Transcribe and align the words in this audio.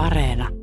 Areena. 0.00 0.59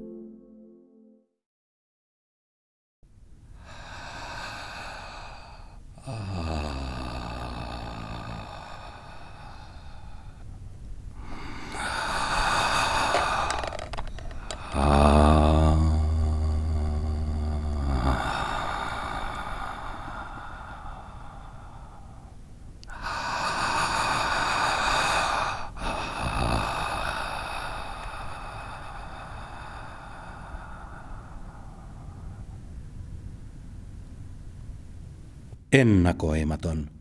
Ennakoimaton. 35.78 36.92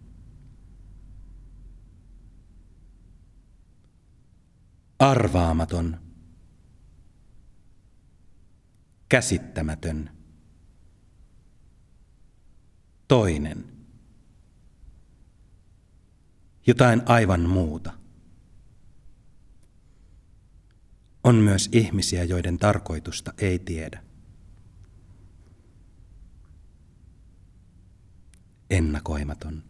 Arvaamaton. 4.98 6.00
Käsittämätön. 9.08 10.10
Toinen. 13.08 13.64
Jotain 16.66 17.02
aivan 17.06 17.40
muuta. 17.40 17.92
On 21.24 21.34
myös 21.34 21.68
ihmisiä, 21.72 22.24
joiden 22.24 22.58
tarkoitusta 22.58 23.32
ei 23.38 23.58
tiedä. 23.58 24.02
Ennakoimaton. 28.70 29.62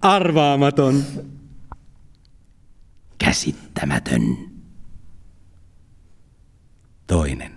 Arvaamaton. 0.00 1.04
Käsittämätön. 3.18 4.22
Toinen. 7.06 7.55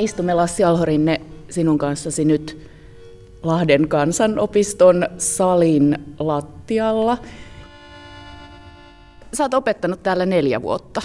Me 0.00 0.04
istumme 0.04 0.34
Lassi 0.34 0.64
Alhorinne 0.64 1.20
sinun 1.50 1.78
kanssasi 1.78 2.24
nyt 2.24 2.70
Lahden 3.42 3.88
kansanopiston 3.88 5.08
salin 5.18 5.98
lattialla. 6.18 7.18
Sä 9.32 9.44
oot 9.44 9.54
opettanut 9.54 10.02
täällä 10.02 10.26
neljä 10.26 10.62
vuotta. 10.62 11.02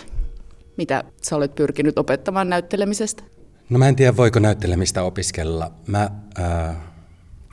Mitä 0.78 1.04
sä 1.22 1.36
olet 1.36 1.56
pyrkinyt 1.56 1.98
opettamaan 1.98 2.50
näyttelemisestä? 2.50 3.24
No 3.70 3.80
mä 3.80 3.88
en 3.88 3.96
tiedä, 3.96 4.18
voiko 4.18 4.40
näyttelemistä 4.40 5.04
opiskella. 5.04 5.72
Mä 5.88 6.10
äh, 6.40 6.76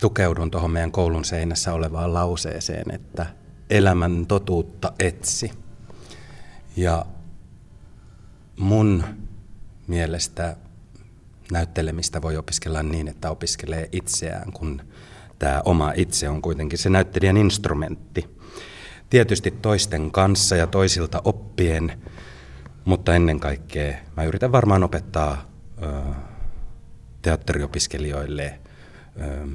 tukeudun 0.00 0.50
tuohon 0.50 0.70
meidän 0.70 0.92
koulun 0.92 1.24
seinässä 1.24 1.72
olevaan 1.72 2.14
lauseeseen, 2.14 2.94
että 2.94 3.26
elämän 3.70 4.26
totuutta 4.26 4.92
etsi. 4.98 5.50
Ja 6.76 7.06
mun 8.58 9.04
mielestä 9.86 10.56
näyttelemistä 11.52 12.22
voi 12.22 12.36
opiskella 12.36 12.82
niin, 12.82 13.08
että 13.08 13.30
opiskelee 13.30 13.88
itseään, 13.92 14.52
kun 14.52 14.82
tämä 15.38 15.62
oma 15.64 15.92
itse 15.96 16.28
on 16.28 16.42
kuitenkin 16.42 16.78
se 16.78 16.90
näyttelijän 16.90 17.36
instrumentti. 17.36 18.28
Tietysti 19.10 19.50
toisten 19.50 20.10
kanssa 20.10 20.56
ja 20.56 20.66
toisilta 20.66 21.22
oppien, 21.24 22.02
mutta 22.84 23.14
ennen 23.14 23.40
kaikkea 23.40 23.96
mä 24.16 24.24
yritän 24.24 24.52
varmaan 24.52 24.84
opettaa 24.84 25.50
ö, 25.82 25.86
teatteriopiskelijoille 27.22 28.60
ö, 29.20 29.46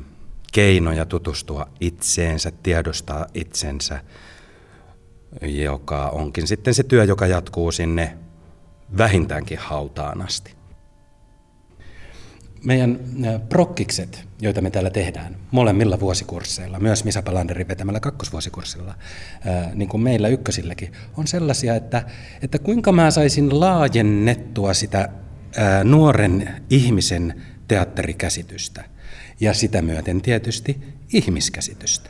keinoja 0.54 1.06
tutustua 1.06 1.70
itseensä, 1.80 2.52
tiedostaa 2.64 3.26
itsensä, 3.34 4.00
joka 5.42 6.10
onkin 6.10 6.48
sitten 6.48 6.74
se 6.74 6.84
työ, 6.84 7.04
joka 7.04 7.28
jatkuu 7.28 7.72
sinne 7.72 8.18
vähintäänkin 8.98 9.58
hautaan 9.58 10.22
asti 10.22 10.57
meidän 12.64 13.00
prokkikset, 13.50 14.28
joita 14.42 14.62
me 14.62 14.70
täällä 14.70 14.90
tehdään 14.90 15.36
molemmilla 15.52 16.00
vuosikursseilla, 16.00 16.80
myös 16.80 17.04
Misa 17.04 17.22
Palanderin 17.22 17.68
vetämällä 17.68 18.00
kakkosvuosikurssilla, 18.00 18.96
niin 19.74 19.90
kuin 19.90 20.02
meillä 20.02 20.28
ykkösilläkin, 20.28 20.92
on 21.18 21.28
sellaisia, 21.28 21.76
että, 21.76 22.04
että 22.42 22.60
kuinka 22.60 22.92
mä 22.92 23.12
saisin 23.12 23.60
laajennettua 23.60 24.74
sitä 24.74 25.10
nuoren 25.84 26.64
ihmisen 26.70 27.42
teatterikäsitystä 27.68 28.84
ja 29.40 29.54
sitä 29.54 29.82
myöten 29.82 30.22
tietysti 30.22 30.78
ihmiskäsitystä. 31.14 32.10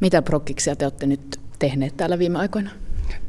Mitä 0.00 0.22
prokkiksia 0.22 0.76
te 0.76 0.84
olette 0.84 1.06
nyt 1.06 1.40
tehneet 1.58 1.96
täällä 1.96 2.18
viime 2.18 2.38
aikoina? 2.38 2.70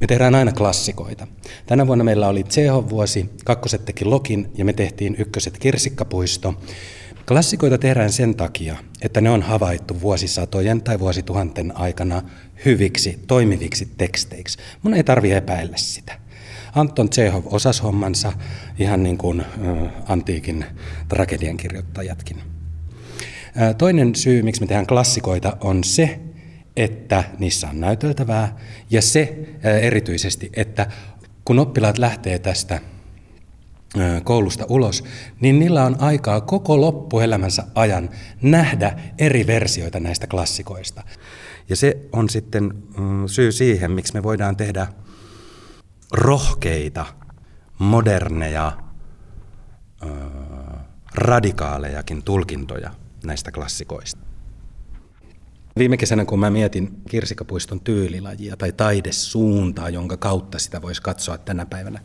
Me 0.01 0.07
tehdään 0.07 0.35
aina 0.35 0.51
klassikoita. 0.51 1.27
Tänä 1.65 1.87
vuonna 1.87 2.03
meillä 2.03 2.27
oli 2.27 2.43
Tseho-vuosi, 2.43 3.29
kakkoset 3.45 3.85
teki 3.85 4.05
Lokin 4.05 4.51
ja 4.57 4.65
me 4.65 4.73
tehtiin 4.73 5.15
ykköset 5.19 5.57
Kirsikkapuisto. 5.57 6.55
Klassikoita 7.27 7.77
tehdään 7.77 8.11
sen 8.11 8.35
takia, 8.35 8.77
että 9.01 9.21
ne 9.21 9.29
on 9.29 9.41
havaittu 9.41 10.01
vuosisatojen 10.01 10.81
tai 10.81 10.99
vuosituhanten 10.99 11.77
aikana 11.77 12.21
hyviksi, 12.65 13.19
toimiviksi 13.27 13.87
teksteiksi. 13.97 14.57
Mun 14.83 14.93
ei 14.93 15.03
tarvi 15.03 15.31
epäillä 15.31 15.77
sitä. 15.77 16.19
Anton 16.75 17.09
Tsehov 17.09 17.43
osasi 17.45 17.83
hommansa 17.83 18.33
ihan 18.79 19.03
niin 19.03 19.17
kuin 19.17 19.43
antiikin 20.07 20.65
tragedian 21.09 21.57
kirjoittajatkin. 21.57 22.37
Toinen 23.77 24.15
syy, 24.15 24.41
miksi 24.41 24.61
me 24.61 24.67
tehdään 24.67 24.87
klassikoita, 24.87 25.57
on 25.61 25.83
se, 25.83 26.19
että 26.77 27.23
niissä 27.39 27.69
on 27.69 27.79
näyteltävää 27.79 28.57
ja 28.89 29.01
se 29.01 29.49
erityisesti, 29.81 30.49
että 30.53 30.87
kun 31.45 31.59
oppilaat 31.59 31.97
lähtee 31.97 32.39
tästä 32.39 32.81
koulusta 34.23 34.65
ulos, 34.69 35.03
niin 35.39 35.59
niillä 35.59 35.83
on 35.83 35.95
aikaa 35.99 36.41
koko 36.41 36.81
loppuelämänsä 36.81 37.63
ajan 37.75 38.09
nähdä 38.41 38.99
eri 39.17 39.47
versioita 39.47 39.99
näistä 39.99 40.27
klassikoista. 40.27 41.03
Ja 41.69 41.75
se 41.75 41.97
on 42.11 42.29
sitten 42.29 42.63
mm, 42.97 43.27
syy 43.27 43.51
siihen, 43.51 43.91
miksi 43.91 44.13
me 44.13 44.23
voidaan 44.23 44.57
tehdä 44.57 44.87
rohkeita, 46.11 47.05
moderneja, 47.79 48.71
radikaalejakin 51.15 52.23
tulkintoja 52.23 52.91
näistä 53.23 53.51
klassikoista. 53.51 54.34
Viime 55.79 55.97
kesänä, 55.97 56.25
kun 56.25 56.39
mä 56.39 56.49
mietin 56.49 57.01
Kirsikapuiston 57.09 57.79
tyylilajia 57.79 58.57
tai 58.57 58.71
taidesuuntaa, 58.71 59.89
jonka 59.89 60.17
kautta 60.17 60.59
sitä 60.59 60.81
voisi 60.81 61.01
katsoa 61.01 61.37
tänä 61.37 61.65
päivänä, 61.65 61.99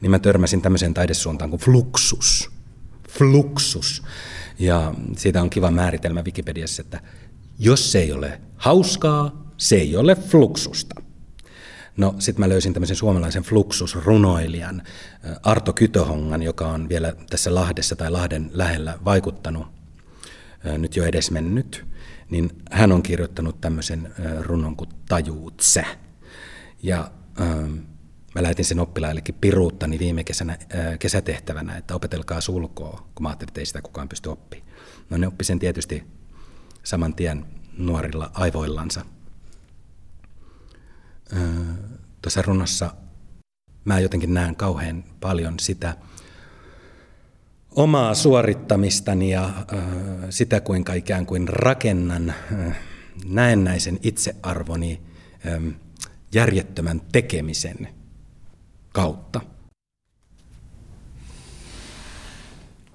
niin 0.00 0.10
mä 0.10 0.18
törmäsin 0.18 0.62
tämmöiseen 0.62 0.94
taidesuuntaan 0.94 1.50
kuin 1.50 1.60
fluxus. 1.60 2.50
Fluxus. 3.08 4.02
Ja 4.58 4.94
siitä 5.16 5.42
on 5.42 5.50
kiva 5.50 5.70
määritelmä 5.70 6.22
Wikipediassa, 6.22 6.82
että 6.82 7.00
jos 7.58 7.92
se 7.92 7.98
ei 7.98 8.12
ole 8.12 8.40
hauskaa, 8.56 9.52
se 9.56 9.76
ei 9.76 9.96
ole 9.96 10.14
fluxusta. 10.14 11.02
No 11.96 12.14
sitten 12.18 12.40
mä 12.40 12.48
löysin 12.48 12.72
tämmöisen 12.72 12.96
suomalaisen 12.96 13.42
fluxusrunoilijan 13.42 14.82
Arto 15.42 15.72
Kytöhongan, 15.72 16.42
joka 16.42 16.66
on 16.68 16.88
vielä 16.88 17.14
tässä 17.30 17.54
Lahdessa 17.54 17.96
tai 17.96 18.10
Lahden 18.10 18.50
lähellä 18.52 18.98
vaikuttanut, 19.04 19.66
nyt 20.78 20.96
jo 20.96 21.04
edes 21.04 21.30
mennyt. 21.30 21.91
Niin 22.32 22.50
hän 22.70 22.92
on 22.92 23.02
kirjoittanut 23.02 23.60
tämmöisen 23.60 24.14
runon 24.40 24.76
kuin 24.76 24.90
Tajuut 25.08 25.62
Ja 26.82 27.10
ähm, 27.40 27.74
mä 28.34 28.42
lähetin 28.42 28.64
sen 28.64 28.80
oppilaillekin 28.80 29.34
piruuttani 29.40 29.98
viime 29.98 30.24
kesänä, 30.24 30.52
äh, 30.52 30.98
kesätehtävänä, 30.98 31.76
että 31.76 31.94
opetelkaa 31.94 32.40
sulkoa, 32.40 33.06
kun 33.14 33.22
mä 33.22 33.28
ajattelin, 33.28 33.50
että 33.50 33.60
ei 33.60 33.66
sitä 33.66 33.82
kukaan 33.82 34.08
pysty 34.08 34.28
oppimaan. 34.28 34.72
No 35.10 35.16
ne 35.16 35.26
oppi 35.26 35.44
sen 35.44 35.58
tietysti 35.58 36.04
saman 36.82 37.14
tien 37.14 37.44
nuorilla 37.78 38.30
aivoillansa. 38.34 39.04
Tuossa 42.22 42.42
runossa 42.42 42.94
mä 43.84 44.00
jotenkin 44.00 44.34
näen 44.34 44.56
kauhean 44.56 45.04
paljon 45.20 45.60
sitä 45.60 45.96
omaa 47.76 48.14
suorittamistani 48.14 49.30
ja 49.30 49.50
sitä, 50.30 50.60
kuinka 50.60 50.94
ikään 50.94 51.26
kuin 51.26 51.48
rakennan 51.48 52.34
näennäisen 53.24 53.98
itsearvoni 54.02 55.00
järjettömän 56.34 57.00
tekemisen 57.12 57.88
kautta. 58.92 59.40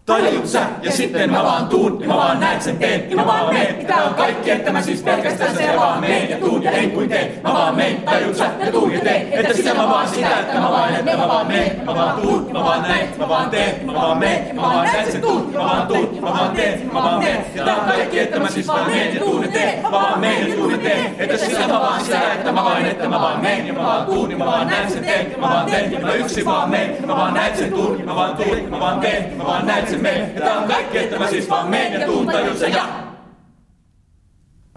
Tajut 0.07 0.47
sä, 0.47 0.61
ja 0.81 0.91
sitten 0.91 1.31
mä 1.31 1.43
vaan 1.43 1.67
tuun, 1.67 2.01
ja 2.01 2.07
mä 2.07 2.15
vaan 2.15 2.39
näet 2.39 2.61
sen 2.61 2.77
teen, 2.77 3.09
ja 3.09 3.15
mä 3.15 3.25
vaan 3.25 3.53
meen. 3.53 3.85
Tää 3.85 4.03
on 4.03 4.13
kaikki, 4.13 4.51
että 4.51 4.71
mä 4.71 4.81
siis 4.81 5.01
pelkästään 5.01 5.55
se 5.55 5.73
vaan 5.77 5.99
meen, 5.99 6.29
ja 6.29 6.37
tuun, 6.37 6.63
ja 6.63 6.71
en 6.71 6.91
kuin 6.91 7.09
teen. 7.09 7.31
Mä 7.43 7.53
vaan 7.53 7.75
meen, 7.75 8.01
tajut 8.01 8.35
sä, 8.35 8.45
ja 8.65 8.71
tuun, 8.71 8.91
ja 8.93 8.99
teen. 8.99 9.27
Että 9.31 9.53
sitä 9.53 9.73
mä 9.73 9.89
vaan 9.89 10.07
sitä, 10.07 10.39
että 10.39 10.59
mä 10.59 10.71
vaan, 10.71 10.95
että 10.95 11.17
mä 11.17 11.27
vaan 11.27 11.47
meen. 11.47 11.81
Mä 11.85 11.95
vaan 11.95 12.21
tuun, 12.21 12.51
mä 12.51 12.63
vaan 12.63 12.81
näin, 12.81 13.09
mä 13.17 13.29
vaan 13.29 13.49
teen, 13.49 13.85
mä 13.85 13.93
vaan 13.93 14.17
meen. 14.17 14.55
Mä 14.55 14.61
vaan 14.61 14.85
näet 14.85 15.11
sen 15.11 15.21
tuun, 15.21 15.53
mä 15.53 15.59
vaan 15.59 15.87
tuun, 15.87 16.17
mä 16.21 16.31
vaan 16.31 16.51
teen, 16.51 16.89
mä 16.93 17.03
vaan 17.03 17.19
meen. 17.19 17.45
Ja 17.55 17.65
tää 17.65 17.75
on 17.75 17.85
kaikki, 17.85 18.19
että 18.19 18.39
mä 18.39 18.49
siis 18.49 18.67
vaan 18.67 18.91
meen, 18.91 19.15
ja 19.15 19.19
tuun, 19.19 19.43
ja 19.43 19.51
teen. 19.51 19.81
Mä 19.81 19.91
vaan 19.91 20.19
meen, 20.19 20.49
ja 20.49 20.55
tuun, 20.55 20.71
ja 20.71 20.77
teen. 20.77 21.15
Että 21.17 21.37
sitä 21.37 21.67
mä 21.67 21.79
vaan 21.79 22.01
sitä, 22.03 22.33
että 22.33 22.51
mä 22.51 22.63
vaan, 22.63 22.85
että 22.85 23.09
mä 23.09 23.19
vaan 23.19 23.41
meen, 23.41 23.67
ja 23.67 23.73
mä 23.73 23.83
vaan 23.83 24.05
tuun, 24.05 24.31
ja 24.31 24.37
mä 24.37 24.45
vaan 24.45 24.67
näet 24.67 24.89
sen 24.89 25.03
teen, 25.03 25.35
mä 25.37 25.49
vaan 25.49 25.65
teen, 25.65 25.91
ja 25.91 25.99
mä 25.99 26.13
yksin 26.13 26.45
vaan 26.45 26.69
meen. 26.69 26.95
Mä 27.05 27.15
vaan 27.15 27.33
näet 27.33 27.57
sen 27.57 27.73
tuun, 27.73 27.99
ja 27.99 28.05
mä 28.05 28.15
vaan 28.15 28.35
tuun, 28.35 28.69
mä 28.69 28.79
vaan 28.79 28.99
teen, 28.99 29.37
mä 29.37 29.45
vaan 29.45 29.65
näet 29.65 29.89
sen 29.89 29.96
meen. 30.01 30.35
Ja 30.35 30.41
tää 30.41 30.59
on 30.59 30.67
kaikki, 30.67 30.97
että 30.97 31.19
mä 31.19 31.27
siis 31.27 31.49
vaan 31.49 31.69
meen 31.69 32.01
ja 32.01 32.05
tuun 32.05 32.27
tajun 32.27 32.57
ja. 32.71 33.07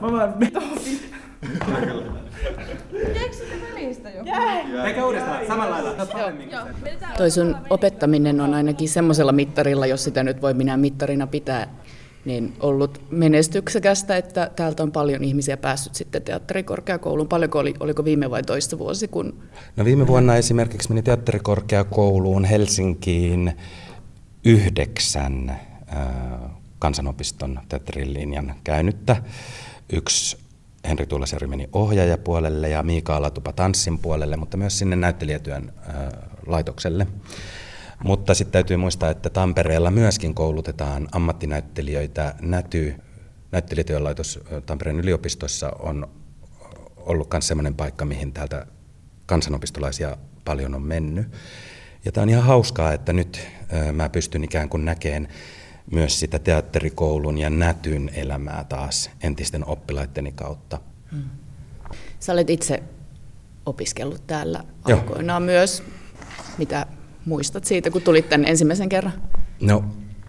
Mä 0.01 0.13
vaan 0.13 0.35
välistä 3.91 4.11
jo? 4.11 4.85
Eikä 4.85 5.07
uudestaan, 5.07 5.47
samalla 5.47 5.85
lailla. 5.85 6.07
Toi 7.17 7.31
sun 7.31 7.57
opettaminen 7.71 8.41
on 8.41 8.55
ainakin 8.55 8.89
semmoisella 8.89 9.33
mittarilla, 9.33 9.87
jos 9.87 10.05
sitä 10.05 10.23
nyt 10.23 10.43
voi 10.43 10.55
minä 10.55 10.77
mittarina 10.77 11.27
pitää, 11.27 11.67
niin 12.25 12.53
ollut 12.61 13.01
menestyksekästä, 13.11 14.17
että 14.17 14.51
täältä 14.57 14.83
on 14.83 14.93
paljon 14.93 15.25
ihmisiä 15.25 15.57
päässyt 15.57 15.95
sitten 15.95 16.23
teatterikorkeakouluun. 16.23 17.29
Paljonko 17.29 17.59
oli, 17.59 17.75
oliko 17.81 18.05
viime 18.05 18.31
vai 18.31 18.43
toista 18.43 18.79
vuosi? 18.79 19.09
Kun... 19.09 19.43
No 19.77 19.85
viime 19.85 20.07
vuonna 20.07 20.37
esimerkiksi 20.37 20.89
meni 20.89 21.03
teatterikorkeakouluun 21.03 22.45
Helsinkiin 22.45 23.53
yhdeksän 24.45 25.61
kansanopiston 26.79 27.61
teatterilinjan 27.69 28.55
käynyttä. 28.65 29.23
Yksi 29.93 30.37
Henri 30.89 31.07
Tuulasjärvi 31.07 31.47
meni 31.47 31.69
ohjaajapuolelle 31.73 32.69
ja 32.69 32.83
Miika 32.83 33.17
Alatupa 33.17 33.53
tanssin 33.53 33.99
puolelle, 33.99 34.37
mutta 34.37 34.57
myös 34.57 34.79
sinne 34.79 34.97
näyttelijätyön 34.97 35.73
laitokselle. 36.47 37.07
Mutta 38.05 38.35
sitten 38.35 38.53
täytyy 38.53 38.77
muistaa, 38.77 39.11
että 39.11 39.31
Tampereella 39.31 39.91
myöskin 39.91 40.35
koulutetaan 40.35 41.09
ammattinäyttelijöitä. 41.13 42.35
Näty, 42.41 42.95
näyttelijätyön 43.53 44.05
laitos 44.05 44.41
Tampereen 44.67 45.01
yliopistossa 45.01 45.73
on 45.79 46.09
ollut 46.97 47.29
myös 47.33 47.49
sellainen 47.49 47.75
paikka, 47.75 48.05
mihin 48.05 48.33
täältä 48.33 48.67
kansanopistolaisia 49.27 50.17
paljon 50.45 50.75
on 50.75 50.83
mennyt. 50.83 51.33
Ja 52.05 52.13
tämä 52.13 52.23
on 52.23 52.31
ihan 52.31 52.45
hauskaa, 52.45 52.93
että 52.93 53.13
nyt 53.13 53.49
mä 53.93 54.09
pystyn 54.09 54.45
ikään 54.45 54.69
kuin 54.69 54.85
näkemään 54.85 55.29
myös 55.93 56.21
sitä 56.21 56.39
teatterikoulun 56.39 57.39
ja 57.39 57.51
nätyn 57.51 58.11
elämää 58.15 58.65
taas 58.65 59.11
entisten 59.23 59.67
oppilaitteni 59.67 60.33
kautta. 60.33 60.81
Hmm. 61.13 61.23
Sä 62.21 62.33
olet 62.33 62.51
itse 62.51 62.83
opiskellut 63.67 64.27
täällä 64.27 64.65
aikoinaan 64.85 65.43
myös. 65.43 65.83
Mitä 66.59 66.87
muistat 67.25 67.65
siitä, 67.65 67.91
kun 67.91 68.03
tulit 68.03 68.29
tänne 68.29 68.49
ensimmäisen 68.49 68.89
kerran? 68.89 69.13
No, 69.61 69.85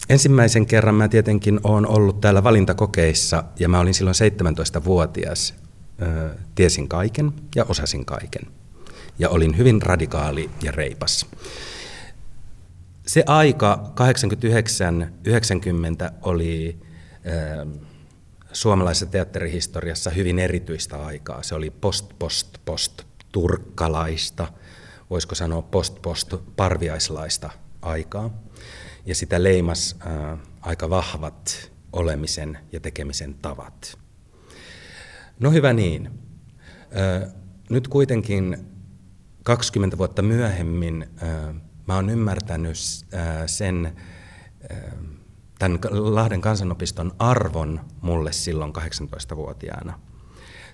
ensimmäisen 0.10 0.66
kerran 0.66 0.96
mä 0.96 1.08
tietenkin 1.08 1.60
olen 1.64 1.88
ollut 1.88 2.22
täällä 2.22 2.44
valintakokeissa 2.44 3.44
ja 3.60 3.70
mä 3.70 3.80
olin 3.80 3.94
silloin 3.94 4.16
17-vuotias. 4.16 5.54
Tiesin 6.56 6.88
kaiken 6.88 7.32
ja 7.56 7.66
osasin 7.70 8.06
kaiken 8.06 8.48
ja 9.22 9.30
olin 9.30 9.58
hyvin 9.58 9.82
radikaali 9.82 10.50
ja 10.64 10.72
reipas. 10.72 11.26
Se 13.08 13.24
aika 13.28 13.94
89-90 16.08 16.14
oli 16.22 16.80
äh, 17.28 17.68
suomalaisessa 18.54 19.06
teatterihistoriassa 19.06 20.10
hyvin 20.10 20.40
erityistä 20.40 21.06
aikaa. 21.06 21.44
Se 21.44 21.56
oli 21.56 21.70
post-post-post 21.70 23.04
turkkalaista, 23.32 24.48
voisiko 25.10 25.36
sanoa 25.36 25.62
post-post-parviaislaista 25.62 27.50
aikaa. 27.82 28.42
Ja 29.06 29.16
sitä 29.16 29.44
leimas 29.44 29.96
äh, 30.08 30.40
aika 30.62 30.90
vahvat 30.90 31.72
olemisen 31.94 32.58
ja 32.72 32.80
tekemisen 32.80 33.34
tavat. 33.34 33.98
No 35.40 35.52
hyvä 35.52 35.74
niin. 35.74 36.06
Äh, 36.06 37.34
nyt 37.70 37.88
kuitenkin 37.88 38.71
20 39.44 39.98
vuotta 39.98 40.22
myöhemmin 40.22 41.08
äh, 41.24 41.56
mä 41.88 41.96
oon 41.96 42.10
ymmärtänyt 42.10 42.78
äh, 43.14 43.22
sen, 43.46 43.94
äh, 44.72 44.78
tämän 45.60 45.80
Lahden 45.92 46.42
kansanopiston 46.42 47.12
arvon 47.20 47.80
mulle 48.02 48.32
silloin 48.32 48.74
18-vuotiaana. 48.78 50.00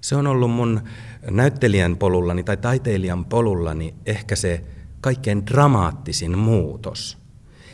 Se 0.02 0.16
on 0.16 0.28
ollut 0.28 0.52
mun 0.52 0.82
näyttelijän 1.32 1.98
polullani 1.98 2.44
tai 2.44 2.58
taiteilijan 2.58 3.26
polullani 3.26 3.96
ehkä 4.06 4.36
se 4.36 4.64
kaikkein 5.02 5.46
dramaattisin 5.46 6.38
muutos. 6.38 7.18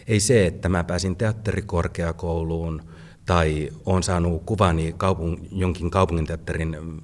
Ei 0.07 0.19
se, 0.19 0.45
että 0.45 0.69
mä 0.69 0.84
pääsin 0.84 1.16
teatterikorkeakouluun 1.16 2.81
tai 3.26 3.69
olen 3.85 4.04
saanut 4.04 4.44
kuvani 4.45 4.94
kaupung, 4.97 5.38
jonkin 5.52 5.92
kaupunginteatterin 5.92 6.78
mm, 6.81 7.00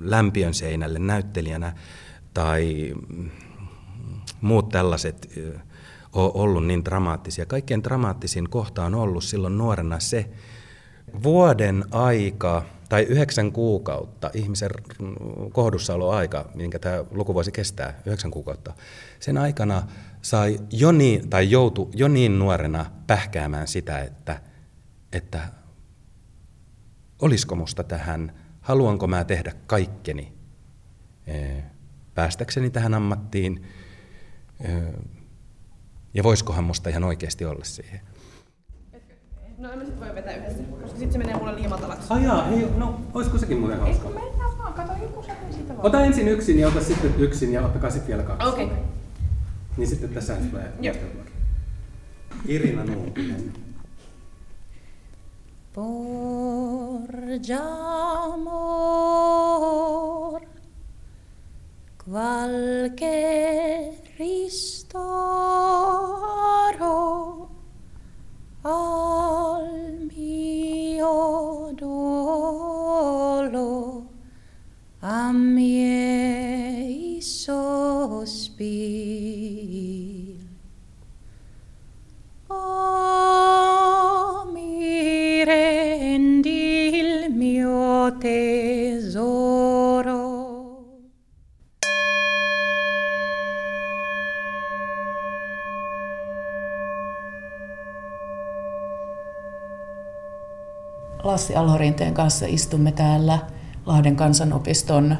lämpiön 0.00 0.54
seinälle 0.54 0.98
näyttelijänä, 0.98 1.74
tai 2.34 2.94
muut 4.40 4.68
tällaiset 4.68 5.28
ole 6.12 6.30
ollut 6.34 6.66
niin 6.66 6.84
dramaattisia. 6.84 7.46
Kaikkein 7.46 7.84
dramaattisin 7.84 8.50
kohta 8.50 8.84
on 8.84 8.94
ollut 8.94 9.24
silloin 9.24 9.58
nuorena 9.58 10.00
se 10.00 10.30
vuoden 11.22 11.84
aika 11.90 12.64
tai 12.88 13.02
yhdeksän 13.02 13.52
kuukautta 13.52 14.30
ihmisen 14.34 14.70
kohdussaoloaika, 15.52 16.50
minkä 16.54 16.78
tämä 16.78 17.04
lukuvuosi 17.10 17.52
kestää, 17.52 18.00
yhdeksän 18.06 18.30
kuukautta. 18.30 18.74
Sen 19.20 19.38
aikana 19.38 19.82
sai 20.22 20.58
jo 20.70 20.92
niin, 20.92 21.30
tai 21.30 21.50
joutu 21.50 21.90
jo 21.94 22.08
niin 22.08 22.38
nuorena 22.38 22.86
pähkäämään 23.06 23.68
sitä, 23.68 23.98
että, 23.98 24.40
että 25.12 25.40
olisiko 27.22 27.54
musta 27.54 27.84
tähän, 27.84 28.32
haluanko 28.60 29.06
mä 29.06 29.24
tehdä 29.24 29.52
kaikkeni 29.66 30.32
päästäkseni 32.14 32.70
tähän 32.70 32.94
ammattiin, 32.94 33.62
ja 36.14 36.22
voisikohan 36.22 36.64
musta 36.64 36.90
ihan 36.90 37.04
oikeasti 37.04 37.44
olla 37.44 37.64
siihen. 37.64 38.00
No 39.58 39.72
en 39.72 39.78
mä 39.78 39.84
sit 39.84 40.00
voi 40.00 40.14
vetää 40.14 40.34
yhdessä, 40.36 40.62
koska 40.82 40.98
sit 40.98 41.12
se 41.12 41.18
menee 41.18 41.36
mulle 41.36 41.54
liian 41.54 41.70
matalaksi. 41.70 42.06
Ai 42.10 42.24
jaa, 42.24 42.44
hei, 42.44 42.68
no 42.76 43.00
oisko 43.14 43.38
sekin 43.38 43.58
muuten 43.58 43.80
hauska? 43.80 44.08
Ei 44.08 44.14
mennään 44.14 44.58
vaan, 44.58 44.74
kato 44.74 44.92
joku 45.02 45.22
se 45.22 45.32
siitä 45.50 45.68
vaan. 45.68 45.86
Ota 45.86 46.04
ensin 46.04 46.28
yksin 46.28 46.58
ja 46.58 46.68
ota 46.68 46.80
sitten 46.80 47.14
yksin 47.18 47.52
ja 47.52 47.62
ottakaa 47.66 47.90
sitten 47.90 48.08
vielä 48.08 48.22
kaksi. 48.22 48.48
Okei. 48.48 48.64
Okay. 48.64 48.76
Niin 49.76 49.88
sitten 49.88 50.10
tässä 50.10 50.34
tulee 50.34 50.72
Joo. 50.80 50.94
Irina 52.46 52.84
Nuutinen. 52.84 53.52
Porgiamor 55.74 56.42
qualche 62.04 63.96
ristoro 64.16 65.10
al 68.62 70.08
mio 70.12 71.72
dolo, 71.74 72.90
a 75.00 75.30
miei 75.32 77.20
sospiri. 77.20 78.00
Oh, 82.48 83.24
mi 84.52 85.44
rendi 85.44 86.98
il 86.98 87.32
mio 87.32 88.16
te. 88.18 88.71
Lassi 101.22 101.54
Alhorinteen 101.54 102.14
kanssa 102.14 102.46
istumme 102.48 102.92
täällä 102.92 103.38
Lahden 103.86 104.16
kansanopiston 104.16 105.16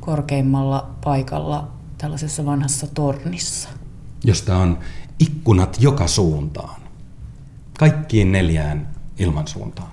korkeimmalla 0.00 0.90
paikalla 1.04 1.72
tällaisessa 1.98 2.46
vanhassa 2.46 2.86
tornissa. 2.94 3.68
josta 4.24 4.56
on 4.56 4.78
ikkunat 5.18 5.76
joka 5.80 6.06
suuntaan. 6.06 6.82
Kaikkiin 7.78 8.32
neljään 8.32 8.88
ilmansuuntaan. 9.18 9.88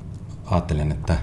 Ajattelen, 0.46 0.92
että 0.92 1.18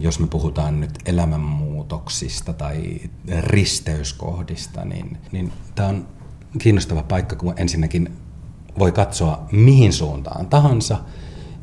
jos 0.00 0.20
me 0.20 0.26
puhutaan 0.26 0.80
nyt 0.80 0.98
elämänmuutoksista 1.06 2.52
tai 2.52 3.00
risteyskohdista, 3.40 4.84
niin, 4.84 5.18
niin 5.32 5.52
tämä 5.74 5.88
on 5.88 6.06
kiinnostava 6.58 7.02
paikka, 7.02 7.36
kun 7.36 7.54
ensinnäkin 7.56 8.12
voi 8.78 8.92
katsoa 8.92 9.46
mihin 9.52 9.92
suuntaan 9.92 10.46
tahansa, 10.46 10.98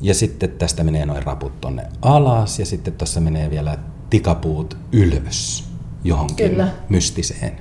ja 0.02 0.14
sitten 0.14 0.52
tästä 0.52 0.84
menee 0.84 1.06
noin 1.06 1.24
raput 1.24 1.62
tonne 1.62 1.88
alas, 2.02 2.60
ja 2.60 2.66
sitten 2.66 2.94
tuossa 2.94 3.20
menee 3.20 3.50
vielä 3.50 3.78
tikapuut 4.10 4.78
ylös 4.92 5.72
johonkin 6.04 6.50
Kyllä. 6.50 6.70
mystiseen. 6.90 7.58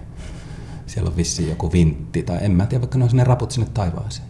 Siellä 0.87 1.11
on 1.11 1.17
vissiin 1.17 1.49
joku 1.49 1.73
vintti, 1.73 2.23
tai 2.23 2.39
en 2.43 2.51
mä 2.53 2.67
tiedä, 2.67 2.81
vaikka 2.83 2.99
ne 2.99 3.05
on 3.05 3.11
ne 3.13 3.25
raput 3.25 3.51
sinne 3.51 3.69
taivaaseen. 3.75 4.29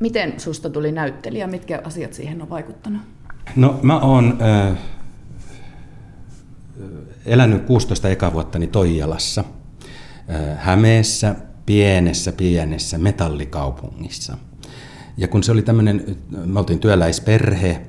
Miten 0.00 0.40
susta 0.40 0.70
tuli 0.70 0.92
näyttelijä? 0.92 1.46
Mitkä 1.46 1.80
asiat 1.84 2.12
siihen 2.12 2.42
on 2.42 2.50
vaikuttanut? 2.50 3.02
No 3.56 3.80
mä 3.82 3.98
oon 3.98 4.38
äh, 4.42 4.78
elänyt 7.26 7.66
16 7.66 8.08
eka 8.08 8.32
vuottani 8.32 8.66
Toijalassa, 8.66 9.44
äh, 10.30 10.58
Hämeessä, 10.58 11.34
pienessä, 11.66 12.32
pienessä 12.32 12.98
metallikaupungissa. 12.98 14.36
Ja 15.16 15.28
kun 15.28 15.42
se 15.42 15.52
oli 15.52 15.62
tämmöinen, 15.62 16.16
me 16.44 16.58
oltiin 16.58 16.78
työläisperhe, 16.78 17.86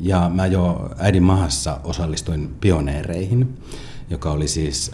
ja 0.00 0.30
mä 0.34 0.46
jo 0.46 0.90
äidin 0.98 1.22
mahassa 1.22 1.80
osallistuin 1.84 2.56
pioneereihin, 2.60 3.58
joka 4.10 4.30
oli 4.30 4.48
siis 4.48 4.92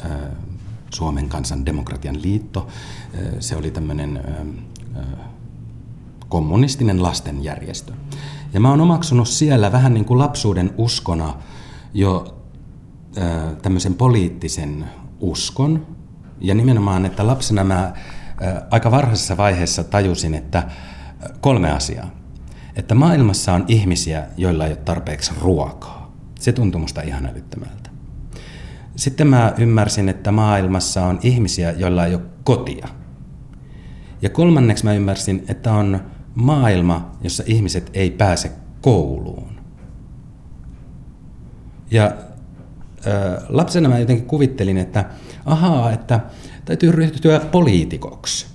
Suomen 0.91 1.29
kansan 1.29 1.67
demokratian 1.67 2.23
liitto. 2.23 2.69
Se 3.41 3.57
oli 3.57 3.71
tämmöinen 3.71 4.21
kommunistinen 6.29 7.03
lastenjärjestö. 7.03 7.93
Ja 8.53 8.61
mä 8.61 8.71
oon 8.71 8.81
omaksunut 8.81 9.29
siellä 9.29 9.73
vähän 9.73 9.95
niin 9.95 10.05
kuin 10.05 10.19
lapsuuden 10.19 10.75
uskona 10.77 11.35
jo 11.95 12.37
tämmöisen 13.63 13.95
poliittisen 13.95 14.85
uskon. 15.21 15.87
Ja 16.41 16.55
nimenomaan, 16.55 17.07
että 17.07 17.27
lapsena 17.27 17.65
mä 17.65 17.93
aika 18.71 18.91
varhaisessa 18.91 19.37
vaiheessa 19.37 19.85
tajusin, 19.85 20.35
että 20.35 20.71
kolme 21.41 21.71
asiaa. 21.71 22.11
Että 22.77 22.95
maailmassa 22.95 23.53
on 23.53 23.65
ihmisiä, 23.69 24.27
joilla 24.37 24.67
ei 24.67 24.73
ole 24.73 24.79
tarpeeksi 24.85 25.33
ruokaa. 25.41 26.13
Se 26.41 26.53
tuntui 26.53 26.81
musta 26.81 27.03
ihan 27.03 27.27
älyttömältä. 27.27 27.91
Sitten 28.97 29.27
mä 29.27 29.55
ymmärsin, 29.59 30.09
että 30.09 30.33
maailmassa 30.33 31.07
on 31.07 31.19
ihmisiä, 31.23 31.71
joilla 31.71 32.07
ei 32.07 32.15
ole 32.15 32.23
kotia. 32.45 32.89
Ja 34.23 34.31
kolmanneksi 34.31 34.85
mä 34.85 34.95
ymmärsin, 34.95 35.45
että 35.49 35.73
on 35.73 36.01
maailma, 36.35 37.11
jossa 37.21 37.43
ihmiset 37.47 37.91
ei 37.95 38.11
pääse 38.11 38.53
kouluun. 38.81 39.61
Ja 41.91 42.13
ö, 43.07 43.41
lapsena 43.49 43.89
mä 43.89 43.99
jotenkin 43.99 44.27
kuvittelin, 44.27 44.79
että 44.79 45.05
ahaa, 45.45 45.93
että 45.93 46.21
täytyy 46.65 46.93
ryhtyä 46.93 47.41
poliitikoksi. 47.41 48.47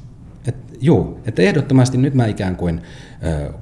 Juu, 0.83 1.19
että 1.25 1.41
ehdottomasti 1.41 1.97
nyt 1.97 2.13
mä 2.13 2.25
ikään 2.25 2.55
kuin 2.55 2.81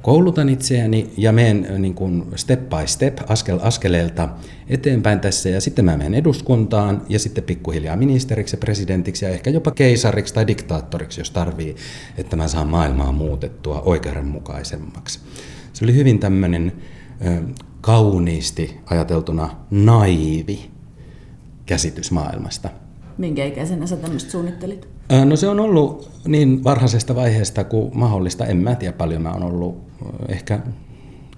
koulutan 0.02 0.50
itseäni 0.50 1.14
ja 1.18 1.32
menen 1.32 1.82
niin 1.82 1.94
kuin 1.94 2.26
step 2.36 2.70
by 2.70 2.88
step, 2.88 3.18
askel 3.28 3.60
askeleelta 3.62 4.30
eteenpäin 4.70 5.20
tässä 5.20 5.50
ja 5.50 5.62
sitten 5.62 5.86
mä 5.86 5.98
menen 5.98 6.14
eduskuntaan 6.14 7.02
ja 7.10 7.20
sitten 7.20 7.44
pikkuhiljaa 7.44 7.96
ministeriksi 7.96 8.56
ja 8.56 8.60
presidentiksi 8.60 9.26
ja 9.26 9.32
ehkä 9.32 9.50
jopa 9.50 9.72
keisariksi 9.72 10.34
tai 10.34 10.48
diktaattoriksi, 10.48 11.22
jos 11.22 11.32
tarvii, 11.32 11.76
että 12.18 12.36
mä 12.36 12.48
saan 12.48 12.68
maailmaa 12.68 13.12
muutettua 13.12 13.82
oikeudenmukaisemmaksi. 13.82 15.20
Se 15.74 15.86
oli 15.86 15.96
hyvin 15.96 16.20
tämmöinen 16.20 16.72
kauniisti 17.82 18.78
ajateltuna 18.86 19.50
naivi 19.72 20.72
käsitys 21.66 22.12
maailmasta. 22.12 22.70
Minkä 23.18 23.46
ikäisenä 23.46 23.88
sä 23.88 23.98
tämmöistä 23.98 24.32
suunnittelit? 24.32 24.91
No 25.26 25.36
se 25.36 25.48
on 25.48 25.60
ollut 25.60 26.12
niin 26.28 26.64
varhaisesta 26.64 27.16
vaiheesta 27.16 27.64
kuin 27.64 27.98
mahdollista. 27.98 28.46
En 28.46 28.58
mä 28.58 28.76
tiedä 28.76 28.94
paljon 28.98 29.22
mä 29.22 29.32
oon 29.32 29.44
ollut, 29.44 29.78
ehkä, 30.28 30.60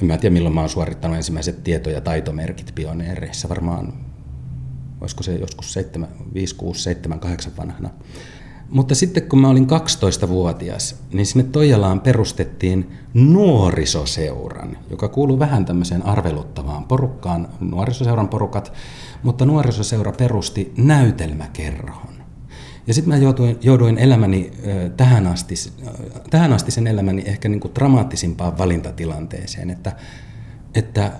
en 0.01 0.07
mä 0.07 0.17
tiedä 0.17 0.33
milloin 0.33 0.55
mä 0.55 0.61
oon 0.61 0.69
suorittanut 0.69 1.17
ensimmäiset 1.17 1.63
tieto- 1.63 1.89
ja 1.89 2.01
taitomerkit 2.01 2.71
pioneereissa. 2.75 3.49
Varmaan, 3.49 3.93
olisiko 5.01 5.23
se 5.23 5.35
joskus 5.35 5.73
7, 5.73 6.09
5, 6.33 6.55
6, 6.55 6.83
7, 6.83 7.19
8 7.19 7.53
vanhana. 7.57 7.89
Mutta 8.69 8.95
sitten 8.95 9.23
kun 9.23 9.39
mä 9.39 9.49
olin 9.49 9.67
12-vuotias, 9.67 10.95
niin 11.13 11.25
sinne 11.25 11.43
Toijalaan 11.43 12.01
perustettiin 12.01 12.91
nuorisoseuran, 13.13 14.77
joka 14.89 15.07
kuuluu 15.07 15.39
vähän 15.39 15.65
tämmöiseen 15.65 16.05
arveluttavaan 16.05 16.83
porukkaan, 16.83 17.47
nuorisoseuran 17.59 18.29
porukat, 18.29 18.73
mutta 19.23 19.45
nuorisoseura 19.45 20.11
perusti 20.11 20.73
näytelmäkerhon. 20.77 22.12
Ja 22.87 22.93
sitten 22.93 23.13
mä 23.13 23.17
jouduin, 23.17 23.57
jouduin 23.61 23.97
elämäni 23.97 24.51
tähän 24.97 25.27
asti, 25.27 25.55
tähän 26.29 26.53
asti 26.53 26.71
sen 26.71 26.87
elämäni 26.87 27.23
ehkä 27.25 27.49
niin 27.49 27.59
kuin 27.59 27.75
dramaattisimpaan 27.75 28.57
valintatilanteeseen, 28.57 29.69
että, 29.69 29.95
että 30.75 31.11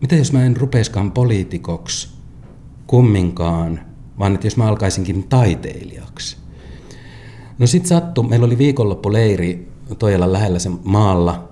mitä 0.00 0.16
jos 0.16 0.32
mä 0.32 0.44
en 0.44 0.56
rupeiskaan 0.56 1.12
poliitikoksi 1.12 2.08
kumminkaan, 2.86 3.80
vaan 4.18 4.34
että 4.34 4.46
jos 4.46 4.56
mä 4.56 4.66
alkaisinkin 4.66 5.28
taiteilijaksi. 5.28 6.36
No 7.58 7.66
sit 7.66 7.86
sattui, 7.86 8.28
meillä 8.28 8.46
oli 8.46 8.58
viikonloppuleiri 8.58 9.68
Toijalan 9.98 10.32
lähellä 10.32 10.58
sen 10.58 10.78
maalla 10.84 11.48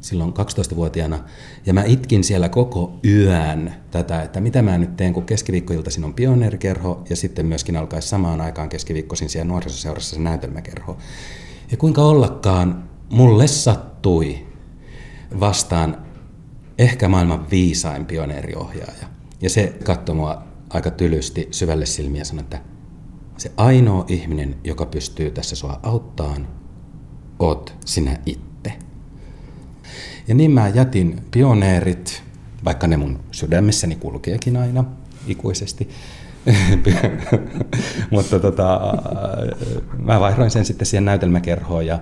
silloin 0.00 0.32
12-vuotiaana, 0.32 1.18
ja 1.66 1.74
mä 1.74 1.84
itkin 1.84 2.24
siellä 2.24 2.48
koko 2.48 2.98
yön 3.04 3.74
tätä, 3.90 4.22
että 4.22 4.40
mitä 4.40 4.62
mä 4.62 4.78
nyt 4.78 4.96
teen, 4.96 5.12
kun 5.12 5.24
keskiviikkoiltaisin 5.24 6.04
on 6.04 6.14
pioneerikerho, 6.14 7.02
ja 7.10 7.16
sitten 7.16 7.46
myöskin 7.46 7.76
alkaisi 7.76 8.08
samaan 8.08 8.40
aikaan 8.40 8.68
keskiviikkoisin 8.68 9.30
siellä 9.30 9.48
nuorisoseurassa 9.48 10.16
se 10.16 10.22
näytelmäkerho. 10.22 10.96
Ja 11.70 11.76
kuinka 11.76 12.02
ollakaan, 12.02 12.84
mulle 13.10 13.46
sattui 13.46 14.46
vastaan 15.40 15.96
ehkä 16.78 17.08
maailman 17.08 17.50
viisain 17.50 18.06
pioneeriohjaaja. 18.06 19.06
Ja 19.42 19.50
se 19.50 19.78
katsoi 19.84 20.14
mua 20.14 20.42
aika 20.70 20.90
tylysti 20.90 21.48
syvälle 21.50 21.86
silmiä 21.86 22.20
ja 22.20 22.24
sanoi, 22.24 22.42
että 22.42 22.60
se 23.36 23.52
ainoa 23.56 24.04
ihminen, 24.08 24.56
joka 24.64 24.86
pystyy 24.86 25.30
tässä 25.30 25.56
sua 25.56 25.80
auttamaan, 25.82 26.48
oot 27.38 27.74
sinä 27.84 28.18
itse. 28.26 28.49
Ja 30.28 30.34
niin 30.34 30.50
mä 30.50 30.68
jätin 30.68 31.20
pioneerit, 31.30 32.22
vaikka 32.64 32.86
ne 32.86 32.96
mun 32.96 33.20
sydämessäni 33.30 33.96
kulkeekin 33.96 34.56
aina 34.56 34.84
ikuisesti. 35.26 35.88
Mutta 38.10 38.40
tota, 38.40 38.80
mä 39.98 40.20
vaihdoin 40.20 40.50
sen 40.50 40.64
sitten 40.64 40.86
siihen 40.86 41.04
näytelmäkerhoon 41.04 41.86
ja 41.86 41.98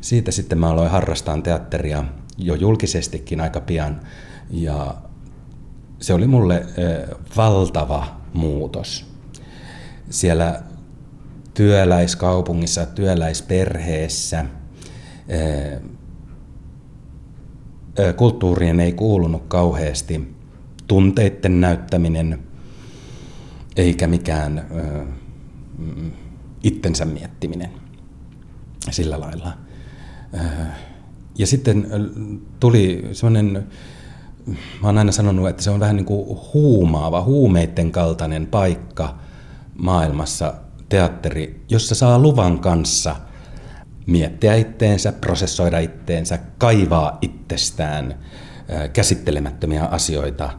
siitä 0.00 0.30
sitten 0.30 0.58
mä 0.58 0.70
aloin 0.70 0.90
harrastaa 0.90 1.40
teatteria 1.40 2.04
jo 2.38 2.54
julkisestikin 2.54 3.40
aika 3.40 3.60
pian. 3.60 4.00
Ja 4.50 4.94
se 6.00 6.14
oli 6.14 6.26
mulle 6.26 6.56
eh, 6.56 7.08
valtava 7.36 8.20
muutos. 8.32 9.06
Siellä 10.10 10.62
työläiskaupungissa, 11.54 12.86
työläisperheessä 12.86 14.44
eh, 15.28 15.80
kulttuuriin 18.16 18.80
ei 18.80 18.92
kuulunut 18.92 19.42
kauheasti 19.48 20.34
tunteiden 20.86 21.60
näyttäminen 21.60 22.38
eikä 23.76 24.06
mikään 24.06 24.66
mm, 25.78 26.10
itsensä 26.62 27.04
miettiminen 27.04 27.70
sillä 28.90 29.20
lailla. 29.20 29.52
Ja 31.38 31.46
sitten 31.46 31.86
tuli 32.60 33.08
semmoinen, 33.12 33.66
mä 34.46 34.88
oon 34.88 34.98
aina 34.98 35.12
sanonut, 35.12 35.48
että 35.48 35.62
se 35.62 35.70
on 35.70 35.80
vähän 35.80 35.96
niin 35.96 36.06
kuin 36.06 36.38
huumaava, 36.54 37.22
huumeiden 37.22 37.90
kaltainen 37.90 38.46
paikka 38.46 39.18
maailmassa, 39.78 40.54
teatteri, 40.88 41.64
jossa 41.68 41.94
saa 41.94 42.18
luvan 42.18 42.58
kanssa 42.58 43.16
miettiä 44.06 44.54
itteensä, 44.54 45.12
prosessoida 45.12 45.78
itteensä, 45.78 46.38
kaivaa 46.58 47.18
itsestään 47.20 48.14
käsittelemättömiä 48.92 49.84
asioita 49.84 50.50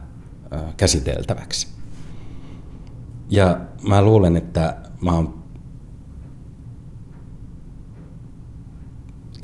käsiteltäväksi. 0.76 1.68
Ja 3.30 3.60
mä 3.88 4.02
luulen, 4.02 4.36
että 4.36 4.76
mä 5.00 5.12
oon 5.12 5.44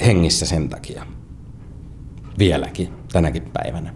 hengissä 0.07 0.47
sen 0.47 0.69
takia. 0.69 1.07
Vieläkin, 2.39 2.93
tänäkin 3.13 3.51
päivänä. 3.53 3.95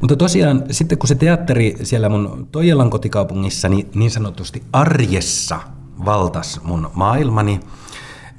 Mutta 0.00 0.16
tosiaan 0.16 0.64
sitten 0.70 0.98
kun 0.98 1.08
se 1.08 1.14
teatteri 1.14 1.76
siellä 1.82 2.08
mun 2.08 2.48
Toijalan 2.52 2.90
kotikaupungissa 2.90 3.68
niin, 3.68 3.90
niin 3.94 4.10
sanotusti 4.10 4.62
arjessa 4.72 5.60
valtas 6.04 6.60
mun 6.64 6.90
maailmani, 6.94 7.60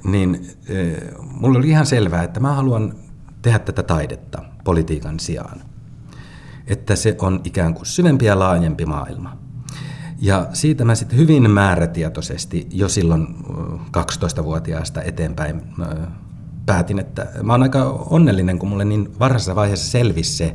niin 0.06 0.50
e, 0.68 0.74
mulla 1.22 1.58
oli 1.58 1.68
ihan 1.68 1.86
selvää, 1.86 2.22
että 2.22 2.40
mä 2.40 2.54
haluan 2.54 2.94
tehdä 3.42 3.58
tätä 3.58 3.82
taidetta 3.82 4.42
politiikan 4.64 5.20
sijaan. 5.20 5.60
Että 6.66 6.96
se 6.96 7.16
on 7.20 7.40
ikään 7.44 7.74
kuin 7.74 7.86
syvempi 7.86 8.24
ja 8.24 8.38
laajempi 8.38 8.86
maailma. 8.86 9.38
Ja 10.18 10.48
siitä 10.52 10.84
mä 10.84 10.94
sitten 10.94 11.18
hyvin 11.18 11.50
määrätietoisesti 11.50 12.66
jo 12.72 12.88
silloin 12.88 13.26
12-vuotiaasta 13.96 15.02
eteenpäin 15.02 15.62
päätin, 16.66 16.98
että 16.98 17.26
mä 17.42 17.52
oon 17.52 17.62
aika 17.62 17.84
onnellinen, 18.10 18.58
kun 18.58 18.68
mulle 18.68 18.84
niin 18.84 19.18
varhaisessa 19.18 19.54
vaiheessa 19.54 19.90
selvisi 19.90 20.36
se, 20.36 20.54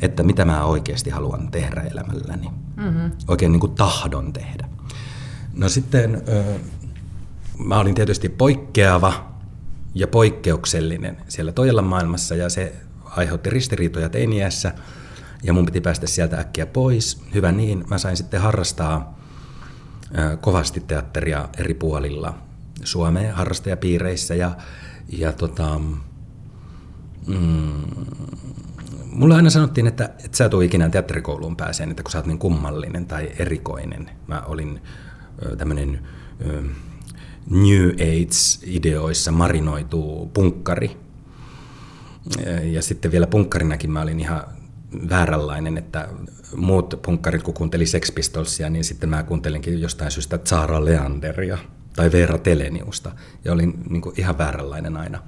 että 0.00 0.22
mitä 0.22 0.44
mä 0.44 0.64
oikeasti 0.64 1.10
haluan 1.10 1.50
tehdä 1.50 1.80
elämälläni. 1.80 2.50
Mm-hmm. 2.76 3.10
Oikein 3.28 3.52
niin 3.52 3.60
kuin 3.60 3.74
tahdon 3.74 4.32
tehdä. 4.32 4.68
No 5.54 5.68
sitten 5.68 6.22
mä 7.58 7.78
olin 7.78 7.94
tietysti 7.94 8.28
poikkeava 8.28 9.32
ja 9.94 10.08
poikkeuksellinen 10.08 11.16
siellä 11.28 11.52
Toijalan 11.52 11.84
maailmassa 11.84 12.34
ja 12.34 12.48
se 12.48 12.74
aiheutti 13.04 13.50
ristiriitoja 13.50 14.08
teiniässä 14.08 14.72
ja 15.42 15.52
mun 15.52 15.66
piti 15.66 15.80
päästä 15.80 16.06
sieltä 16.06 16.38
äkkiä 16.38 16.66
pois. 16.66 17.22
Hyvä 17.34 17.52
niin, 17.52 17.84
mä 17.90 17.98
sain 17.98 18.16
sitten 18.16 18.40
harrastaa 18.40 19.18
kovasti 20.40 20.80
teatteria 20.80 21.48
eri 21.58 21.74
puolilla 21.74 22.34
Suomeen 22.84 23.34
harrastajapiireissä 23.34 24.34
ja, 24.34 24.56
ja 25.08 25.32
tota, 25.32 25.80
mm, 27.26 27.82
mulle 29.04 29.34
aina 29.34 29.50
sanottiin, 29.50 29.86
että, 29.86 30.04
että 30.04 30.36
sä 30.36 30.50
ole 30.52 30.64
ikinä 30.64 30.88
teatterikouluun 30.88 31.56
pääseen, 31.56 31.90
että 31.90 32.02
kun 32.02 32.12
sä 32.12 32.18
oot 32.18 32.26
niin 32.26 32.38
kummallinen 32.38 33.06
tai 33.06 33.30
erikoinen. 33.38 34.10
Mä 34.26 34.42
olin 34.46 34.82
tämmöinen 35.58 36.06
New 37.50 37.90
Age-ideoissa 37.90 39.32
marinoitu 39.32 40.30
punkkari. 40.34 40.96
Ja 42.62 42.82
sitten 42.82 43.12
vielä 43.12 43.26
punkkarinakin 43.26 43.90
mä 43.90 44.02
olin 44.02 44.20
ihan 44.20 44.42
vääränlainen, 45.08 45.78
että 45.78 46.08
muut 46.56 47.02
punkkarit 47.02 47.42
kun 47.42 47.54
kuunteli 47.54 47.86
Sex 47.86 48.14
Pistolsia, 48.14 48.70
niin 48.70 48.84
sitten 48.84 49.08
mä 49.08 49.22
kuuntelinkin 49.22 49.80
jostain 49.80 50.10
syystä 50.10 50.38
Zara 50.38 50.84
Leanderia 50.84 51.58
tai 51.96 52.12
Veera 52.12 52.38
Teleniusta 52.38 53.12
ja 53.44 53.52
olin 53.52 53.74
niin 53.90 54.02
kuin 54.02 54.14
ihan 54.18 54.38
vääränlainen 54.38 54.96
aina. 54.96 55.22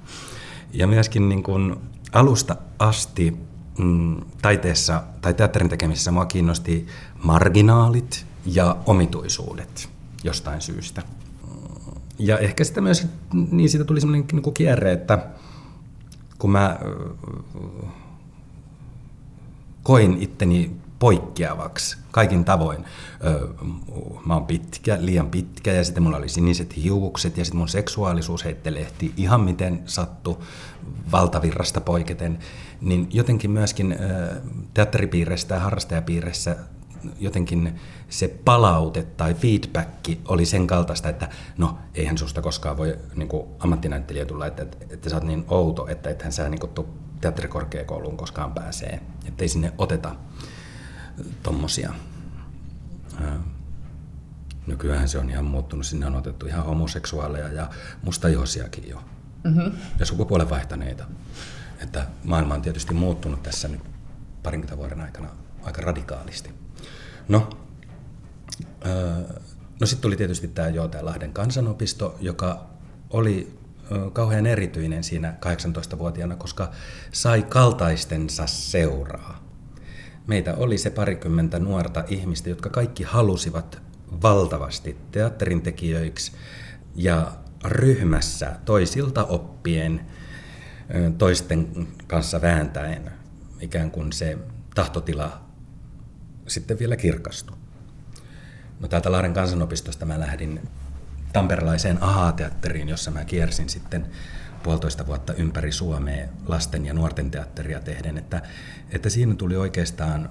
Ja 0.73 0.87
myöskin 0.87 1.29
niin 1.29 1.43
kuin 1.43 1.75
alusta 2.11 2.55
asti 2.79 3.37
mm, 3.77 4.15
taiteessa 4.41 5.03
tai 5.21 5.33
teatterin 5.33 5.69
tekemisessä 5.69 6.11
mua 6.11 6.25
kiinnosti 6.25 6.87
marginaalit 7.23 8.25
ja 8.45 8.77
omituisuudet 8.85 9.89
jostain 10.23 10.61
syystä. 10.61 11.01
Ja 12.23 12.37
ehkä 12.37 12.63
sitä 12.63 12.81
myös, 12.81 13.07
niin 13.51 13.69
siitä 13.69 13.85
tuli 13.85 14.01
semmoinen 14.01 14.27
niin 14.31 14.53
kierre, 14.53 14.91
että 14.91 15.27
kun 16.39 16.51
mä 16.51 16.79
koin 19.83 20.17
itteni 20.19 20.75
poikkeavaksi 20.99 21.97
kaikin 22.11 22.45
tavoin. 22.45 22.85
Mä 24.25 24.33
oon 24.33 24.45
pitkä, 24.45 24.97
liian 24.99 25.29
pitkä 25.29 25.73
ja 25.73 25.83
sitten 25.83 26.03
mulla 26.03 26.17
oli 26.17 26.29
siniset 26.29 26.77
hiukset 26.77 27.37
ja 27.37 27.45
sitten 27.45 27.57
mun 27.57 27.67
seksuaalisuus 27.67 28.45
heittelehti 28.45 29.13
ihan 29.17 29.41
miten 29.41 29.81
sattu 29.85 30.43
valtavirrasta 31.11 31.81
poiketen. 31.81 32.39
Niin 32.81 33.07
jotenkin 33.13 33.51
myöskin 33.51 33.95
teatteripiireissä 34.73 35.55
ja 35.55 35.61
harrastajapiireissä 35.61 36.55
jotenkin 37.19 37.79
se 38.09 38.27
palaute 38.45 39.03
tai 39.03 39.33
feedback 39.33 39.89
oli 40.27 40.45
sen 40.45 40.67
kaltaista, 40.67 41.09
että 41.09 41.29
no 41.57 41.77
eihän 41.95 42.17
susta 42.17 42.41
koskaan 42.41 42.77
voi 42.77 42.97
niin 43.15 43.29
kuin 43.29 43.47
ammattinäyttelijä 43.59 44.25
tulla, 44.25 44.47
että, 44.47 44.63
että, 44.63 44.77
että 44.89 45.09
sä 45.09 45.15
oot 45.15 45.23
niin 45.23 45.45
outo, 45.47 45.87
että 45.87 46.09
ethän 46.09 46.31
sä 46.31 46.49
niin 46.49 46.59
kuin, 46.59 46.87
teatterikorkeakouluun 47.21 48.17
koskaan 48.17 48.53
pääsee, 48.53 49.01
ettei 49.25 49.47
sinne 49.47 49.73
oteta 49.77 50.15
tommosia. 51.43 51.93
Nykyään 54.67 55.09
se 55.09 55.17
on 55.17 55.29
ihan 55.29 55.45
muuttunut, 55.45 55.85
sinne 55.85 56.05
on 56.05 56.15
otettu 56.15 56.45
ihan 56.45 56.65
homoseksuaaleja 56.65 57.47
ja 57.47 57.69
mustaihoisiakin 58.03 58.89
jo. 58.89 59.03
Mm-hmm. 59.43 59.71
Ja 59.99 60.05
sukupuolen 60.05 60.49
vaihtaneita. 60.49 61.05
Että 61.79 62.07
maailma 62.23 62.53
on 62.53 62.61
tietysti 62.61 62.93
muuttunut 62.93 63.43
tässä 63.43 63.67
nyt 63.67 63.81
parinkymmentä 64.43 64.77
vuoden 64.77 65.01
aikana 65.01 65.29
aika 65.63 65.81
radikaalisti. 65.81 66.49
No, 67.27 67.49
no 69.79 69.87
sitten 69.87 70.01
tuli 70.01 70.15
tietysti 70.15 70.47
tämä 70.47 70.69
Lahden 71.01 71.33
kansanopisto, 71.33 72.17
joka 72.19 72.65
oli 73.09 73.59
kauhean 74.13 74.45
erityinen 74.45 75.03
siinä 75.03 75.33
18-vuotiaana, 75.45 76.35
koska 76.35 76.71
sai 77.11 77.43
kaltaistensa 77.43 78.47
seuraa. 78.47 79.43
Meitä 80.27 80.55
oli 80.55 80.77
se 80.77 80.89
parikymmentä 80.89 81.59
nuorta 81.59 82.03
ihmistä, 82.07 82.49
jotka 82.49 82.69
kaikki 82.69 83.03
halusivat 83.03 83.81
valtavasti 84.21 84.97
teatterin 85.11 85.61
tekijöiksi 85.61 86.31
ja 86.95 87.31
ryhmässä 87.65 88.55
toisilta 88.65 89.23
oppien, 89.25 90.05
toisten 91.17 91.87
kanssa 92.07 92.41
vääntäen 92.41 93.11
ikään 93.59 93.91
kuin 93.91 94.13
se 94.13 94.37
tahtotila 94.75 95.41
sitten 96.51 96.79
vielä 96.79 96.95
kirkastui. 96.95 97.57
No 98.79 98.87
täältä 98.87 99.11
Lahden 99.11 99.33
kansanopistosta 99.33 100.05
mä 100.05 100.19
lähdin 100.19 100.69
tamperelaiseen 101.33 102.03
AHA-teatteriin, 102.03 102.89
jossa 102.89 103.11
mä 103.11 103.25
kiersin 103.25 103.69
sitten 103.69 104.07
puolitoista 104.63 105.07
vuotta 105.07 105.33
ympäri 105.33 105.71
Suomea 105.71 106.27
lasten 106.47 106.85
ja 106.85 106.93
nuorten 106.93 107.31
teatteria 107.31 107.79
tehden, 107.79 108.17
että, 108.17 108.41
että 108.91 109.09
siinä 109.09 109.35
tuli 109.35 109.55
oikeastaan, 109.55 110.29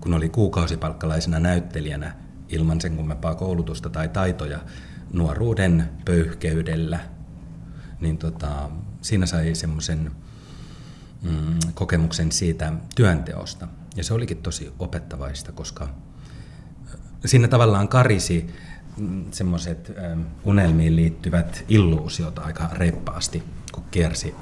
kun 0.00 0.14
oli 0.14 0.28
kuukausipalkkalaisena 0.28 1.40
näyttelijänä 1.40 2.14
ilman 2.48 2.80
sen 2.80 2.96
kummempaa 2.96 3.34
koulutusta 3.34 3.90
tai 3.90 4.08
taitoja 4.08 4.58
nuoruuden 5.12 5.88
pöyhkeydellä, 6.04 7.00
niin 8.00 8.18
tota, 8.18 8.70
siinä 9.02 9.26
sai 9.26 9.54
semmoisen 9.54 10.12
mm, 11.22 11.58
kokemuksen 11.74 12.32
siitä 12.32 12.72
työnteosta. 12.94 13.68
Ja 13.98 14.04
se 14.04 14.14
olikin 14.14 14.42
tosi 14.42 14.72
opettavaista, 14.78 15.52
koska 15.52 15.88
siinä 17.24 17.48
tavallaan 17.48 17.88
karisi 17.88 18.54
semmoiset 19.30 19.92
ähm, 19.98 20.20
unelmiin 20.44 20.96
liittyvät 20.96 21.64
illuusiot 21.68 22.38
aika 22.38 22.68
reippaasti, 22.72 23.42
kun 23.72 23.84
kiersi 23.90 24.34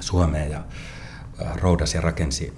Suomeen 0.00 0.50
ja 0.50 0.64
roudasi 1.54 1.96
ja 1.96 2.00
rakensi 2.00 2.52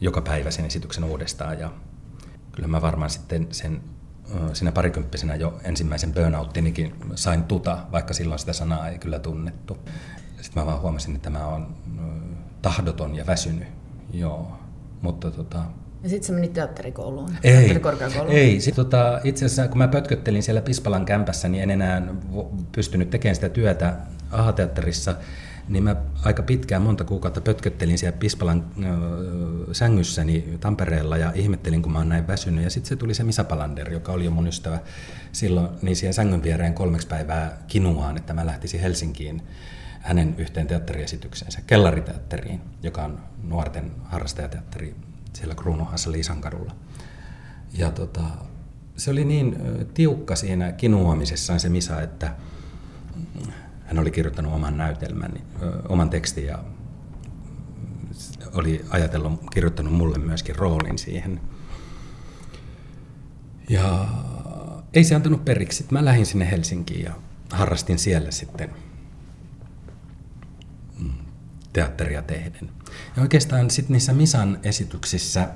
joka 0.00 0.20
päivä 0.20 0.50
sen 0.50 0.64
esityksen 0.64 1.04
uudestaan. 1.04 1.58
Ja 1.58 1.72
kyllä 2.52 2.68
mä 2.68 2.82
varmaan 2.82 3.10
sitten 3.10 3.48
sen 3.50 3.80
siinä 4.52 4.72
parikymppisenä 4.72 5.34
jo 5.34 5.60
ensimmäisen 5.64 6.12
burnouttinikin 6.12 6.94
sain 7.14 7.44
tuta, 7.44 7.78
vaikka 7.92 8.14
silloin 8.14 8.38
sitä 8.38 8.52
sanaa 8.52 8.88
ei 8.88 8.98
kyllä 8.98 9.18
tunnettu. 9.18 9.78
Sitten 10.40 10.62
mä 10.62 10.66
vaan 10.66 10.80
huomasin, 10.80 11.16
että 11.16 11.30
mä 11.30 11.46
oon 11.46 11.76
tahdoton 12.62 13.14
ja 13.14 13.26
väsynyt. 13.26 13.68
Joo, 14.12 14.58
mutta 15.02 15.30
tota, 15.30 15.62
ja 16.02 16.10
sitten 16.10 16.26
sä 16.26 16.32
menit 16.32 16.52
teatterikouluun, 16.52 17.30
ei? 17.42 17.70
Ei, 18.36 18.60
sit, 18.60 18.74
tota, 18.74 19.20
itse 19.24 19.44
asiassa 19.44 19.68
kun 19.68 19.78
mä 19.78 19.88
pötköttelin 19.88 20.42
siellä 20.42 20.62
Pispalan 20.62 21.04
kämpässä, 21.04 21.48
niin 21.48 21.62
en 21.62 21.70
enää 21.70 22.02
pystynyt 22.72 23.10
tekemään 23.10 23.34
sitä 23.34 23.48
työtä 23.48 23.96
AHA-teatterissa, 24.30 25.14
niin 25.68 25.84
mä 25.84 25.96
aika 26.24 26.42
pitkään, 26.42 26.82
monta 26.82 27.04
kuukautta 27.04 27.40
pötköttelin 27.40 27.98
siellä 27.98 28.18
Pispalan 28.18 28.64
äh, 28.84 28.90
sängyssäni 29.72 30.58
Tampereella 30.60 31.16
ja 31.16 31.32
ihmettelin, 31.34 31.82
kun 31.82 31.92
mä 31.92 31.98
oon 31.98 32.08
näin 32.08 32.26
väsynyt. 32.26 32.64
Ja 32.64 32.70
sitten 32.70 32.88
se 32.88 32.96
tuli 32.96 33.14
se 33.14 33.24
Misa 33.24 33.44
Palander, 33.44 33.92
joka 33.92 34.12
oli 34.12 34.24
jo 34.24 34.30
mun 34.30 34.46
ystävä 34.46 34.78
silloin, 35.32 35.68
niin 35.82 35.96
siihen 35.96 36.14
sängyn 36.14 36.42
viereen 36.42 36.74
kolmeksi 36.74 37.06
päivää 37.06 37.58
kinuaan, 37.66 38.16
että 38.16 38.34
mä 38.34 38.46
lähtisin 38.46 38.80
Helsinkiin 38.80 39.42
hänen 40.06 40.34
yhteen 40.38 40.66
teatteriesityksensä, 40.66 41.60
Kellariteatteriin, 41.66 42.60
joka 42.82 43.04
on 43.04 43.18
nuorten 43.42 43.92
harrastajateatteri 44.04 44.96
siellä 45.32 45.54
Kruunuhassa 45.54 46.12
Liisankadulla. 46.12 46.76
Ja 47.72 47.90
tota, 47.90 48.20
se 48.96 49.10
oli 49.10 49.24
niin 49.24 49.56
tiukka 49.94 50.36
siinä 50.36 50.72
kinuamisessaan 50.72 51.60
se 51.60 51.68
Misa, 51.68 52.00
että 52.00 52.34
hän 53.84 53.98
oli 53.98 54.10
kirjoittanut 54.10 54.52
oman 54.52 54.76
näytelmän, 54.76 55.32
oman 55.88 56.10
tekstin 56.10 56.46
ja 56.46 56.58
oli 58.54 58.84
ajatellut, 58.90 59.40
kirjoittanut 59.50 59.92
mulle 59.92 60.18
myöskin 60.18 60.56
roolin 60.56 60.98
siihen. 60.98 61.40
Ja 63.68 64.08
ei 64.94 65.04
se 65.04 65.14
antanut 65.14 65.44
periksi. 65.44 65.86
Mä 65.90 66.04
lähdin 66.04 66.26
sinne 66.26 66.50
Helsinkiin 66.50 67.04
ja 67.04 67.12
harrastin 67.50 67.98
siellä 67.98 68.30
sitten 68.30 68.70
teatteria 71.76 72.22
tehden. 72.22 72.70
Ja 73.16 73.22
oikeastaan 73.22 73.70
sitten 73.70 73.92
niissä 73.92 74.12
Misan 74.12 74.58
esityksissä 74.62 75.48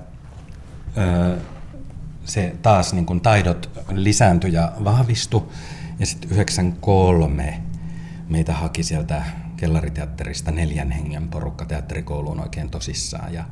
se 2.25 2.57
taas 2.63 2.93
niin 2.93 3.07
kun 3.07 3.21
taidot 3.21 3.71
lisääntyi 3.91 4.53
ja 4.53 4.73
vahvistui. 4.85 5.49
Ja 5.99 6.07
sitten 6.07 6.31
93 6.31 7.63
meitä 8.29 8.55
haki 8.55 8.83
sieltä 8.83 9.23
kellariteatterista 9.57 10.51
neljän 10.51 10.91
hengen 10.91 11.29
porukka 11.29 11.65
teatterikouluun 11.65 12.41
oikein 12.41 12.71
tosissaan. 12.71 13.35
Ja 13.35 13.45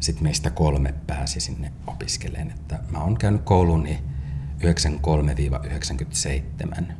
sitten 0.00 0.22
meistä 0.24 0.50
kolme 0.50 0.94
pääsi 1.06 1.40
sinne 1.40 1.72
opiskeleen. 1.86 2.50
Että 2.50 2.78
mä 2.90 2.98
oon 2.98 3.18
käynyt 3.18 3.42
kouluni 3.42 4.02
93-97. 6.80 6.92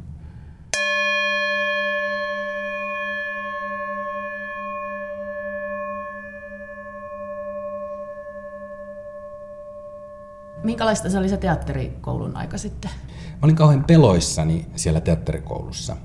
Minkälaista 10.64 11.10
se 11.10 11.18
oli 11.18 11.28
se 11.28 11.36
teatterikoulun 11.36 12.36
aika 12.36 12.58
sitten? 12.58 12.90
Mä 13.30 13.38
olin 13.42 13.56
kauhean 13.56 13.84
peloissani 13.84 14.66
siellä 14.76 15.00
teatterikoulussa. 15.00 15.96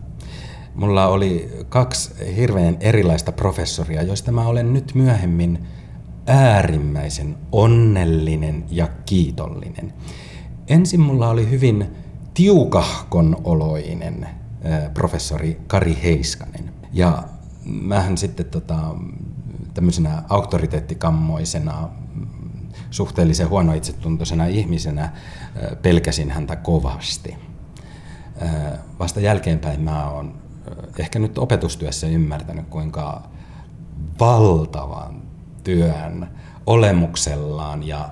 Mulla 0.76 1.08
oli 1.08 1.52
kaksi 1.70 2.36
hirveän 2.36 2.78
erilaista 2.80 3.32
professoria, 3.32 4.04
joista 4.04 4.32
mä 4.32 4.48
olen 4.48 4.74
nyt 4.74 4.92
myöhemmin 4.96 5.68
äärimmäisen 6.28 7.36
onnellinen 7.52 8.66
ja 8.70 8.88
kiitollinen. 9.06 9.94
Ensin 10.68 11.00
mulla 11.00 11.30
oli 11.30 11.50
hyvin 11.50 11.96
tiukahkon 12.34 13.38
oloinen 13.44 14.28
professori 14.94 15.62
Kari 15.68 15.98
Heiskanen. 16.04 16.74
Ja 16.94 17.24
mähän 17.66 18.18
sitten 18.18 18.46
tota, 18.46 18.78
tämmöisenä 19.74 20.24
auktoriteettikammoisena 20.30 21.90
suhteellisen 22.92 23.50
huono 23.50 23.74
itsetuntoisena 23.74 24.46
ihmisenä 24.46 25.10
pelkäsin 25.82 26.32
häntä 26.32 26.56
kovasti. 26.56 27.38
Vasta 29.00 29.20
jälkeenpäin 29.20 29.82
mä 29.82 30.10
oon 30.10 30.34
ehkä 31.00 31.20
nyt 31.20 31.38
opetustyössä 31.38 32.08
ymmärtänyt, 32.08 32.68
kuinka 32.68 33.30
valtavan 34.20 35.22
työn 35.64 36.30
olemuksellaan 36.66 37.88
ja 37.88 38.10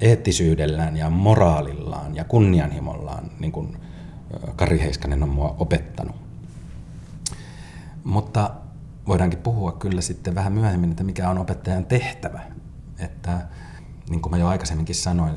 eettisyydellään 0.00 0.96
ja 0.96 1.10
moraalillaan 1.10 2.16
ja 2.16 2.24
kunnianhimollaan, 2.24 3.30
niin 3.38 3.52
kuin 3.52 3.76
Kari 4.56 4.80
Heiskanen 4.80 5.22
on 5.22 5.28
mua 5.28 5.56
opettanut. 5.58 6.16
Mutta 8.04 8.50
voidaankin 9.08 9.38
puhua 9.38 9.72
kyllä 9.72 10.00
sitten 10.00 10.34
vähän 10.34 10.52
myöhemmin, 10.52 10.90
että 10.90 11.04
mikä 11.04 11.30
on 11.30 11.38
opettajan 11.38 11.84
tehtävä 11.84 12.40
että 12.98 13.48
niin 14.10 14.22
kuin 14.22 14.30
mä 14.30 14.38
jo 14.38 14.48
aikaisemminkin 14.48 14.94
sanoin 14.94 15.34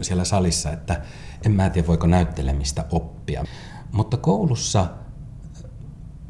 siellä 0.00 0.24
salissa, 0.24 0.72
että 0.72 1.02
en 1.46 1.52
mä 1.52 1.70
tiedä 1.70 1.88
voiko 1.88 2.06
näyttelemistä 2.06 2.84
oppia. 2.90 3.44
Mutta 3.92 4.16
koulussa 4.16 4.88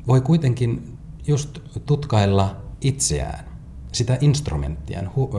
voi 0.07 0.21
kuitenkin 0.21 0.99
just 1.27 1.59
tutkailla 1.87 2.57
itseään, 2.81 3.45
sitä 3.93 4.19
instrumenttia, 4.21 5.01
hu- 5.01 5.37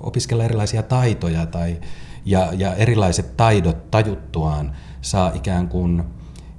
opiskella 0.00 0.44
erilaisia 0.44 0.82
taitoja 0.82 1.46
tai, 1.46 1.80
ja, 2.24 2.52
ja 2.52 2.74
erilaiset 2.74 3.36
taidot 3.36 3.90
tajuttuaan 3.90 4.76
saa 5.00 5.32
ikään 5.34 5.68
kuin 5.68 6.04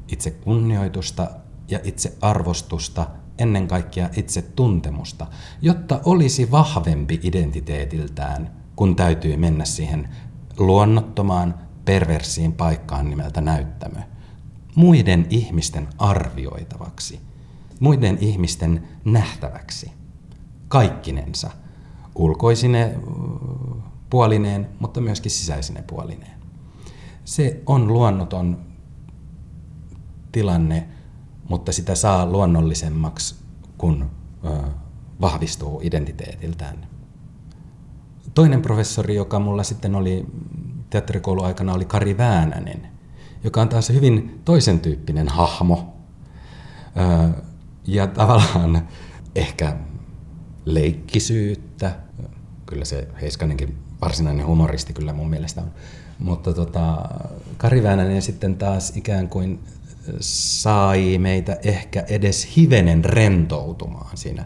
itse 0.08 0.32
kunnioitusta 0.32 1.28
ja 1.68 1.80
itse 1.84 2.18
arvostusta 2.22 3.08
ennen 3.40 3.68
kaikkea 3.68 4.10
itse 4.16 4.42
tuntemusta, 4.42 5.28
jotta 5.62 6.02
olisi 6.06 6.52
vahvempi 6.52 7.20
identiteetiltään, 7.24 8.52
kun 8.76 8.96
täytyy 8.96 9.38
mennä 9.38 9.66
siihen 9.66 10.10
luonnottomaan, 10.58 11.56
perversiin 11.86 12.54
paikkaan 12.54 13.10
nimeltä 13.10 13.42
näyttämö. 13.42 14.00
Muiden 14.76 15.28
ihmisten 15.30 15.88
arvioitavaksi, 15.98 17.20
muiden 17.80 18.18
ihmisten 18.22 18.84
nähtäväksi, 19.06 19.92
kaikkinensa, 20.68 21.52
ulkoisine 22.16 22.96
puolineen, 24.10 24.70
mutta 24.80 25.02
myöskin 25.02 25.32
sisäisine 25.32 25.82
puolineen. 25.82 26.40
Se 27.26 27.62
on 27.66 27.88
luonnoton 27.88 28.58
tilanne, 30.32 30.88
mutta 31.50 31.72
sitä 31.72 31.96
saa 31.96 32.26
luonnollisemmaksi, 32.26 33.36
kun 33.78 34.10
vahvistuu 35.22 35.82
identiteetiltään. 35.84 36.88
Toinen 38.34 38.62
professori, 38.62 39.16
joka 39.16 39.40
mulla 39.40 39.64
sitten 39.64 39.96
oli 39.96 40.26
teatterikouluaikana, 40.90 41.74
oli 41.74 41.86
Kari 41.86 42.18
Väänänen, 42.18 42.88
joka 43.44 43.62
on 43.62 43.70
taas 43.70 43.90
hyvin 43.90 44.42
toisen 44.46 44.80
tyyppinen 44.80 45.28
hahmo. 45.28 45.94
Ja 47.88 48.08
tavallaan 48.08 48.88
ehkä 49.36 49.78
leikkisyyttä, 50.66 51.96
kyllä 52.66 52.86
se 52.86 53.08
Heiskanenkin 53.22 53.78
varsinainen 54.02 54.46
humoristi 54.46 54.94
kyllä 54.94 55.14
mun 55.14 55.30
mielestä 55.30 55.62
on. 55.62 55.72
Mutta 56.20 56.54
tota, 56.54 57.10
Kari 57.58 57.84
Väänänen 57.84 58.22
sitten 58.22 58.56
taas 58.56 58.98
ikään 58.98 59.30
kuin 59.30 59.60
sai 60.20 61.18
meitä 61.18 61.58
ehkä 61.64 62.04
edes 62.08 62.58
hivenen 62.58 63.06
rentoutumaan 63.06 64.18
siinä 64.18 64.46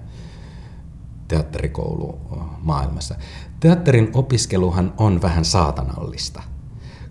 teatterikoulumaailmassa. 1.27 3.15
Teatterin 3.59 4.11
opiskeluhan 4.13 4.93
on 4.97 5.21
vähän 5.21 5.45
saatanallista. 5.45 6.43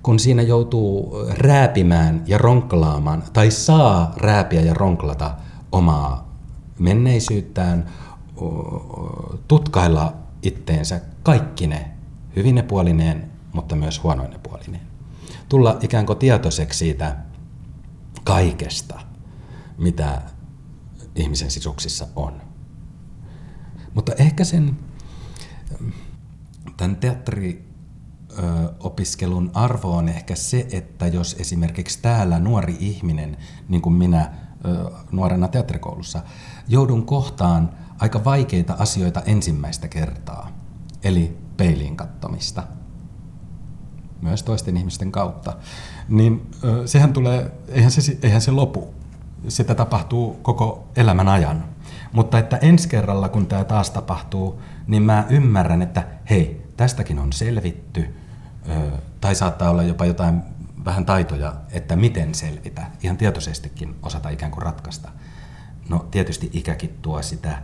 Kun 0.03 0.19
siinä 0.19 0.43
joutuu 0.43 1.17
rääpimään 1.29 2.23
ja 2.27 2.39
ronklaamaan, 2.39 3.23
tai 3.33 3.51
saa 3.51 4.13
rääpiä 4.17 4.61
ja 4.61 4.75
ronklata 4.75 5.35
omaa 5.73 6.33
menneisyyttään, 6.79 7.91
tutkailla 9.49 10.15
itteensä 10.43 11.01
kaikki 11.23 11.67
ne 11.67 11.91
hyvine 12.37 12.63
puolineen, 12.63 13.31
mutta 13.53 13.77
myös 13.77 14.03
huonoine 14.03 14.39
puolineen. 14.43 14.87
Tulla 15.49 15.79
ikään 15.81 16.07
kuin 16.07 16.19
tietoiseksi 16.19 16.79
siitä 16.79 17.17
kaikesta, 18.25 19.01
mitä 19.79 20.23
ihmisen 21.15 21.51
sisuksissa 21.51 22.07
on. 22.17 22.43
Mutta 23.95 24.13
ehkä 24.19 24.45
sen 24.45 24.79
tämän 26.77 26.97
teatteriopiskelun 26.97 29.51
arvo 29.55 29.97
on 29.97 30.09
ehkä 30.09 30.35
se, 30.35 30.67
että 30.73 31.07
jos 31.07 31.37
esimerkiksi 31.39 31.99
täällä 32.03 32.39
nuori 32.39 32.77
ihminen, 32.81 33.37
niin 33.69 33.83
kuin 33.83 33.93
minä 33.93 34.33
nuorena 35.13 35.49
teatterikoulussa, 35.49 36.23
joudun 36.69 37.07
kohtaan 37.07 37.71
aika 37.99 38.25
vaikeita 38.25 38.77
asioita 38.79 39.23
ensimmäistä 39.27 39.89
kertaa, 39.89 40.51
eli 41.05 41.39
peiliin 41.57 41.97
kattomista, 41.97 42.63
myös 44.23 44.43
toisten 44.43 44.77
ihmisten 44.77 45.13
kautta, 45.13 45.57
niin 46.09 46.51
sehän 46.87 47.13
tulee, 47.13 47.53
eihän 47.69 47.91
se, 47.91 48.19
eihän 48.23 48.41
se 48.41 48.51
lopu. 48.51 48.95
Sitä 49.49 49.75
tapahtuu 49.75 50.39
koko 50.43 50.89
elämän 50.97 51.29
ajan. 51.29 51.65
Mutta 52.13 52.39
että 52.39 52.57
ensi 52.57 52.89
kerralla, 52.89 53.29
kun 53.29 53.47
tämä 53.47 53.65
taas 53.65 53.91
tapahtuu, 53.91 54.63
niin 54.87 55.03
mä 55.03 55.27
ymmärrän, 55.29 55.83
että 55.83 56.05
hei, 56.31 56.67
tästäkin 56.77 57.19
on 57.19 57.33
selvitty, 57.33 58.15
tai 59.21 59.35
saattaa 59.35 59.71
olla 59.71 59.83
jopa 59.83 60.05
jotain 60.05 60.43
vähän 60.85 61.07
taitoja, 61.07 61.55
että 61.71 61.97
miten 61.97 62.35
selvitä, 62.35 62.87
ihan 63.03 63.17
tietoisestikin 63.17 63.95
osata 64.03 64.29
ikään 64.29 64.53
kuin 64.53 64.63
ratkaista. 64.63 65.09
No 65.89 66.07
tietysti 66.11 66.51
ikäkin 66.53 66.99
tuo 67.03 67.23
sitä 67.23 67.63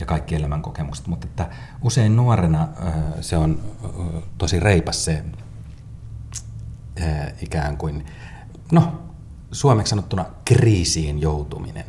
ja 0.00 0.06
kaikki 0.06 0.34
elämän 0.34 0.62
kokemukset, 0.62 1.06
mutta 1.06 1.26
että 1.26 1.48
usein 1.82 2.16
nuorena 2.16 2.68
se 3.20 3.36
on 3.36 3.60
tosi 4.38 4.60
reipas 4.60 5.04
se 5.04 5.24
ikään 7.40 7.76
kuin, 7.76 8.06
no 8.72 9.02
suomeksi 9.52 9.90
sanottuna 9.90 10.24
kriisiin 10.44 11.20
joutuminen. 11.20 11.84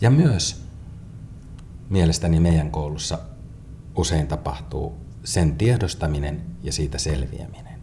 Ja 0.00 0.10
myös 0.10 0.64
mielestäni 1.90 2.40
meidän 2.40 2.70
koulussa 2.70 3.18
usein 3.96 4.26
tapahtuu 4.26 4.96
sen 5.24 5.56
tiedostaminen 5.56 6.42
ja 6.62 6.72
siitä 6.72 6.98
selviäminen. 6.98 7.80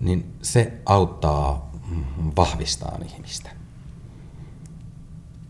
Niin 0.00 0.34
se 0.42 0.80
auttaa 0.86 1.70
vahvistaa 2.36 2.98
ihmistä. 3.04 3.50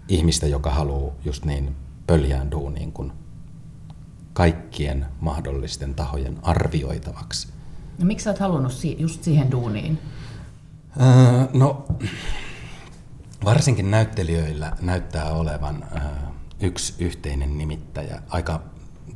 Ihmistä, 0.08 0.46
joka 0.46 0.70
haluaa 0.70 1.14
just 1.24 1.44
niin 1.44 1.76
pöljään 2.06 2.50
duuniin 2.50 2.92
kuin 2.92 3.12
kaikkien 4.32 5.06
mahdollisten 5.20 5.94
tahojen 5.94 6.38
arvioitavaksi. 6.42 7.55
No 7.98 8.04
miksi 8.06 8.24
sä 8.24 8.30
oot 8.30 8.38
halunnut 8.38 8.72
si- 8.72 8.96
just 8.98 9.22
siihen 9.22 9.50
duuniin? 9.50 9.98
Öö, 11.00 11.46
no, 11.52 11.86
varsinkin 13.44 13.90
näyttelijöillä 13.90 14.72
näyttää 14.80 15.32
olevan 15.32 15.84
öö, 15.92 16.00
yksi 16.60 17.04
yhteinen 17.04 17.58
nimittäjä 17.58 18.22
aika 18.28 18.62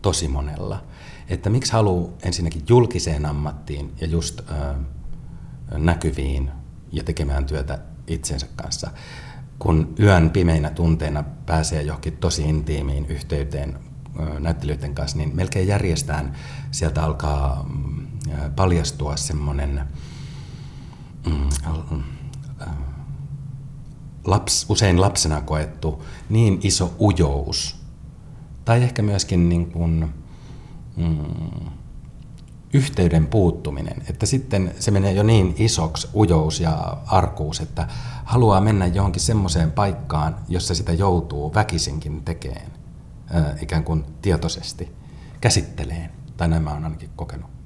tosi 0.03 0.29
monella. 0.29 0.83
Että 1.29 1.51
miksi 1.51 1.73
haluaa 1.73 2.13
ensinnäkin 2.23 2.63
julkiseen 2.69 3.27
ammattiin 3.27 3.93
ja 4.01 4.07
just 4.07 4.41
ö, 4.41 4.75
näkyviin 5.79 6.51
ja 6.93 7.05
tekemään 7.05 7.47
työtä 7.47 7.79
itsensä 8.07 8.47
kanssa, 8.57 8.91
kun 9.59 9.95
yön 10.01 10.31
pimeinä 10.31 10.71
tunteina 10.71 11.25
pääsee 11.47 11.83
johonkin 11.83 12.17
tosi 12.17 12.43
intiimiin 12.43 13.07
yhteyteen 13.07 13.79
näyttelijöiden 14.39 14.95
kanssa, 14.95 15.19
niin 15.19 15.37
melkein 15.37 15.69
järjestään 15.69 16.33
sieltä 16.71 17.03
alkaa 17.03 17.67
mm, 17.69 17.90
paljastua 18.57 19.17
semmoinen 19.17 19.89
mm, 21.27 22.03
laps, 24.25 24.67
usein 24.69 25.01
lapsena 25.01 25.41
koettu 25.41 26.05
niin 26.29 26.61
iso 26.63 26.95
ujous, 27.01 27.77
tai 28.65 28.83
ehkä 28.83 29.03
myöskin 29.03 29.49
niin 29.49 29.71
kuin, 29.71 30.15
mm, 30.97 31.71
yhteyden 32.73 33.27
puuttuminen, 33.27 34.03
että 34.09 34.27
sitten 34.27 34.75
se 34.79 34.91
menee 34.91 35.13
jo 35.13 35.23
niin 35.23 35.55
isoksi 35.59 36.09
ujous 36.15 36.61
ja 36.61 36.97
arkuus, 37.07 37.61
että 37.61 37.89
haluaa 38.25 38.61
mennä 38.61 38.87
johonkin 38.87 39.23
semmoiseen 39.23 39.71
paikkaan, 39.71 40.37
jossa 40.49 40.75
sitä 40.75 40.93
joutuu 40.93 41.55
väkisinkin 41.55 42.25
tekemään, 42.25 42.73
ikään 43.63 43.85
kuin 43.85 44.05
tietoisesti, 44.23 44.93
käsitteleen, 45.41 46.11
tai 46.37 46.49
näin 46.49 46.63
mä 46.63 46.73
oon 46.73 46.85
ainakin 46.85 47.11
kokenut. 47.17 47.60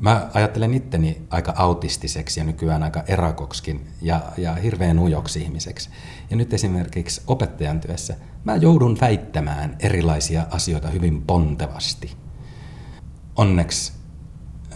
Mä 0.00 0.30
ajattelen 0.34 0.74
itteni 0.74 1.22
aika 1.30 1.54
autistiseksi 1.56 2.40
ja 2.40 2.44
nykyään 2.44 2.82
aika 2.82 3.02
erakoksikin 3.06 3.86
ja, 4.02 4.22
ja 4.36 4.54
hirveän 4.54 4.98
ujoksi 4.98 5.42
ihmiseksi. 5.42 5.90
Ja 6.30 6.36
nyt 6.36 6.52
esimerkiksi 6.52 7.22
opettajan 7.26 7.80
työssä 7.80 8.16
mä 8.44 8.56
joudun 8.56 8.98
väittämään 9.00 9.76
erilaisia 9.80 10.46
asioita 10.50 10.88
hyvin 10.88 11.22
pontevasti. 11.22 12.16
Onneksi 13.36 13.92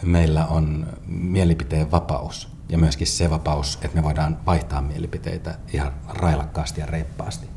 meillä 0.03 0.47
on 0.47 0.87
mielipiteen 1.07 1.91
vapaus 1.91 2.49
ja 2.69 2.79
myöskin 2.79 3.07
se 3.07 3.31
vapaus, 3.31 3.79
että 3.83 3.97
me 3.97 4.03
voidaan 4.03 4.39
vaihtaa 4.47 4.83
mielipiteitä 4.83 5.55
ihan 5.73 5.93
railakkaasti 6.09 6.81
ja 6.81 6.87
reippaasti. 6.87 7.52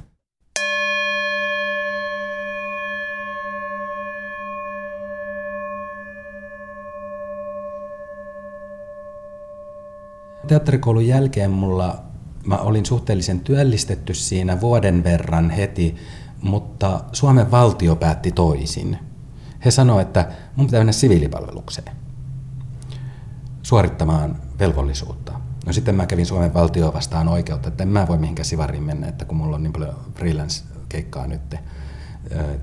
Teatterikoulun 10.47 11.08
jälkeen 11.08 11.51
mulla, 11.51 12.03
mä 12.45 12.58
olin 12.58 12.86
suhteellisen 12.86 13.39
työllistetty 13.39 14.13
siinä 14.13 14.62
vuoden 14.62 15.03
verran 15.03 15.49
heti, 15.49 15.95
mutta 16.41 17.03
Suomen 17.12 17.51
valtio 17.51 17.95
päätti 17.95 18.31
toisin. 18.31 18.97
He 19.65 19.71
sanoivat, 19.71 20.08
että 20.08 20.31
mun 20.55 20.65
pitää 20.65 20.79
mennä 20.79 20.91
siviilipalvelukseen 20.91 21.91
suorittamaan 23.62 24.36
velvollisuutta. 24.60 25.39
No 25.65 25.73
sitten 25.73 25.95
mä 25.95 26.05
kävin 26.05 26.25
Suomen 26.25 26.53
valtio 26.53 26.93
vastaan 26.93 27.27
oikeutta, 27.27 27.67
että 27.67 27.84
en 27.84 27.89
mä 27.89 28.08
voi 28.08 28.17
mihinkään 28.17 28.45
sivariin 28.45 28.84
mennä, 28.84 29.08
että 29.08 29.25
kun 29.25 29.38
mulla 29.38 29.55
on 29.55 29.63
niin 29.63 29.73
paljon 29.73 29.95
freelance-keikkaa 30.15 31.27
nyt. 31.27 31.55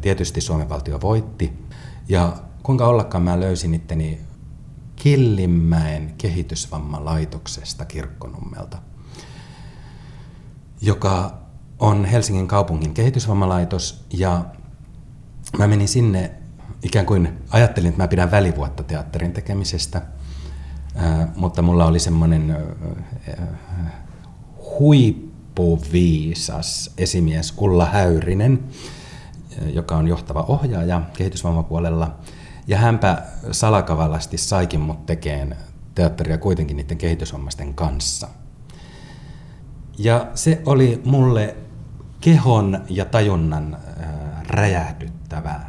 Tietysti 0.01 0.40
Suomen 0.40 0.68
valtio 0.68 1.01
voitti. 1.01 1.66
Ja 2.09 2.33
kuinka 2.62 2.87
ollakaan 2.87 3.25
mä 3.25 3.40
löysin 3.40 3.75
itteni 3.75 4.21
Killinmäen 5.03 6.15
kehitysvammalaitoksesta 6.19 7.85
Kirkkonummelta, 7.85 8.79
joka 10.81 11.38
on 11.79 12.05
Helsingin 12.05 12.49
kaupungin 12.49 12.95
kehitysvammalaitos. 12.95 14.05
Ja 14.12 14.45
mä 15.59 15.67
menin 15.67 15.88
sinne 15.88 16.31
ikään 16.83 17.07
kuin 17.07 17.38
ajattelin, 17.51 17.88
että 17.88 18.03
mä 18.03 18.09
pidän 18.09 18.31
välivuotta 18.31 18.83
teatterin 18.83 19.33
tekemisestä, 19.33 20.03
mutta 21.37 21.62
mulla 21.62 21.87
oli 21.87 21.99
semmoinen 21.99 22.57
huippuviisas 24.81 26.91
esimies 26.99 27.55
Ulla 27.59 27.87
Häyrinen, 27.87 28.65
joka 29.73 29.97
on 29.97 30.09
johtava 30.09 30.45
ohjaaja 30.49 31.03
kehitysvammapuolella, 31.12 32.19
ja 32.66 32.79
hänpä 32.79 33.22
salakavallasti 33.51 34.38
saikin 34.38 34.81
mut 34.81 35.07
tekeen 35.07 35.57
teatteria 35.94 36.38
kuitenkin 36.38 36.77
niiden 36.77 36.98
kehitysvammaisten 36.98 37.75
kanssa. 37.75 38.29
Ja 39.98 40.27
se 40.35 40.62
oli 40.66 41.03
mulle 41.05 41.57
kehon 42.20 42.85
ja 42.88 43.05
tajunnan 43.05 43.77
räjähdyttävä 44.48 45.61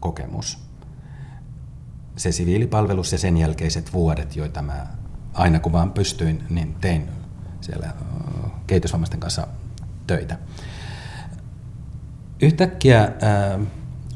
kokemus. 0.00 0.58
Se 2.16 2.32
siviilipalvelus 2.32 3.12
ja 3.12 3.18
sen 3.18 3.36
jälkeiset 3.36 3.92
vuodet, 3.92 4.36
joita 4.36 4.62
mä 4.62 4.86
aina 5.34 5.60
kun 5.60 5.72
vaan 5.72 5.92
pystyin, 5.92 6.44
niin 6.50 6.74
tein 6.80 7.08
siellä 7.60 7.94
kehitysvammaisten 8.66 9.20
kanssa 9.20 9.46
töitä. 10.06 10.38
Yhtäkkiä 12.42 13.12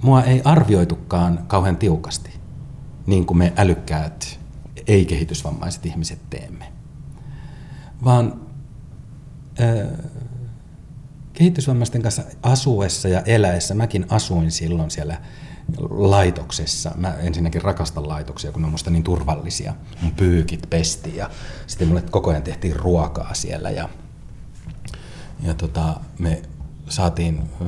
mua 0.02 0.22
ei 0.22 0.42
arvioitukaan 0.44 1.44
kauhean 1.46 1.76
tiukasti, 1.76 2.30
niin 3.06 3.26
kuin 3.26 3.38
me 3.38 3.52
älykkäät 3.56 4.40
ei-kehitysvammaiset 4.86 5.86
ihmiset 5.86 6.18
teemme. 6.30 6.72
Vaan 8.04 8.40
ö, 9.60 9.86
kehitysvammaisten 11.32 12.02
kanssa 12.02 12.22
asuessa 12.42 13.08
ja 13.08 13.20
eläessä, 13.20 13.74
mäkin 13.74 14.06
asuin 14.08 14.50
silloin 14.50 14.90
siellä 14.90 15.20
laitoksessa. 15.90 16.92
Mä 16.96 17.14
ensinnäkin 17.14 17.62
rakastan 17.62 18.08
laitoksia, 18.08 18.52
kun 18.52 18.62
ne 18.62 18.66
on 18.66 18.72
musta 18.72 18.90
niin 18.90 19.04
turvallisia. 19.04 19.74
Mun 20.02 20.12
pyykit 20.12 20.70
pesti 20.70 21.16
ja 21.16 21.30
sitten 21.66 21.88
mulle 21.88 22.02
koko 22.02 22.30
ajan 22.30 22.42
tehtiin 22.42 22.76
ruokaa 22.76 23.34
siellä 23.34 23.70
ja, 23.70 23.88
ja 25.42 25.54
tota, 25.54 26.00
me 26.18 26.42
saatiin 26.88 27.42
ö, 27.60 27.64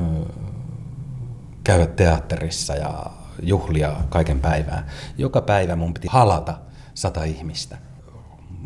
käydä 1.63 1.85
teatterissa 1.87 2.75
ja 2.75 3.05
juhlia 3.41 3.95
kaiken 4.09 4.39
päivää. 4.41 4.87
Joka 5.17 5.41
päivä 5.41 5.75
mun 5.75 5.93
piti 5.93 6.07
halata 6.11 6.59
sata 6.93 7.23
ihmistä. 7.23 7.77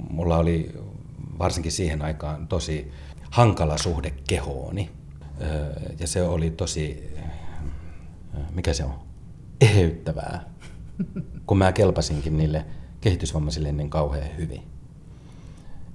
Mulla 0.10 0.38
oli 0.38 0.80
varsinkin 1.40 1.72
siihen 1.72 2.02
aikaan 2.02 2.48
tosi 2.48 2.92
hankala 3.32 3.78
suhde 3.78 4.14
kehooni. 4.28 4.92
Ja 6.00 6.08
se 6.08 6.24
oli 6.24 6.50
tosi, 6.50 7.14
mikä 8.52 8.74
se 8.74 8.84
on, 8.84 9.00
eheyttävää, 9.62 10.44
kun 11.46 11.58
mä 11.58 11.72
kelpasinkin 11.72 12.38
niille 12.38 12.66
kehitysvammaisille 13.02 13.72
niin 13.72 13.90
kauhean 13.90 14.38
hyvin. 14.38 14.64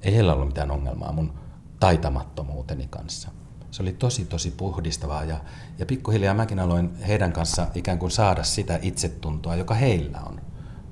Ei 0.02 0.14
heillä 0.14 0.34
ollut 0.34 0.48
mitään 0.48 0.70
ongelmaa 0.70 1.12
mun 1.12 1.32
taitamattomuuteni 1.80 2.86
kanssa 2.90 3.30
se 3.72 3.82
oli 3.82 3.92
tosi 3.92 4.24
tosi 4.24 4.50
puhdistavaa 4.50 5.24
ja, 5.24 5.40
ja 5.78 5.86
pikkuhiljaa 5.86 6.34
mäkin 6.34 6.58
aloin 6.58 6.96
heidän 6.96 7.32
kanssa 7.32 7.66
ikään 7.74 7.98
kuin 7.98 8.10
saada 8.10 8.42
sitä 8.42 8.78
itsetuntoa, 8.82 9.56
joka 9.56 9.74
heillä 9.74 10.20
on 10.20 10.40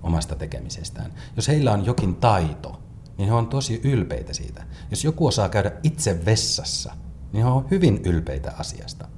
omasta 0.03 0.35
tekemisestään. 0.35 1.13
Jos 1.37 1.49
heillä 1.49 1.73
on 1.73 1.87
jokin 1.87 2.15
taito, 2.15 2.81
niin 3.19 3.29
he 3.29 3.35
on 3.35 3.47
tosi 3.47 3.81
ylpeitä 3.85 4.33
siitä. 4.33 4.65
Jos 4.91 5.05
joku 5.05 5.27
osaa 5.27 5.49
käydä 5.49 5.73
itse 5.83 6.25
vessassa, 6.25 6.97
niin 7.33 7.45
he 7.45 7.51
on 7.51 7.67
hyvin 7.71 8.01
ylpeitä 8.05 8.53
asiasta. 8.59 9.09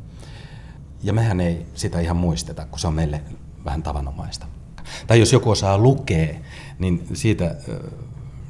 Ja 1.03 1.12
mehän 1.12 1.40
ei 1.40 1.66
sitä 1.75 2.01
ihan 2.01 2.16
muisteta, 2.16 2.66
kun 2.66 2.79
se 2.79 2.87
on 2.87 2.94
meille 2.94 3.22
vähän 3.64 3.83
tavanomaista. 3.83 4.46
Tai 5.07 5.20
jos 5.20 5.33
joku 5.33 5.51
osaa 5.51 5.79
lukea, 5.79 6.35
niin 6.79 7.07
siitä 7.12 7.57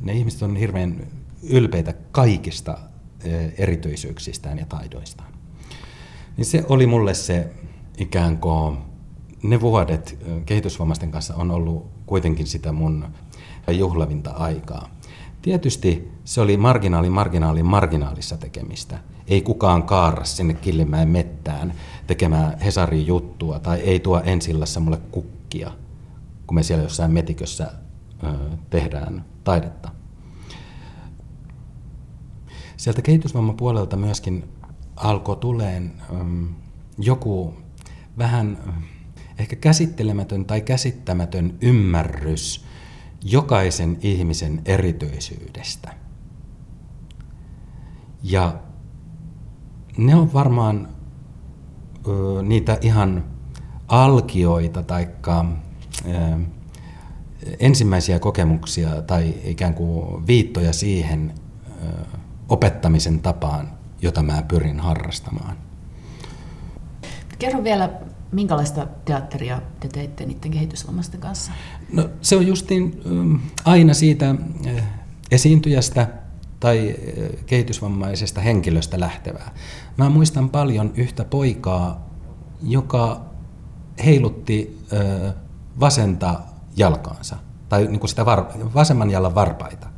ne 0.00 0.12
ihmiset 0.12 0.42
on 0.42 0.56
hirveän 0.56 1.06
ylpeitä 1.42 1.94
kaikista 2.12 2.78
erityisyyksistään 3.58 4.58
ja 4.58 4.66
taidoistaan. 4.66 5.32
Niin 6.36 6.44
se 6.44 6.64
oli 6.68 6.86
mulle 6.86 7.14
se 7.14 7.52
ikään 7.98 8.38
kuin, 8.38 8.78
ne 9.42 9.60
vuodet 9.60 10.18
kehitysvammaisten 10.46 11.10
kanssa 11.10 11.34
on 11.34 11.50
ollut 11.50 11.90
kuitenkin 12.06 12.46
sitä 12.46 12.72
mun 12.72 13.04
juhlavinta 13.70 14.30
aikaa. 14.30 14.88
Tietysti 15.42 16.12
se 16.24 16.40
oli 16.40 16.56
marginaali, 16.56 17.10
marginaali, 17.10 17.62
marginaalissa 17.62 18.36
tekemistä. 18.36 18.98
Ei 19.26 19.40
kukaan 19.42 19.82
kaarra 19.82 20.24
sinne 20.24 20.54
Killimäen 20.54 21.08
mettään 21.08 21.74
tekemään 22.06 22.58
Hesarin 22.58 23.06
juttua 23.06 23.58
tai 23.58 23.80
ei 23.80 24.00
tuo 24.00 24.20
ensillassa 24.24 24.80
mulle 24.80 24.98
kukkia, 25.10 25.70
kun 26.46 26.54
me 26.54 26.62
siellä 26.62 26.82
jossain 26.82 27.10
metikössä 27.10 27.72
tehdään 28.70 29.24
taidetta. 29.44 30.01
Sieltä 32.82 33.02
kehitysvammapuolelta 33.02 33.96
myöskin 33.96 34.44
alkoi 34.96 35.36
tuleen 35.36 35.92
um, 36.10 36.48
joku 36.98 37.54
vähän 38.18 38.58
ehkä 39.38 39.56
käsittelemätön 39.56 40.44
tai 40.44 40.60
käsittämätön 40.60 41.58
ymmärrys 41.60 42.64
jokaisen 43.24 43.98
ihmisen 44.00 44.62
erityisyydestä. 44.64 45.94
Ja 48.22 48.60
ne 49.96 50.14
on 50.14 50.32
varmaan 50.32 50.88
ö, 52.08 52.42
niitä 52.42 52.78
ihan 52.80 53.24
alkioita 53.88 54.82
tai 54.82 55.08
ensimmäisiä 57.60 58.18
kokemuksia 58.18 59.02
tai 59.02 59.34
ikään 59.44 59.74
kuin 59.74 60.26
viittoja 60.26 60.72
siihen 60.72 61.41
opettamisen 62.48 63.20
tapaan, 63.20 63.68
jota 64.02 64.22
mä 64.22 64.42
pyrin 64.48 64.80
harrastamaan. 64.80 65.56
Kerro 67.38 67.64
vielä, 67.64 67.90
minkälaista 68.32 68.86
teatteria 69.04 69.62
te 69.80 69.88
teitte 69.88 70.26
niiden 70.26 70.50
kehitysvammaisten 70.50 71.20
kanssa? 71.20 71.52
No, 71.92 72.08
se 72.20 72.36
on 72.36 72.46
justiin 72.46 73.00
mm, 73.04 73.40
aina 73.64 73.94
siitä 73.94 74.34
esiintyjästä 75.30 76.08
tai 76.60 76.96
kehitysvammaisesta 77.46 78.40
henkilöstä 78.40 79.00
lähtevää. 79.00 79.50
Mä 79.96 80.08
muistan 80.08 80.48
paljon 80.50 80.92
yhtä 80.96 81.24
poikaa, 81.24 82.10
joka 82.62 83.20
heilutti 84.04 84.86
vasenta 85.80 86.40
jalkaansa, 86.76 87.36
tai 87.68 87.86
niin 87.86 88.00
kuin 88.00 88.10
sitä 88.10 88.26
var, 88.26 88.44
vasemman 88.74 89.10
jalan 89.10 89.34
varpaita. 89.34 89.91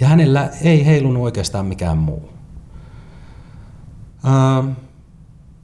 Ja 0.00 0.08
hänellä 0.08 0.50
ei 0.62 0.86
heilunut 0.86 1.22
oikeastaan 1.22 1.66
mikään 1.66 1.98
muu. 1.98 2.30
Uh, 4.24 4.70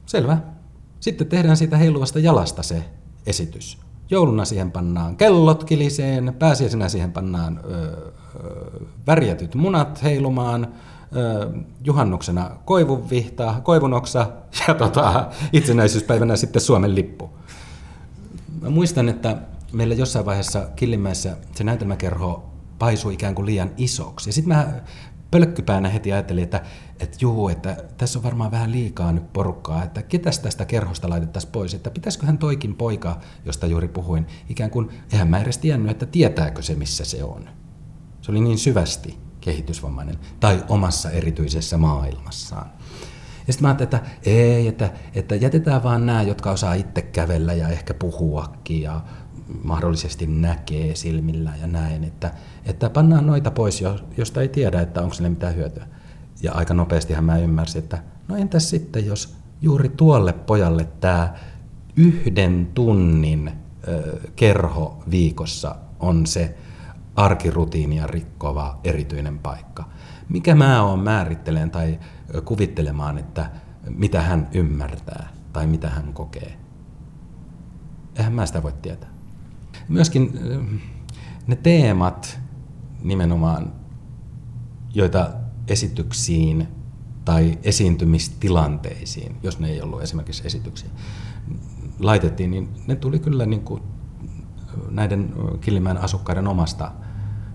selvä. 0.05 0.37
Sitten 0.99 1.27
tehdään 1.27 1.57
siitä 1.57 1.77
heiluvasta 1.77 2.19
jalasta 2.19 2.63
se 2.63 2.83
esitys. 3.25 3.77
Jouluna 4.09 4.45
siihen 4.45 4.71
pannaan 4.71 5.17
kellot 5.17 5.63
kiliseen, 5.63 6.35
pääsiäisenä 6.39 6.89
siihen 6.89 7.11
pannaan 7.11 7.59
ö, 7.63 7.75
ö, 7.75 8.85
värjätyt 9.07 9.55
munat 9.55 10.03
heilumaan, 10.03 10.67
ö, 11.15 11.49
juhannuksena 11.83 12.51
koivunvihta, 12.65 13.55
koivunoksa 13.63 14.27
ja 14.67 14.73
tota, 14.73 15.27
itsenäisyyspäivänä 15.53 16.35
sitten 16.35 16.61
Suomen 16.61 16.95
lippu. 16.95 17.29
Mä 18.61 18.69
muistan, 18.69 19.09
että 19.09 19.37
meillä 19.71 19.95
jossain 19.95 20.25
vaiheessa 20.25 20.67
Killimäessä 20.75 21.37
se 21.55 21.63
näytelmäkerho 21.63 22.54
paisui 22.79 23.13
ikään 23.13 23.35
kuin 23.35 23.45
liian 23.45 23.71
isoksi. 23.77 24.29
Ja 24.29 24.33
sitten 24.33 24.57
mä 24.57 24.73
pölkkypäänä 25.31 25.89
heti 25.89 26.13
ajattelin, 26.13 26.43
että, 26.43 26.61
että 26.99 27.17
juu, 27.21 27.49
että 27.49 27.77
tässä 27.97 28.19
on 28.19 28.23
varmaan 28.23 28.51
vähän 28.51 28.71
liikaa 28.71 29.11
nyt 29.11 29.33
porukkaa, 29.33 29.83
että 29.83 30.01
ketäs 30.01 30.39
tästä 30.39 30.65
kerhosta 30.65 31.09
laitettaisiin 31.09 31.51
pois, 31.51 31.73
että 31.73 31.89
pitäisiköhän 31.89 32.37
toikin 32.37 32.75
poika, 32.75 33.19
josta 33.45 33.67
juuri 33.67 33.87
puhuin, 33.87 34.27
ikään 34.49 34.69
kuin, 34.69 34.89
eihän 35.13 35.27
mä 35.27 35.39
edes 35.39 35.57
tiennyt, 35.57 35.91
että 35.91 36.05
tietääkö 36.05 36.61
se, 36.61 36.75
missä 36.75 37.05
se 37.05 37.23
on. 37.23 37.49
Se 38.21 38.31
oli 38.31 38.41
niin 38.41 38.57
syvästi 38.57 39.17
kehitysvammainen 39.41 40.15
tai 40.39 40.63
omassa 40.69 41.11
erityisessä 41.11 41.77
maailmassaan. 41.77 42.71
Ja 43.47 43.53
sitten 43.53 43.61
mä 43.61 43.67
ajattelin, 43.67 43.95
että 43.95 44.29
ei, 44.29 44.67
että, 44.67 44.89
että 45.15 45.35
jätetään 45.35 45.83
vaan 45.83 46.05
nämä, 46.05 46.21
jotka 46.21 46.51
osaa 46.51 46.73
itse 46.73 47.01
kävellä 47.01 47.53
ja 47.53 47.69
ehkä 47.69 47.93
puhuakin 47.93 48.81
ja 48.81 49.01
mahdollisesti 49.63 50.27
näkee 50.27 50.95
silmillä 50.95 51.51
ja 51.61 51.67
näin, 51.67 52.03
että, 52.03 52.31
että 52.65 52.89
pannaan 52.89 53.27
noita 53.27 53.51
pois, 53.51 53.83
josta 54.17 54.41
ei 54.41 54.47
tiedä, 54.47 54.81
että 54.81 55.01
onko 55.01 55.13
sille 55.13 55.29
mitään 55.29 55.55
hyötyä. 55.55 55.87
Ja 56.41 56.51
aika 56.53 56.73
nopeastihan 56.73 57.23
mä 57.23 57.37
ymmärsin, 57.37 57.83
että 57.83 58.03
no 58.27 58.35
entäs 58.35 58.69
sitten, 58.69 59.05
jos 59.05 59.35
juuri 59.61 59.89
tuolle 59.89 60.33
pojalle 60.33 60.87
tämä 60.99 61.33
yhden 61.95 62.71
tunnin 62.73 63.51
ö, 63.87 64.19
kerho 64.35 65.03
viikossa 65.11 65.75
on 65.99 66.25
se 66.25 66.57
arkirutiinia 67.15 68.07
rikkova 68.07 68.79
erityinen 68.83 69.39
paikka. 69.39 69.83
Mikä 70.29 70.55
mä 70.55 70.83
oon 70.83 70.99
määritteleen 70.99 71.71
tai 71.71 71.99
kuvittelemaan, 72.45 73.17
että 73.17 73.49
mitä 73.89 74.21
hän 74.21 74.47
ymmärtää 74.53 75.29
tai 75.53 75.67
mitä 75.67 75.89
hän 75.89 76.13
kokee. 76.13 76.57
Eihän 78.15 78.33
mä 78.33 78.45
sitä 78.45 78.63
voi 78.63 78.73
tietää. 78.81 79.14
Myöskin 79.89 80.39
ne 81.47 81.55
teemat 81.55 82.39
nimenomaan, 83.03 83.73
joita 84.93 85.33
esityksiin 85.67 86.67
tai 87.25 87.57
esiintymistilanteisiin, 87.63 89.35
jos 89.43 89.59
ne 89.59 89.69
ei 89.69 89.81
ollut 89.81 90.01
esimerkiksi 90.01 90.47
esityksiä, 90.47 90.89
laitettiin, 91.99 92.51
niin 92.51 92.69
ne 92.87 92.95
tuli 92.95 93.19
kyllä 93.19 93.45
niin 93.45 93.61
kuin 93.61 93.81
näiden 94.89 95.33
Killimäen 95.61 95.97
asukkaiden 95.97 96.47
omasta 96.47 96.91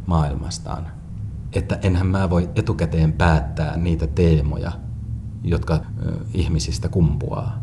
maailmastaan. 0.06 0.86
Että 1.52 1.78
enhän 1.82 2.06
mä 2.06 2.30
voi 2.30 2.50
etukäteen 2.54 3.12
päättää 3.12 3.76
niitä 3.76 4.06
teemoja, 4.06 4.72
jotka 5.44 5.80
ihmisistä 6.34 6.88
kumpuaa, 6.88 7.62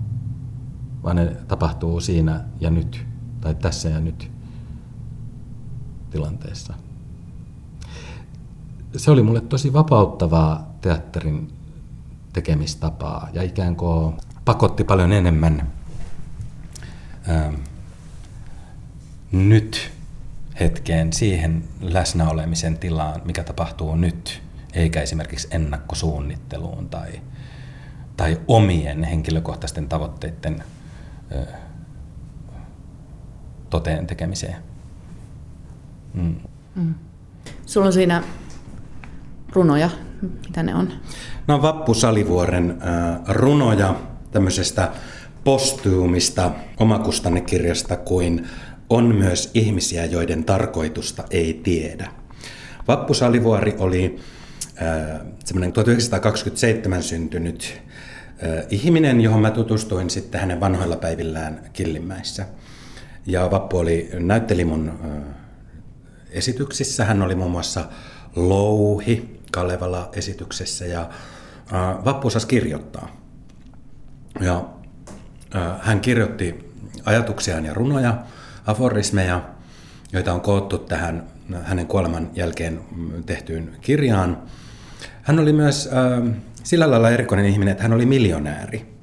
vaan 1.03 1.15
ne 1.15 1.25
tapahtuu 1.47 1.99
siinä 1.99 2.43
ja 2.60 2.69
nyt, 2.69 3.06
tai 3.41 3.56
tässä 3.56 3.89
ja 3.89 3.99
nyt 3.99 4.32
tilanteessa. 6.09 6.73
Se 8.97 9.11
oli 9.11 9.23
mulle 9.23 9.41
tosi 9.41 9.73
vapauttavaa 9.73 10.75
teatterin 10.81 11.53
tekemistapaa 12.33 13.29
ja 13.33 13.43
ikään 13.43 13.75
kuin 13.75 14.13
pakotti 14.45 14.83
paljon 14.83 15.11
enemmän 15.11 15.71
ää, 17.27 17.53
nyt 19.31 19.91
hetkeen 20.59 21.13
siihen 21.13 21.63
läsnäolemisen 21.81 22.77
tilaan, 22.77 23.21
mikä 23.25 23.43
tapahtuu 23.43 23.95
nyt, 23.95 24.41
eikä 24.73 25.01
esimerkiksi 25.01 25.47
ennakkosuunnitteluun 25.51 26.89
tai, 26.89 27.21
tai 28.17 28.41
omien 28.47 29.03
henkilökohtaisten 29.03 29.89
tavoitteiden 29.89 30.63
ö, 31.31 31.45
toteen 33.69 34.07
tekemiseen. 34.07 34.66
Mm. 36.13 36.35
Mm. 36.75 36.93
Sulla 37.65 37.87
on 37.87 37.93
siinä 37.93 38.23
runoja, 39.53 39.89
mitä 40.21 40.63
ne 40.63 40.75
on? 40.75 40.89
No 41.47 41.55
on 41.55 41.61
Vappu 41.61 41.93
Salivuoren 41.93 42.77
äh, 42.81 43.35
runoja 43.35 43.95
tämmöisestä 44.31 44.91
postuumista 45.43 46.51
omakustannekirjasta 46.79 47.97
kuin 47.97 48.47
on 48.89 49.15
myös 49.15 49.51
ihmisiä, 49.53 50.05
joiden 50.05 50.43
tarkoitusta 50.43 51.23
ei 51.31 51.59
tiedä. 51.63 52.09
Vappu 52.87 53.13
Salivuori 53.13 53.75
oli 53.79 54.19
äh, 54.81 55.21
semmoinen 55.45 55.73
1927 55.73 57.03
syntynyt 57.03 57.81
äh, 58.43 58.65
ihminen, 58.69 59.21
johon 59.21 59.41
mä 59.41 59.51
tutustuin 59.51 60.09
sitten 60.09 60.41
hänen 60.41 60.59
vanhoilla 60.59 60.95
päivillään 60.95 61.61
Killimäissä. 61.73 62.45
Ja 63.25 63.51
Vappu 63.51 63.77
oli 63.77 64.09
näytteli 64.19 64.65
mun 64.65 64.89
äh, 64.89 65.46
esityksissä. 66.31 67.05
Hän 67.05 67.21
oli 67.21 67.35
muun 67.35 67.51
muassa 67.51 67.85
Louhi 68.35 69.39
Kalevala-esityksessä 69.51 70.85
ja 70.85 71.01
äh, 71.01 72.05
Vappu 72.05 72.27
osasi 72.27 72.47
kirjoittaa. 72.47 73.21
Ja 74.39 74.65
hän 75.79 75.99
kirjoitti 75.99 76.73
ajatuksiaan 77.05 77.65
ja 77.65 77.73
runoja, 77.73 78.17
aforismeja, 78.65 79.41
joita 80.13 80.33
on 80.33 80.41
koottu 80.41 80.77
tähän 80.77 81.27
hänen 81.63 81.87
kuoleman 81.87 82.29
jälkeen 82.35 82.79
tehtyyn 83.25 83.77
kirjaan. 83.81 84.41
Hän 85.21 85.39
oli 85.39 85.54
myös 85.54 85.89
äh, 85.93 86.33
sillä 86.63 86.91
lailla 86.91 87.10
erikoinen 87.10 87.45
ihminen, 87.45 87.71
että 87.71 87.83
hän 87.83 87.93
oli 87.93 88.06
miljonääri. 88.06 88.97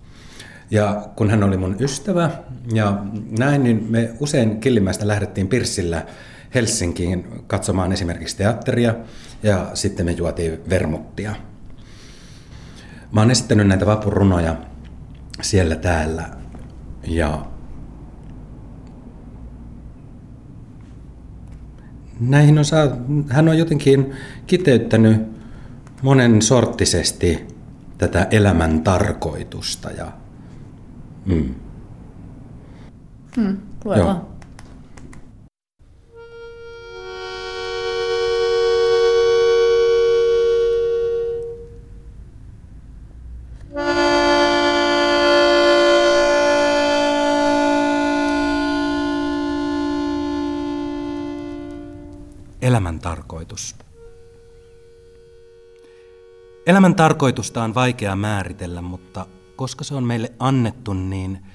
Ja 0.71 1.09
kun 1.17 1.31
hän 1.31 1.43
oli 1.43 1.57
mun 1.57 1.77
ystävä 1.81 2.31
ja 2.75 2.99
näin, 3.39 3.63
niin 3.63 3.87
me 3.91 4.11
usein 4.21 4.61
Killimäistä 4.61 5.09
lähdettiin 5.09 5.49
Pirssillä 5.49 6.07
Helsinkiin 6.55 7.27
katsomaan 7.47 7.93
esimerkiksi 7.93 8.37
teatteria 8.37 8.95
ja 9.43 9.71
sitten 9.75 10.07
me 10.07 10.13
juotiin 10.13 10.61
vermuttia. 10.71 11.35
Mä 13.13 13.21
oon 13.21 13.31
esittänyt 13.31 13.67
näitä 13.67 13.87
vapurunoja 13.87 14.57
siellä 15.43 15.77
täällä 15.77 16.31
ja 17.07 17.47
näihin 22.21 22.59
on 22.59 22.65
saa, 22.65 22.89
hän 23.29 23.49
on 23.49 23.59
jotenkin 23.59 24.13
kiteyttänyt 24.47 25.23
monen 26.03 26.43
sorttisesti 26.43 27.47
tätä 27.99 28.27
elämän 28.31 28.81
tarkoitusta 28.81 29.91
ja 29.91 30.13
mm. 31.27 31.55
Hmm, 33.37 33.57
Joo. 33.85 34.34
Elämän 52.95 53.01
tarkoitus. 53.01 53.77
Elämän 56.67 56.95
tarkoitusta 56.95 57.65
on 57.65 57.75
vaikea 57.75 58.17
määritellä, 58.17 58.83
mutta 58.83 59.27
koska 59.57 59.85
se 59.85 59.95
on 59.95 60.05
meille 60.05 60.33
annettu, 60.39 60.93
niin 60.93 61.47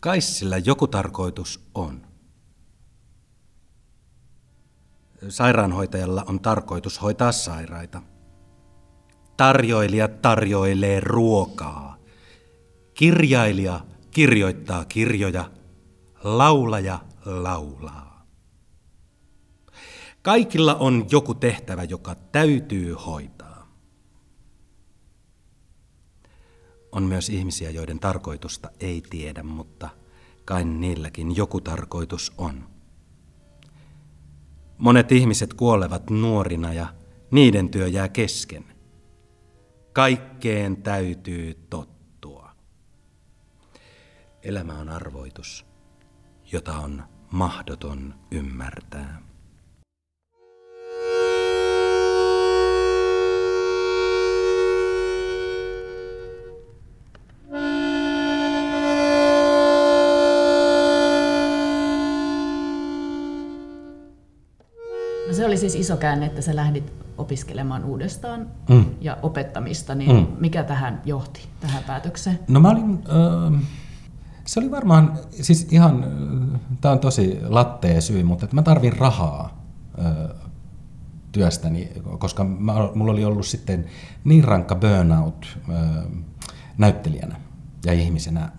kai 0.00 0.20
sillä 0.20 0.58
joku 0.58 0.86
tarkoitus 0.86 1.60
on. 1.74 2.02
Sairaanhoitajalla 5.28 6.24
on 6.28 6.40
tarkoitus 6.40 7.02
hoitaa 7.02 7.32
sairaita. 7.32 8.02
Tarjoilija 9.36 10.08
tarjoilee 10.08 11.00
ruokaa. 11.00 11.96
Kirjailija 12.94 13.80
kirjoittaa 14.10 14.84
kirjoja. 14.84 15.50
Laulaja 16.24 16.98
laulaa. 17.24 18.11
Kaikilla 20.22 20.74
on 20.74 21.06
joku 21.10 21.34
tehtävä, 21.34 21.84
joka 21.84 22.14
täytyy 22.14 22.94
hoitaa. 22.94 23.68
On 26.92 27.02
myös 27.02 27.28
ihmisiä, 27.28 27.70
joiden 27.70 28.00
tarkoitusta 28.00 28.70
ei 28.80 29.02
tiedä, 29.10 29.42
mutta 29.42 29.88
kai 30.44 30.64
niilläkin 30.64 31.36
joku 31.36 31.60
tarkoitus 31.60 32.32
on. 32.38 32.68
Monet 34.78 35.12
ihmiset 35.12 35.54
kuolevat 35.54 36.10
nuorina 36.10 36.72
ja 36.72 36.94
niiden 37.30 37.68
työ 37.68 37.88
jää 37.88 38.08
kesken. 38.08 38.64
Kaikkeen 39.92 40.82
täytyy 40.82 41.54
tottua. 41.70 42.50
Elämä 44.42 44.78
on 44.78 44.88
arvoitus, 44.88 45.66
jota 46.52 46.78
on 46.78 47.02
mahdoton 47.30 48.14
ymmärtää. 48.30 49.31
No 65.32 65.36
se 65.36 65.46
oli 65.46 65.56
siis 65.56 65.74
iso 65.74 65.96
käänne, 65.96 66.26
että 66.26 66.42
sä 66.42 66.56
lähdit 66.56 66.92
opiskelemaan 67.18 67.84
uudestaan 67.84 68.46
Mm. 68.68 68.84
ja 69.00 69.16
opettamista, 69.22 69.94
niin 69.94 70.16
Mm. 70.16 70.26
mikä 70.40 70.64
tähän 70.64 71.02
johti, 71.04 71.48
tähän 71.60 71.82
päätökseen? 71.84 72.38
No 72.48 72.60
mä 72.60 72.70
olin, 72.70 72.98
öö, 73.12 73.58
se 74.44 74.60
oli 74.60 74.70
varmaan, 74.70 75.18
siis 75.30 75.68
ihan, 75.70 76.06
tämä 76.80 76.92
on 76.92 76.98
tosi 76.98 77.38
lattea 77.48 78.00
syy, 78.00 78.22
mutta 78.22 78.44
että 78.44 78.54
mä 78.56 78.62
tarvin 78.62 78.96
rahaa 78.98 79.64
öö, 79.98 80.34
työstäni, 81.32 81.88
koska 82.18 82.44
mä, 82.44 82.74
mulla 82.94 83.12
oli 83.12 83.24
ollut 83.24 83.46
sitten 83.46 83.84
niin 84.24 84.44
rankka 84.44 84.74
burnout 84.74 85.58
öö, 85.68 85.76
näyttelijänä 86.78 87.36
ja 87.84 87.92
ihmisenä 87.92 88.52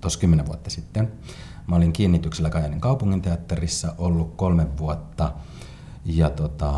tuossa 0.00 0.20
kymmenen 0.20 0.46
vuotta 0.46 0.70
sitten. 0.70 1.12
Mä 1.66 1.76
olin 1.76 1.92
kiinnityksellä 1.92 2.50
Kajaanin 2.50 2.80
kaupunginteatterissa 2.80 3.94
ollut 3.98 4.34
kolme 4.36 4.78
vuotta 4.78 5.32
ja 6.04 6.30
tota, 6.30 6.72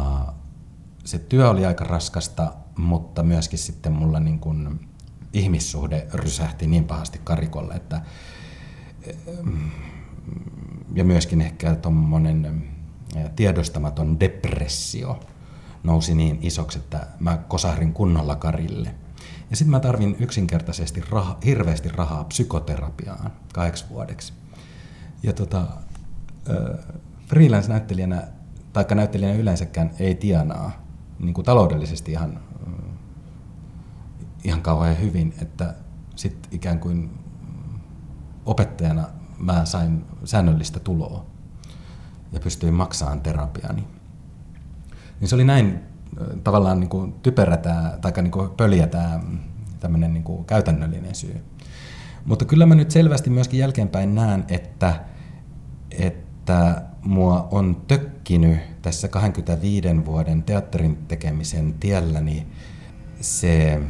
se 1.05 1.19
työ 1.19 1.51
oli 1.51 1.67
aika 1.67 1.85
raskasta, 1.85 2.53
mutta 2.77 3.23
myöskin 3.23 3.59
sitten 3.59 3.93
mulla 3.93 4.21
niin 4.21 4.39
kuin 4.39 4.89
ihmissuhde 5.33 6.07
rysähti 6.13 6.67
niin 6.67 6.85
pahasti 6.85 7.21
karikolle, 7.25 7.75
että 7.75 8.01
ja 10.95 11.05
myöskin 11.05 11.41
ehkä 11.41 11.75
tuommoinen 11.75 12.69
tiedostamaton 13.37 14.21
depressio 14.21 15.21
nousi 15.83 16.15
niin 16.15 16.39
isoksi, 16.43 16.79
että 16.79 17.07
mä 17.21 17.37
kosahdin 17.37 17.93
kunnolla 17.93 18.37
karille. 18.37 18.95
Ja 19.51 19.57
sitten 19.57 19.71
mä 19.71 19.81
tarvin 19.81 20.17
yksinkertaisesti 20.19 21.03
raha, 21.11 21.39
hirveästi 21.45 21.89
rahaa 21.89 22.25
psykoterapiaan 22.25 23.33
kahdeksi 23.55 23.85
vuodeksi. 23.89 24.33
Ja 25.23 25.33
tota, 25.33 25.67
freelance-näyttelijänä, 27.27 28.23
taikka 28.73 28.95
näyttelijänä 28.95 29.39
yleensäkään 29.39 29.91
ei 29.99 30.15
tienaa 30.15 30.87
niin 31.19 31.35
kuin 31.35 31.45
taloudellisesti 31.45 32.13
ihan, 32.13 32.41
ihan 34.45 34.63
kauhean 34.63 35.01
hyvin, 35.01 35.35
että 35.43 35.75
sitten 36.17 36.51
ikään 36.53 36.79
kuin 36.79 37.11
opettajana 38.47 39.09
mä 39.39 39.65
sain 39.65 40.05
säännöllistä 40.25 40.81
tuloa 40.81 41.27
ja 42.33 42.41
pystyin 42.41 42.75
maksamaan 42.75 43.21
terapiani. 43.21 43.87
Niin 45.21 45.29
se 45.29 45.35
oli 45.35 45.45
näin 45.45 45.81
tavallaan 46.45 46.81
niin 46.81 46.91
kuin 46.91 47.13
typerä 47.13 47.57
tämä, 47.57 47.99
tai 48.01 48.13
niin 48.23 48.31
kuin 48.31 48.51
pöliä 48.51 48.87
tämä 48.87 49.21
tämmöinen 49.81 50.15
niin 50.15 50.25
kuin 50.25 50.45
käytännöllinen 50.45 51.15
syy. 51.15 51.45
Mutta 52.27 52.45
kyllä 52.45 52.67
mä 52.67 52.75
nyt 52.75 52.91
selvästi 52.91 53.31
myöskin 53.31 53.61
jälkeenpäin 53.61 54.15
näen, 54.15 54.45
että, 54.49 55.05
että 55.91 56.83
mua 57.03 57.49
on 57.51 57.83
tökkinyt 57.89 58.59
tässä 58.83 59.09
25 59.09 59.89
vuoden 60.07 60.43
teatterin 60.43 60.97
tekemisen 60.97 61.75
tielläni 61.75 62.47
se 63.21 63.81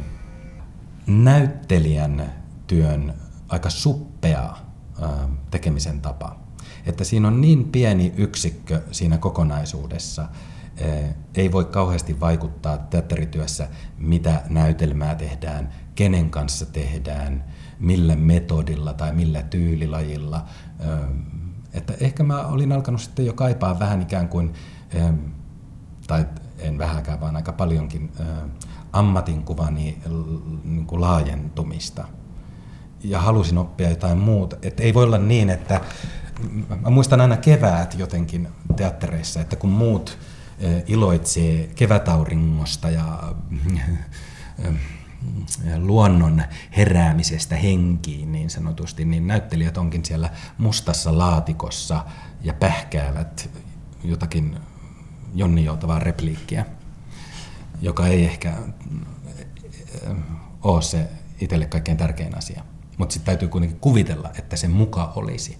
näyttelijän 1.07 2.33
työn 2.67 3.13
aika 3.49 3.69
suppea 3.69 4.57
tekemisen 5.51 6.01
tapa. 6.01 6.39
Että 6.85 7.03
siinä 7.03 7.27
on 7.27 7.41
niin 7.41 7.63
pieni 7.63 8.13
yksikkö 8.17 8.81
siinä 8.91 9.17
kokonaisuudessa, 9.17 10.27
ei 11.35 11.51
voi 11.51 11.65
kauheasti 11.65 12.19
vaikuttaa 12.19 12.77
teatterityössä, 12.77 13.67
mitä 13.97 14.41
näytelmää 14.49 15.15
tehdään, 15.15 15.69
kenen 15.95 16.29
kanssa 16.29 16.65
tehdään, 16.65 17.43
millä 17.79 18.15
metodilla 18.15 18.93
tai 18.93 19.13
millä 19.13 19.43
tyylilajilla. 19.43 20.45
Että 21.73 21.93
ehkä 21.99 22.23
mä 22.23 22.47
olin 22.47 22.71
alkanut 22.71 23.01
sitten 23.01 23.25
jo 23.25 23.33
kaipaa 23.33 23.79
vähän 23.79 24.01
ikään 24.01 24.27
kuin, 24.27 24.53
tai 26.07 26.25
en 26.59 26.77
vähäkään, 26.77 27.19
vaan 27.19 27.35
aika 27.35 27.51
paljonkin 27.51 28.11
ammatinkuvani 28.93 29.97
niin 30.63 30.85
kuin 30.85 31.01
laajentumista. 31.01 32.07
Ja 33.03 33.21
halusin 33.21 33.57
oppia 33.57 33.89
jotain 33.89 34.17
muuta. 34.17 34.55
Että 34.61 34.83
ei 34.83 34.93
voi 34.93 35.03
olla 35.03 35.17
niin, 35.17 35.49
että 35.49 35.81
mä 36.81 36.89
muistan 36.89 37.21
aina 37.21 37.37
keväät 37.37 37.95
jotenkin 37.99 38.47
teattereissa, 38.75 39.41
että 39.41 39.55
kun 39.55 39.69
muut 39.69 40.17
iloitsee 40.87 41.69
kevätauringosta 41.75 42.89
ja 42.89 43.33
luonnon 45.77 46.43
heräämisestä 46.77 47.55
henkiin 47.55 48.31
niin 48.31 48.49
sanotusti, 48.49 49.05
niin 49.05 49.27
näyttelijät 49.27 49.77
onkin 49.77 50.05
siellä 50.05 50.29
mustassa 50.57 51.17
laatikossa 51.17 52.05
ja 52.43 52.53
pähkäävät 52.53 53.49
jotakin 54.03 54.59
jonnijoutavaa 55.33 55.99
repliikkiä, 55.99 56.65
joka 57.81 58.07
ei 58.07 58.25
ehkä 58.25 58.53
ole 60.63 60.81
se 60.81 61.09
itselle 61.41 61.65
kaikkein 61.65 61.97
tärkein 61.97 62.37
asia. 62.37 62.63
Mutta 62.97 63.13
sitten 63.13 63.25
täytyy 63.25 63.47
kuitenkin 63.47 63.79
kuvitella, 63.79 64.31
että 64.39 64.55
se 64.55 64.67
muka 64.67 65.13
olisi. 65.15 65.57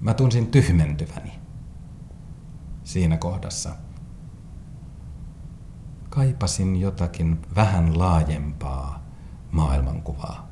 Mä 0.00 0.14
tunsin 0.14 0.46
tyhmentyväni 0.46 1.32
siinä 2.84 3.16
kohdassa. 3.16 3.76
Kaipasin 6.10 6.76
jotakin 6.80 7.38
vähän 7.56 7.98
laajempaa 7.98 9.06
maailmankuvaa. 9.50 10.50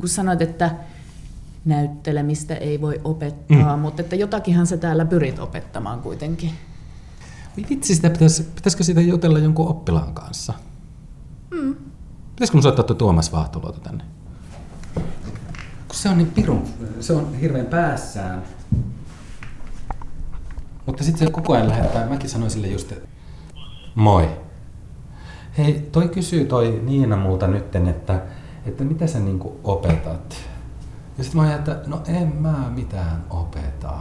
Kun 0.00 0.08
sanoit, 0.08 0.42
että 0.42 0.70
näyttelemistä 1.64 2.54
ei 2.54 2.80
voi 2.80 3.00
opettaa, 3.04 3.76
mm. 3.76 3.82
mutta 3.82 4.02
että 4.02 4.16
jotakinhan 4.16 4.66
sä 4.66 4.76
täällä 4.76 5.04
pyrit 5.04 5.38
opettamaan 5.38 6.00
kuitenkin. 6.00 6.50
Vitsi, 7.70 7.94
sitä 7.94 8.10
pitäis, 8.10 8.50
pitäisikö 8.54 8.84
siitä 8.84 9.00
jutella 9.00 9.38
jonkun 9.38 9.68
oppilaan 9.68 10.14
kanssa? 10.14 10.52
Mm. 11.50 11.74
Pitäisikö 12.30 12.56
mun 12.56 12.62
soittaa 12.62 12.84
tuo 12.84 12.96
Tuomas 12.96 13.32
Vahtulota 13.32 13.80
tänne? 13.80 14.04
Kun 15.88 15.96
se 15.96 16.08
on 16.08 16.18
niin 16.18 16.30
pirun, 16.30 16.64
se 17.00 17.12
on 17.12 17.34
hirveän 17.34 17.66
päässään. 17.66 18.42
Mutta 20.86 21.04
sitten 21.04 21.26
se 21.26 21.32
koko 21.32 21.52
ajan 21.52 21.68
lähettää, 21.68 22.08
mäkin 22.08 22.30
sanoin 22.30 22.50
sille 22.50 22.66
just, 22.66 22.92
että 22.92 23.08
moi. 23.94 24.49
Hei, 25.58 25.88
toi 25.92 26.08
kysyy 26.08 26.44
toi 26.44 26.80
Niina 26.84 27.16
multa 27.16 27.46
nytten, 27.46 27.88
että, 27.88 28.22
että 28.66 28.84
mitä 28.84 29.06
sä 29.06 29.18
niinku 29.18 29.60
opetat? 29.64 30.36
Ja 31.18 31.24
sitten 31.24 31.40
mä 31.40 31.48
ajattelin, 31.48 31.78
että 31.78 31.90
no 31.90 32.02
en 32.06 32.36
mä 32.36 32.70
mitään 32.74 33.24
opeta. 33.30 33.98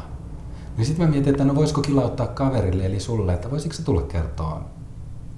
Niin 0.78 0.86
sitten 0.86 1.06
mä 1.06 1.12
mietin, 1.12 1.30
että 1.30 1.44
no 1.44 1.56
voisiko 1.56 1.82
kilauttaa 1.82 2.28
kaverille 2.28 2.86
eli 2.86 3.00
sulle, 3.00 3.34
että 3.34 3.52
voisiko 3.52 3.76
se 3.76 3.84
tulla 3.84 4.02
kertoa 4.02 4.70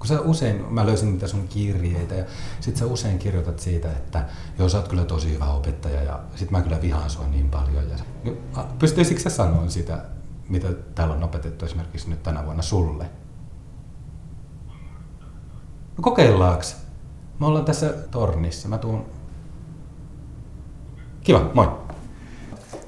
kun 0.02 0.08
sä 0.08 0.20
usein, 0.20 0.64
mä 0.70 0.86
löysin 0.86 1.12
niitä 1.12 1.26
sun 1.26 1.48
kirjeitä 1.48 2.14
ja 2.14 2.24
sit 2.60 2.76
sä 2.76 2.86
usein 2.86 3.18
kirjoitat 3.18 3.58
siitä, 3.58 3.92
että 3.92 4.24
joo 4.58 4.68
sä 4.68 4.78
oot 4.78 4.88
kyllä 4.88 5.04
tosi 5.04 5.32
hyvä 5.32 5.52
opettaja 5.52 6.02
ja 6.02 6.20
sit 6.34 6.50
mä 6.50 6.62
kyllä 6.62 6.82
vihaan 6.82 7.10
sua 7.10 7.26
niin 7.26 7.50
paljon. 7.50 7.84
Ja, 8.24 8.64
pystyisikö 8.78 9.20
sä 9.20 9.30
sanoa 9.30 9.68
sitä, 9.68 10.04
mitä 10.48 10.68
täällä 10.94 11.14
on 11.14 11.22
opetettu 11.22 11.64
esimerkiksi 11.64 12.10
nyt 12.10 12.22
tänä 12.22 12.44
vuonna 12.44 12.62
sulle? 12.62 13.10
No 15.96 16.02
kokeillaanko? 16.02 16.64
Me 17.40 17.46
ollaan 17.46 17.64
tässä 17.64 17.86
tornissa. 18.10 18.68
Mä 18.68 18.78
tuun 18.78 19.04
Kiva, 21.22 21.50
moi. 21.54 21.68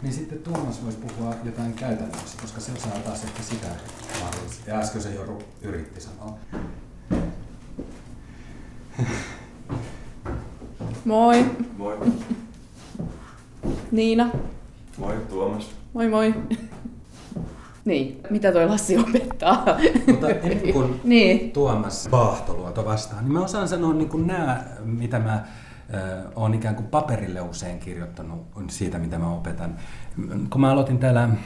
Niin 0.02 0.12
sitten 0.14 0.38
Tuomas 0.38 0.84
voisi 0.84 0.98
puhua 0.98 1.34
jotain 1.44 1.72
käytännössä, 1.72 2.38
koska 2.40 2.61
se 2.61 2.72
osaa 2.72 2.98
taas 2.98 3.24
ehkä 3.24 3.42
sitä 3.42 3.66
mahdollisesti. 4.20 4.70
Ja 4.70 4.78
äsken 4.78 5.02
se 5.02 5.14
Joru 5.14 5.42
yritti 5.62 6.00
sanoa. 6.00 6.38
Moi. 11.05 11.44
Moi. 11.78 11.98
Niina. 13.90 14.30
Moi 14.98 15.16
Tuomas. 15.28 15.70
Moi 15.92 16.09
moi. 16.09 16.34
Niin, 17.85 18.20
mitä 18.30 18.53
toi 18.53 18.66
Lassi 18.66 18.99
opettaa? 18.99 19.64
Mutta 20.07 20.28
ennen 20.28 20.72
kuin 20.74 21.01
Niin. 21.05 21.51
Tuomas 21.51 22.09
Paahtoluoto 22.11 22.85
vastaan, 22.85 23.24
niin 23.24 23.32
mä 23.32 23.41
osaan 23.45 23.68
sanoa 23.68 23.95
niin 23.95 24.09
kuin 24.09 24.26
nämä, 24.26 24.64
mitä 24.85 25.18
mä 25.18 25.45
olen 26.37 26.55
ikään 26.55 26.74
kuin 26.74 26.87
paperille 26.87 27.41
usein 27.41 27.78
kirjoittanut 27.78 28.47
siitä, 28.68 28.99
mitä 28.99 29.18
mä 29.18 29.35
opetan. 29.35 29.76
Kun 30.51 30.61
mä 30.61 30.70
aloitin 30.70 30.99
täällä 30.99 31.26
mm, 31.26 31.37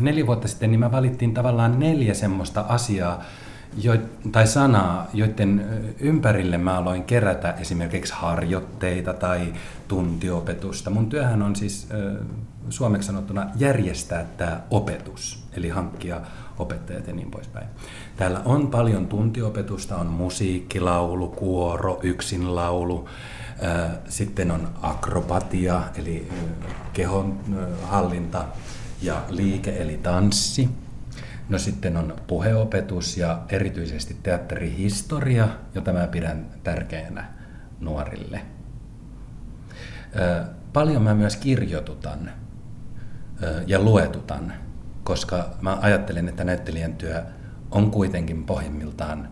neljä 0.00 0.26
vuotta 0.26 0.48
sitten, 0.48 0.70
niin 0.70 0.80
mä 0.80 0.92
valittiin 0.92 1.34
tavallaan 1.34 1.78
neljä 1.80 2.14
semmoista 2.14 2.64
asiaa, 2.68 3.22
jo, 3.76 3.92
tai 4.32 4.46
sanaa, 4.46 5.06
joiden 5.14 5.66
ympärille 6.00 6.58
mä 6.58 6.76
aloin 6.76 7.04
kerätä 7.04 7.52
esimerkiksi 7.52 8.12
harjoitteita 8.16 9.14
tai 9.14 9.52
tuntiopetusta. 9.88 10.90
Mun 10.90 11.08
työhän 11.08 11.42
on 11.42 11.56
siis 11.56 11.88
suomeksi 12.68 13.06
sanottuna 13.06 13.46
järjestää 13.56 14.24
tämä 14.36 14.60
opetus, 14.70 15.44
eli 15.56 15.68
hankkia 15.68 16.20
opettajat 16.58 17.06
ja 17.06 17.14
niin 17.14 17.30
poispäin. 17.30 17.66
Täällä 18.16 18.40
on 18.44 18.66
paljon 18.66 19.06
tuntiopetusta, 19.06 19.96
on 19.96 20.06
musiikkilaulu, 20.06 21.28
kuoro, 21.28 22.00
yksinlaulu, 22.02 23.08
sitten 24.08 24.50
on 24.50 24.68
akrobatia, 24.82 25.82
eli 25.96 26.28
kehon 26.92 27.38
hallinta 27.82 28.44
ja 29.02 29.22
liike, 29.28 29.70
eli 29.70 29.96
tanssi. 29.96 30.68
No 31.48 31.58
sitten 31.58 31.96
on 31.96 32.16
puheopetus 32.26 33.16
ja 33.16 33.42
erityisesti 33.48 34.16
teatterihistoria, 34.22 35.48
jota 35.74 35.92
mä 35.92 36.06
pidän 36.06 36.46
tärkeänä 36.64 37.32
nuorille. 37.80 38.40
Paljon 40.72 41.02
mä 41.02 41.14
myös 41.14 41.36
kirjoitutan 41.36 42.30
ja 43.66 43.80
luetutan, 43.80 44.52
koska 45.04 45.50
mä 45.60 45.78
ajattelen, 45.80 46.28
että 46.28 46.44
näyttelijän 46.44 46.94
työ 46.94 47.22
on 47.70 47.90
kuitenkin 47.90 48.44
pohjimmiltaan 48.44 49.28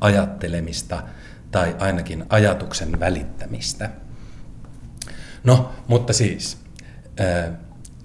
ajattelemista 0.00 1.02
tai 1.50 1.76
ainakin 1.78 2.26
ajatuksen 2.28 3.00
välittämistä. 3.00 3.90
No, 5.44 5.72
mutta 5.88 6.12
siis, 6.12 6.58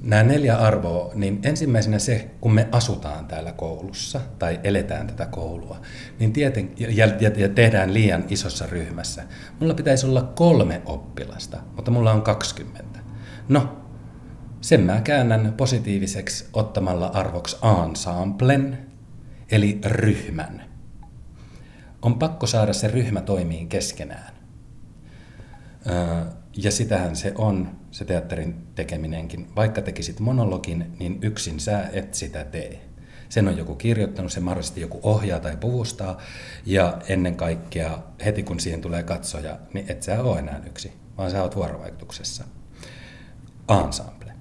nämä 0.02 0.24
neljä 0.24 0.58
arvoa, 0.58 1.12
niin 1.14 1.40
ensimmäisenä 1.44 2.00
se, 2.00 2.32
kun 2.42 2.54
me 2.54 2.68
asutaan 2.72 3.26
täällä 3.26 3.52
koulussa 3.52 4.22
tai 4.40 4.60
eletään 4.64 5.08
tätä 5.08 5.26
koulua, 5.26 5.82
niin 6.20 6.34
tieten, 6.34 6.72
ja, 6.78 7.06
ja, 7.06 7.32
ja 7.38 7.50
tehdään 7.50 7.94
liian 7.94 8.24
isossa 8.30 8.68
ryhmässä. 8.68 9.24
Mulla 9.60 9.74
pitäisi 9.74 10.06
olla 10.06 10.24
kolme 10.24 10.82
oppilasta, 10.86 11.58
mutta 11.76 11.92
mulla 11.92 12.12
on 12.12 12.22
20. 12.22 13.00
No, 13.50 13.78
sen 14.62 14.82
mä 14.82 15.02
käännän 15.02 15.54
positiiviseksi 15.58 16.46
ottamalla 16.54 17.08
arvoksi 17.08 17.58
ensemblen, 17.88 18.78
eli 19.52 19.80
ryhmän. 19.86 20.62
On 22.02 22.20
pakko 22.20 22.48
saada 22.48 22.74
se 22.74 22.88
ryhmä 22.88 23.22
toimiin 23.22 23.70
keskenään. 23.70 24.34
Ja 26.58 26.72
sitähän 26.72 27.16
se 27.16 27.34
on, 27.38 27.75
se 27.96 28.06
teatterin 28.06 28.56
tekeminenkin. 28.76 29.48
Vaikka 29.56 29.82
tekisit 29.82 30.20
monologin, 30.20 30.96
niin 31.00 31.20
yksin 31.22 31.60
sä 31.60 31.90
et 31.94 32.14
sitä 32.14 32.44
tee. 32.44 32.82
Sen 33.30 33.48
on 33.48 33.58
joku 33.58 33.76
kirjoittanut, 33.76 34.32
sen 34.32 34.44
mahdollisesti 34.44 34.82
joku 34.82 35.00
ohjaa 35.04 35.40
tai 35.40 35.58
puvustaa. 35.58 36.18
Ja 36.66 36.98
ennen 37.08 37.36
kaikkea, 37.36 38.00
heti 38.26 38.44
kun 38.44 38.60
siihen 38.60 38.82
tulee 38.82 39.04
katsoja, 39.04 39.58
niin 39.74 39.86
et 39.92 40.04
sä 40.04 40.24
ole 40.24 40.40
enää 40.40 40.62
yksi, 40.68 40.92
vaan 41.18 41.32
sä 41.32 41.42
oot 41.42 41.56
vuorovaikutuksessa. 41.56 42.44
Ensemble. 43.86 44.34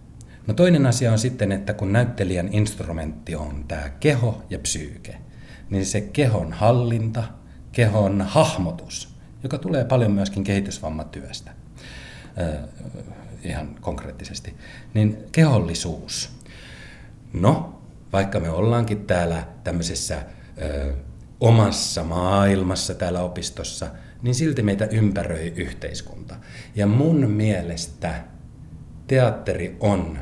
No 0.47 0.55
toinen 0.55 0.87
asia 0.87 1.13
on 1.13 1.19
sitten, 1.19 1.53
että 1.53 1.75
kun 1.75 1.93
näyttelijän 1.93 2.49
instrumentti 2.53 3.37
on 3.37 3.65
tämä 3.69 3.89
keho 4.01 4.43
ja 4.51 4.59
psyyke, 4.59 5.17
niin 5.71 5.87
se 5.87 6.01
kehon 6.01 6.53
hallinta, 6.53 7.25
kehon 7.73 8.23
hahmotus, 8.23 9.15
joka 9.43 9.59
tulee 9.59 9.85
paljon 9.85 10.13
myöskin 10.13 10.45
kehitysvammatyöstä 10.45 11.65
ihan 13.43 13.75
konkreettisesti, 13.81 14.55
niin 14.95 15.19
kehollisuus. 15.33 16.31
No, 17.33 17.83
vaikka 18.13 18.41
me 18.41 18.51
ollaankin 18.51 19.07
täällä 19.07 19.47
tämmöisessä 19.65 20.23
ö, 20.63 20.95
omassa 21.41 22.05
maailmassa 22.05 22.95
täällä 22.95 23.23
opistossa, 23.23 23.91
niin 24.23 24.35
silti 24.35 24.63
meitä 24.63 24.85
ympäröi 24.85 25.53
yhteiskunta. 25.57 26.37
Ja 26.75 26.87
mun 26.87 27.31
mielestä 27.31 28.25
teatteri 29.07 29.77
on 29.81 30.19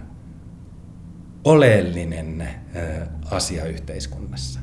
oleellinen 1.44 2.48
asia 3.30 3.64
yhteiskunnassa. 3.64 4.60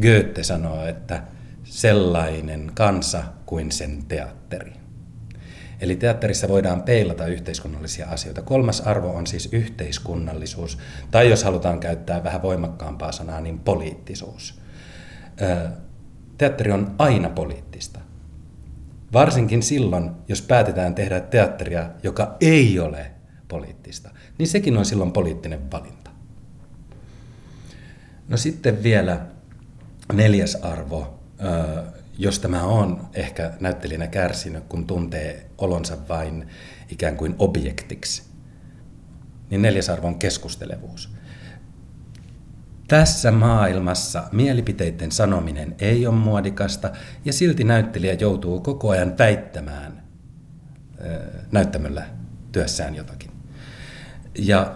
Goethe 0.00 0.42
sanoo, 0.42 0.86
että 0.86 1.22
sellainen 1.64 2.70
kansa 2.74 3.24
kuin 3.46 3.72
sen 3.72 4.04
teatteri. 4.08 4.79
Eli 5.80 5.96
teatterissa 5.96 6.48
voidaan 6.48 6.82
peilata 6.82 7.26
yhteiskunnallisia 7.26 8.06
asioita. 8.08 8.42
Kolmas 8.42 8.80
arvo 8.80 9.10
on 9.10 9.26
siis 9.26 9.48
yhteiskunnallisuus, 9.52 10.78
tai 11.10 11.30
jos 11.30 11.44
halutaan 11.44 11.80
käyttää 11.80 12.24
vähän 12.24 12.42
voimakkaampaa 12.42 13.12
sanaa, 13.12 13.40
niin 13.40 13.58
poliittisuus. 13.58 14.60
Teatteri 16.38 16.72
on 16.72 16.94
aina 16.98 17.28
poliittista. 17.28 18.00
Varsinkin 19.12 19.62
silloin, 19.62 20.10
jos 20.28 20.42
päätetään 20.42 20.94
tehdä 20.94 21.20
teatteria, 21.20 21.90
joka 22.02 22.36
ei 22.40 22.78
ole 22.78 23.10
poliittista, 23.48 24.10
niin 24.38 24.48
sekin 24.48 24.76
on 24.76 24.84
silloin 24.84 25.12
poliittinen 25.12 25.70
valinta. 25.70 26.10
No 28.28 28.36
sitten 28.36 28.82
vielä 28.82 29.20
neljäs 30.12 30.54
arvo, 30.54 31.20
josta 32.18 32.48
mä 32.48 32.64
oon 32.64 33.08
ehkä 33.14 33.52
näyttelijänä 33.60 34.06
kärsinyt, 34.06 34.64
kun 34.68 34.86
tuntee 34.86 35.49
olonsa 35.60 35.96
vain 36.08 36.46
ikään 36.88 37.16
kuin 37.16 37.34
objektiksi, 37.38 38.22
niin 39.50 39.62
neljäs 39.62 39.90
arvo 39.90 40.06
on 40.06 40.18
keskustelevuus. 40.18 41.12
Tässä 42.88 43.30
maailmassa 43.30 44.24
mielipiteiden 44.32 45.12
sanominen 45.12 45.74
ei 45.78 46.06
ole 46.06 46.14
muodikasta 46.14 46.90
ja 47.24 47.32
silti 47.32 47.64
näyttelijä 47.64 48.12
joutuu 48.12 48.60
koko 48.60 48.90
ajan 48.90 49.18
väittämään 49.18 50.02
näyttämöllä 51.52 52.06
työssään 52.52 52.94
jotakin. 52.94 53.30
Ja 54.38 54.74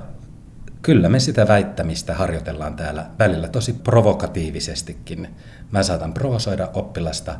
kyllä 0.85 1.09
me 1.09 1.21
sitä 1.21 1.49
väittämistä 1.49 2.15
harjoitellaan 2.15 2.77
täällä 2.77 3.07
välillä 3.19 3.49
tosi 3.49 3.73
provokatiivisestikin. 3.73 5.35
Mä 5.71 5.83
saatan 5.83 6.15
provosoida 6.15 6.71
oppilasta 6.75 7.39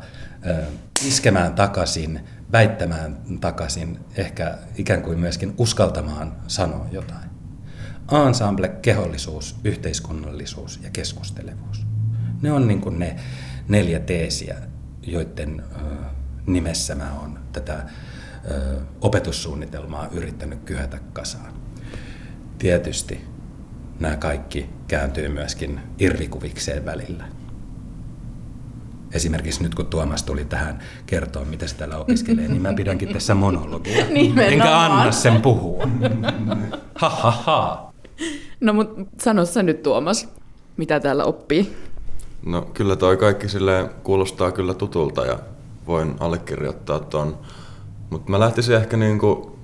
iskemään 1.07 1.53
takaisin, 1.53 2.19
väittämään 2.51 3.17
takaisin, 3.41 3.99
ehkä 4.15 4.57
ikään 4.77 5.01
kuin 5.01 5.19
myöskin 5.19 5.53
uskaltamaan 5.57 6.35
sanoa 6.47 6.87
jotain. 6.91 7.29
Ensemble, 8.27 8.67
kehollisuus, 8.67 9.55
yhteiskunnallisuus 9.63 10.79
ja 10.83 10.89
keskustelevuus. 10.89 11.85
Ne 12.41 12.51
on 12.51 12.67
niin 12.67 12.81
kuin 12.81 12.99
ne 12.99 13.15
neljä 13.67 13.99
teesiä, 13.99 14.55
joiden 15.01 15.63
nimessä 16.47 16.95
mä 16.95 17.13
oon 17.19 17.39
tätä 17.53 17.83
opetussuunnitelmaa 19.01 20.07
yrittänyt 20.11 20.59
kyhätä 20.63 20.99
kasaan. 21.13 21.53
Tietysti 22.57 23.34
nämä 23.99 24.17
kaikki 24.17 24.69
kääntyy 24.87 25.29
myöskin 25.29 25.79
irvikuvikseen 25.99 26.85
välillä. 26.85 27.25
Esimerkiksi 29.11 29.63
nyt 29.63 29.75
kun 29.75 29.85
Tuomas 29.85 30.23
tuli 30.23 30.45
tähän 30.45 30.79
kertoa, 31.05 31.45
mitä 31.45 31.67
se 31.67 31.75
täällä 31.75 31.97
opiskelee, 31.97 32.47
niin 32.47 32.61
mä 32.61 32.73
pidänkin 32.73 33.13
tässä 33.13 33.35
monologia. 33.35 34.05
Nimenomaan. 34.09 34.53
Enkä 34.53 34.79
anna 34.79 35.11
sen 35.11 35.41
puhua. 35.41 35.87
Ha 36.95 37.09
ha 37.09 37.31
ha. 37.31 37.91
No 38.61 38.73
mut 38.73 38.89
sano 39.21 39.45
sä 39.45 39.63
nyt 39.63 39.83
Tuomas, 39.83 40.29
mitä 40.77 40.99
täällä 40.99 41.23
oppii? 41.23 41.75
No 42.45 42.61
kyllä 42.61 42.95
toi 42.95 43.17
kaikki 43.17 43.49
sille 43.49 43.89
kuulostaa 44.03 44.51
kyllä 44.51 44.73
tutulta 44.73 45.25
ja 45.25 45.39
voin 45.87 46.15
allekirjoittaa 46.19 46.99
ton. 46.99 47.37
Mutta 48.09 48.31
mä 48.31 48.39
lähtisin 48.39 48.75
ehkä 48.75 48.97
niinku, 48.97 49.59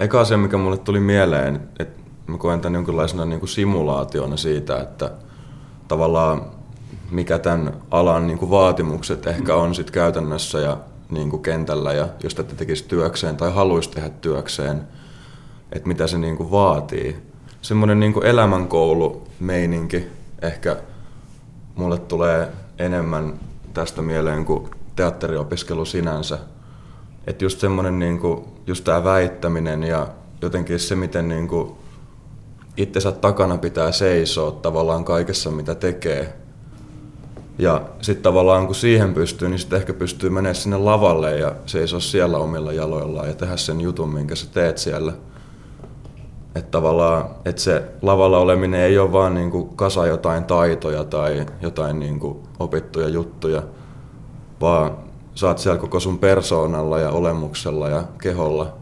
eka 0.00 0.20
asia 0.20 0.36
mikä 0.36 0.56
mulle 0.56 0.78
tuli 0.78 1.00
mieleen, 1.00 1.60
että 1.78 2.02
mä 2.28 2.38
koen 2.38 2.60
tämän 2.60 2.74
jonkinlaisena 2.74 3.24
niinku 3.24 3.46
simulaationa 3.46 4.36
siitä, 4.36 4.80
että 4.80 5.10
tavallaan 5.88 6.42
mikä 7.10 7.38
tämän 7.38 7.74
alan 7.90 8.26
niinku 8.26 8.50
vaatimukset 8.50 9.26
ehkä 9.26 9.54
on 9.54 9.74
sit 9.74 9.90
käytännössä 9.90 10.58
ja 10.58 10.76
niin 11.10 11.30
kuin 11.30 11.42
kentällä 11.42 11.92
ja 11.92 12.08
jos 12.22 12.34
tätä 12.34 12.54
tekisi 12.54 12.84
työkseen 12.88 13.36
tai 13.36 13.52
haluaisi 13.52 13.90
tehdä 13.90 14.08
työkseen, 14.08 14.82
että 15.72 15.88
mitä 15.88 16.06
se 16.06 16.18
niin 16.18 16.36
kuin 16.36 16.50
vaatii. 16.50 17.16
Semmoinen 17.62 18.00
niin 18.00 18.24
elämänkoulumeininki 18.24 20.06
ehkä 20.42 20.76
mulle 21.74 21.98
tulee 21.98 22.48
enemmän 22.78 23.40
tästä 23.74 24.02
mieleen 24.02 24.44
kuin 24.44 24.70
teatteriopiskelu 24.96 25.84
sinänsä. 25.84 26.38
Että 27.26 27.44
just 27.44 27.60
semmoinen, 27.60 27.98
niin 27.98 28.18
kuin, 28.18 28.44
just 28.66 28.84
tämä 28.84 29.04
väittäminen 29.04 29.82
ja 29.82 30.08
jotenkin 30.42 30.78
se, 30.78 30.96
miten 30.96 31.28
niin 31.28 31.48
kuin 31.48 31.77
itsensä 32.78 33.12
takana 33.12 33.58
pitää 33.58 33.92
seisoa 33.92 34.50
tavallaan 34.50 35.04
kaikessa, 35.04 35.50
mitä 35.50 35.74
tekee. 35.74 36.32
Ja 37.58 37.82
sitten 38.00 38.22
tavallaan 38.22 38.66
kun 38.66 38.74
siihen 38.74 39.14
pystyy, 39.14 39.48
niin 39.48 39.58
sitten 39.58 39.76
ehkä 39.76 39.92
pystyy 39.94 40.30
menemään 40.30 40.54
sinne 40.54 40.76
lavalle 40.76 41.38
ja 41.38 41.54
seisoa 41.66 42.00
siellä 42.00 42.38
omilla 42.38 42.72
jaloillaan 42.72 43.28
ja 43.28 43.34
tehdä 43.34 43.56
sen 43.56 43.80
jutun, 43.80 44.08
minkä 44.14 44.34
sä 44.34 44.46
teet 44.52 44.78
siellä. 44.78 45.12
Että 46.54 46.70
tavallaan, 46.70 47.24
että 47.44 47.62
se 47.62 47.82
lavalla 48.02 48.38
oleminen 48.38 48.80
ei 48.80 48.98
ole 48.98 49.12
vaan 49.12 49.34
niin 49.34 49.50
kuin 49.50 49.68
kasa 49.76 50.06
jotain 50.06 50.44
taitoja 50.44 51.04
tai 51.04 51.46
jotain 51.60 51.98
niin 51.98 52.20
kuin 52.20 52.38
opittuja 52.58 53.08
juttuja, 53.08 53.62
vaan 54.60 54.96
saat 55.34 55.58
siellä 55.58 55.80
koko 55.80 56.00
sun 56.00 56.18
persoonalla 56.18 56.98
ja 56.98 57.10
olemuksella 57.10 57.88
ja 57.88 58.04
keholla. 58.22 58.72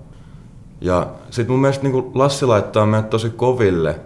Ja 0.80 1.06
sitten 1.30 1.52
mun 1.52 1.60
mielestä 1.60 1.88
niin 1.88 2.10
Lassi 2.14 2.46
laittaa 2.46 2.86
meidät 2.86 3.10
tosi 3.10 3.30
koville 3.30 4.00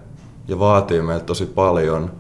ja 0.49 0.59
vaatii 0.59 1.03
meiltä 1.03 1.25
tosi 1.25 1.47
paljon. 1.47 2.11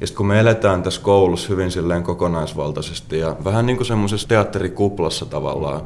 Ja 0.00 0.06
sitten 0.06 0.16
kun 0.16 0.26
me 0.26 0.40
eletään 0.40 0.82
tässä 0.82 1.00
koulussa 1.00 1.48
hyvin 1.48 1.70
silleen 1.70 2.02
kokonaisvaltaisesti 2.02 3.18
ja 3.18 3.36
vähän 3.44 3.66
niin 3.66 3.76
kuin 3.76 3.86
semmoisessa 3.86 4.28
teatterikuplassa 4.28 5.26
tavallaan, 5.26 5.80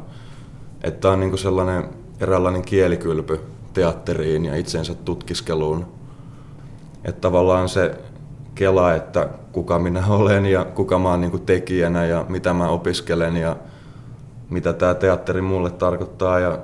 että 0.83 1.09
on 1.09 1.19
niin 1.19 1.29
kuin 1.29 1.39
sellainen 1.39 1.89
eräänlainen 2.19 2.61
kielikylpy 2.61 3.39
teatteriin 3.73 4.45
ja 4.45 4.55
itsensä 4.55 4.93
tutkiskeluun. 4.93 5.85
Että 7.05 7.21
tavallaan 7.21 7.69
se 7.69 7.95
kela, 8.55 8.93
että 8.93 9.29
kuka 9.51 9.79
minä 9.79 10.07
olen 10.07 10.45
ja 10.45 10.65
kuka 10.65 10.99
mä 10.99 11.09
oon 11.09 11.21
niin 11.21 11.41
tekijänä 11.41 12.05
ja 12.05 12.25
mitä 12.29 12.53
mä 12.53 12.69
opiskelen 12.69 13.37
ja 13.37 13.55
mitä 14.49 14.73
tämä 14.73 14.93
teatteri 14.93 15.41
mulle 15.41 15.71
tarkoittaa 15.71 16.39
ja 16.39 16.59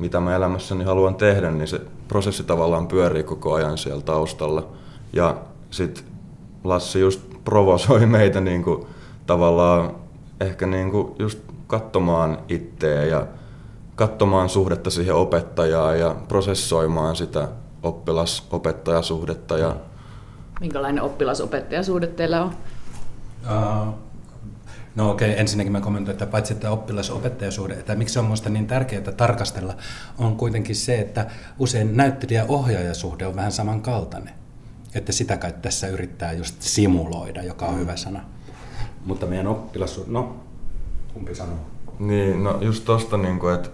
mitä 0.00 0.20
mä 0.20 0.36
elämässäni 0.36 0.84
haluan 0.84 1.14
tehdä, 1.14 1.50
niin 1.50 1.68
se 1.68 1.80
prosessi 2.08 2.44
tavallaan 2.44 2.88
pyörii 2.88 3.22
koko 3.22 3.52
ajan 3.52 3.78
siellä 3.78 4.02
taustalla. 4.02 4.68
Ja 5.12 5.36
sitten 5.70 6.04
Lassi 6.64 7.00
just 7.00 7.20
provosoi 7.44 8.06
meitä 8.16 8.40
niin 8.40 8.64
kuin, 8.64 8.86
tavallaan 9.26 9.96
ehkä 10.40 10.66
niin 10.66 10.90
kuin 10.90 11.14
just 11.18 11.38
katsomaan 11.66 12.38
itseä 12.48 13.04
ja 13.04 13.26
katsomaan 13.94 14.48
suhdetta 14.48 14.90
siihen 14.90 15.14
opettajaan 15.14 15.98
ja 15.98 16.16
prosessoimaan 16.28 17.16
sitä 17.16 17.48
oppilas-opettajasuhdetta. 17.82 19.58
Ja... 19.58 19.76
Minkälainen 20.60 21.02
oppilas-opettajasuhde 21.04 22.06
teillä 22.06 22.42
on? 22.42 22.50
Uh, 23.44 23.94
No 24.94 25.10
okei, 25.10 25.30
okay, 25.30 25.40
ensinnäkin 25.40 25.72
mä 25.72 25.80
kommentoin, 25.80 26.12
että 26.12 26.26
paitsi 26.26 26.52
että 26.52 26.70
oppilas-opettajasuhde, 26.70 27.72
että 27.72 27.94
miksi 27.94 28.12
se 28.12 28.18
on 28.18 28.24
minusta 28.24 28.48
niin 28.48 28.66
tärkeää 28.66 29.12
tarkastella, 29.12 29.74
on 30.18 30.36
kuitenkin 30.36 30.76
se, 30.76 31.00
että 31.00 31.26
usein 31.58 31.96
näyttelijä-ohjaajasuhde 31.96 33.26
on 33.26 33.36
vähän 33.36 33.52
samankaltainen. 33.52 34.34
Että 34.94 35.12
sitä 35.12 35.36
kai 35.36 35.54
tässä 35.62 35.88
yrittää 35.88 36.32
just 36.32 36.62
simuloida, 36.62 37.42
joka 37.42 37.66
on 37.66 37.78
hyvä 37.78 37.96
sana. 37.96 38.20
Mutta 39.04 39.26
meidän 39.26 39.46
oppilassuhde, 39.46 40.12
no, 40.12 40.36
kumpi 41.14 41.34
sanoo? 41.34 41.58
Niin, 41.98 42.44
no 42.44 42.58
just 42.60 42.84
tosta, 42.84 43.16
niin 43.16 43.38
kuin, 43.38 43.54
että, 43.54 43.68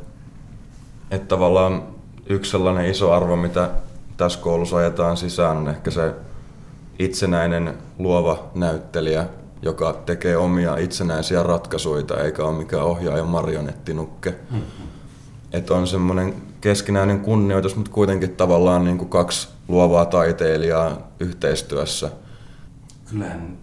että 1.10 1.28
tavallaan 1.28 1.82
yksi 2.26 2.50
sellainen 2.50 2.90
iso 2.90 3.12
arvo, 3.12 3.36
mitä 3.36 3.70
tässä 4.16 4.38
koulussa 4.38 4.76
ajetaan 4.76 5.16
sisään, 5.16 5.56
on 5.56 5.68
ehkä 5.68 5.90
se 5.90 6.14
itsenäinen 6.98 7.74
luova 7.98 8.50
näyttelijä, 8.54 9.26
joka 9.62 10.02
tekee 10.06 10.36
omia 10.36 10.76
itsenäisiä 10.76 11.42
ratkaisuja, 11.42 12.22
eikä 12.24 12.44
ole 12.44 12.58
mikään 12.58 12.84
ohjaaja 12.84 13.24
marionettinukke. 13.24 14.30
Mm-hmm. 14.30 14.86
Että 15.52 15.74
on 15.74 15.86
semmoinen 15.86 16.34
keskinäinen 16.60 17.20
kunnioitus, 17.20 17.76
mutta 17.76 17.90
kuitenkin 17.90 18.36
tavallaan 18.36 18.84
niin 18.84 18.98
kuin 18.98 19.08
kaksi 19.08 19.48
luovaa 19.68 20.06
taiteilijaa 20.06 21.12
yhteistyössä. 21.20 22.10
Kyllähän, 23.10 23.58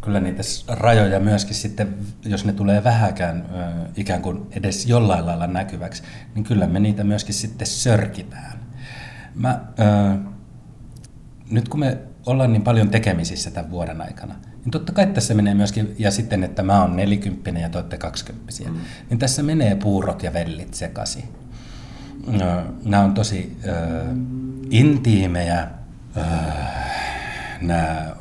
kyllä 0.00 0.20
niitä 0.20 0.42
rajoja 0.68 1.20
myöskin 1.20 1.54
sitten, 1.54 1.94
jos 2.24 2.44
ne 2.44 2.52
tulee 2.52 2.84
vähäkään 2.84 3.46
ikään 3.96 4.22
kuin 4.22 4.46
edes 4.50 4.86
jollain 4.86 5.26
lailla 5.26 5.46
näkyväksi, 5.46 6.02
niin 6.34 6.44
kyllä 6.44 6.66
me 6.66 6.80
niitä 6.80 7.04
myöskin 7.04 7.34
sitten 7.34 7.66
sörkitään. 7.66 8.58
Mä, 9.34 9.60
äh, 9.80 10.18
nyt 11.50 11.68
kun 11.68 11.80
me 11.80 11.98
ollaan 12.26 12.52
niin 12.52 12.62
paljon 12.62 12.90
tekemisissä 12.90 13.50
tämän 13.50 13.70
vuoden 13.70 14.00
aikana, 14.00 14.34
niin 14.64 14.70
totta 14.70 14.92
kai 14.92 15.06
tässä 15.06 15.34
menee 15.34 15.54
myöskin, 15.54 15.94
ja 15.98 16.10
sitten, 16.10 16.44
että 16.44 16.62
mä 16.62 16.82
oon 16.82 16.96
nelikymppinen 16.96 17.62
ja 17.62 17.68
toitte 17.68 17.98
kaksikymppisiä, 17.98 18.68
mm. 18.68 18.76
niin 19.10 19.18
tässä 19.18 19.42
menee 19.42 19.74
puurot 19.74 20.22
ja 20.22 20.32
vellit 20.32 20.74
sekaisin. 20.74 21.24
Nämä 22.84 23.04
on 23.04 23.14
tosi 23.14 23.56
äh, 23.68 24.16
intiimejä, 24.70 25.68
äh, 26.16 26.26
nämä, 27.60 28.16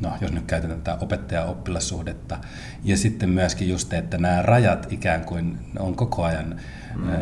no 0.00 0.12
jos 0.20 0.32
nyt 0.32 0.44
käytetään 0.44 0.80
tätä 0.80 0.98
opettaja-oppilassuhdetta, 1.00 2.38
ja 2.84 2.96
sitten 2.96 3.30
myöskin 3.30 3.68
just, 3.68 3.92
että 3.92 4.18
nämä 4.18 4.42
rajat 4.42 4.86
ikään 4.90 5.24
kuin 5.24 5.58
on 5.78 5.94
koko 5.94 6.24
ajan 6.24 6.60
mm. 6.96 7.08
äh, 7.08 7.18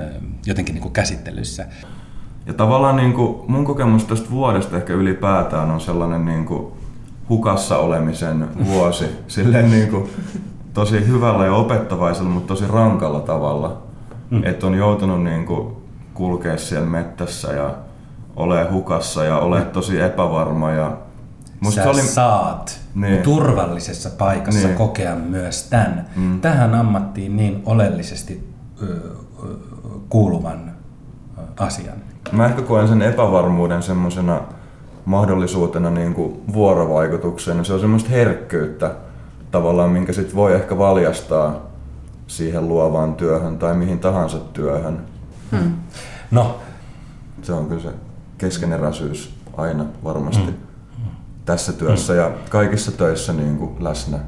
jotenkin 0.46 0.74
niin 0.74 0.82
kuin 0.82 0.92
käsittelyssä. 0.92 1.66
Ja 2.46 2.54
tavallaan 2.54 2.96
niin 2.96 3.12
kuin 3.12 3.36
mun 3.48 3.64
kokemus 3.64 4.04
tästä 4.04 4.30
vuodesta 4.30 4.76
ehkä 4.76 4.92
ylipäätään 4.92 5.70
on 5.70 5.80
sellainen 5.80 6.24
niin 6.24 6.44
kuin 6.44 6.72
hukassa 7.28 7.78
olemisen 7.78 8.66
vuosi. 8.66 9.04
Silleen 9.28 9.70
niin 9.70 9.90
kuin, 9.90 10.10
tosi 10.74 11.06
hyvällä 11.06 11.44
ja 11.44 11.52
opettavaisella, 11.54 12.30
mutta 12.30 12.48
tosi 12.48 12.66
rankalla 12.66 13.20
tavalla. 13.20 13.82
Mm. 14.30 14.44
Että 14.44 14.66
on 14.66 14.74
joutunut 14.74 15.24
niin 15.24 15.46
kuin, 15.46 15.76
kulkea 16.14 16.58
siellä 16.58 16.86
mettässä 16.86 17.52
ja 17.52 17.74
ole 18.36 18.70
hukassa 18.70 19.24
ja 19.24 19.38
ole 19.38 19.60
mm. 19.60 19.70
tosi 19.70 20.00
epävarma. 20.00 20.70
Ja 20.70 20.96
Musta 21.60 21.82
Sä 21.82 21.90
oli... 21.90 22.02
saat 22.02 22.80
niin. 22.94 23.22
turvallisessa 23.22 24.10
paikassa 24.10 24.66
niin. 24.66 24.76
kokea 24.76 25.16
myös 25.16 25.62
tämän. 25.62 26.06
Mm. 26.16 26.40
Tähän 26.40 26.74
ammattiin 26.74 27.36
niin 27.36 27.62
oleellisesti 27.66 28.48
ö, 28.82 28.86
ö, 28.86 29.56
kuuluvan 30.08 30.72
asian. 31.60 32.05
Mä 32.32 32.46
ehkä 32.46 32.62
koen 32.62 32.88
sen 32.88 33.02
epävarmuuden 33.02 33.82
semmoisena 33.82 34.40
mahdollisuutena 35.04 35.90
niin 35.90 36.14
kuin 36.14 36.42
vuorovaikutukseen. 36.52 37.64
Se 37.64 37.72
on 37.72 37.80
semmoista 37.80 38.10
herkkyyttä 38.10 38.94
tavallaan, 39.50 39.90
minkä 39.90 40.12
sit 40.12 40.34
voi 40.34 40.54
ehkä 40.54 40.78
valjastaa 40.78 41.62
siihen 42.26 42.68
luovaan 42.68 43.14
työhön 43.14 43.58
tai 43.58 43.74
mihin 43.74 43.98
tahansa 43.98 44.38
työhön. 44.38 45.00
Hmm. 45.50 45.74
No. 46.30 46.60
Se 47.42 47.52
on 47.52 47.66
kyllä 47.66 47.82
se 47.82 47.90
keskeneräisyys 48.38 49.34
aina 49.56 49.84
varmasti 50.04 50.44
hmm. 50.44 51.06
tässä 51.44 51.72
työssä 51.72 52.12
hmm. 52.12 52.22
ja 52.22 52.30
kaikissa 52.48 52.92
töissä 52.92 53.32
niin 53.32 53.56
kuin 53.56 53.84
läsnä. 53.84 54.18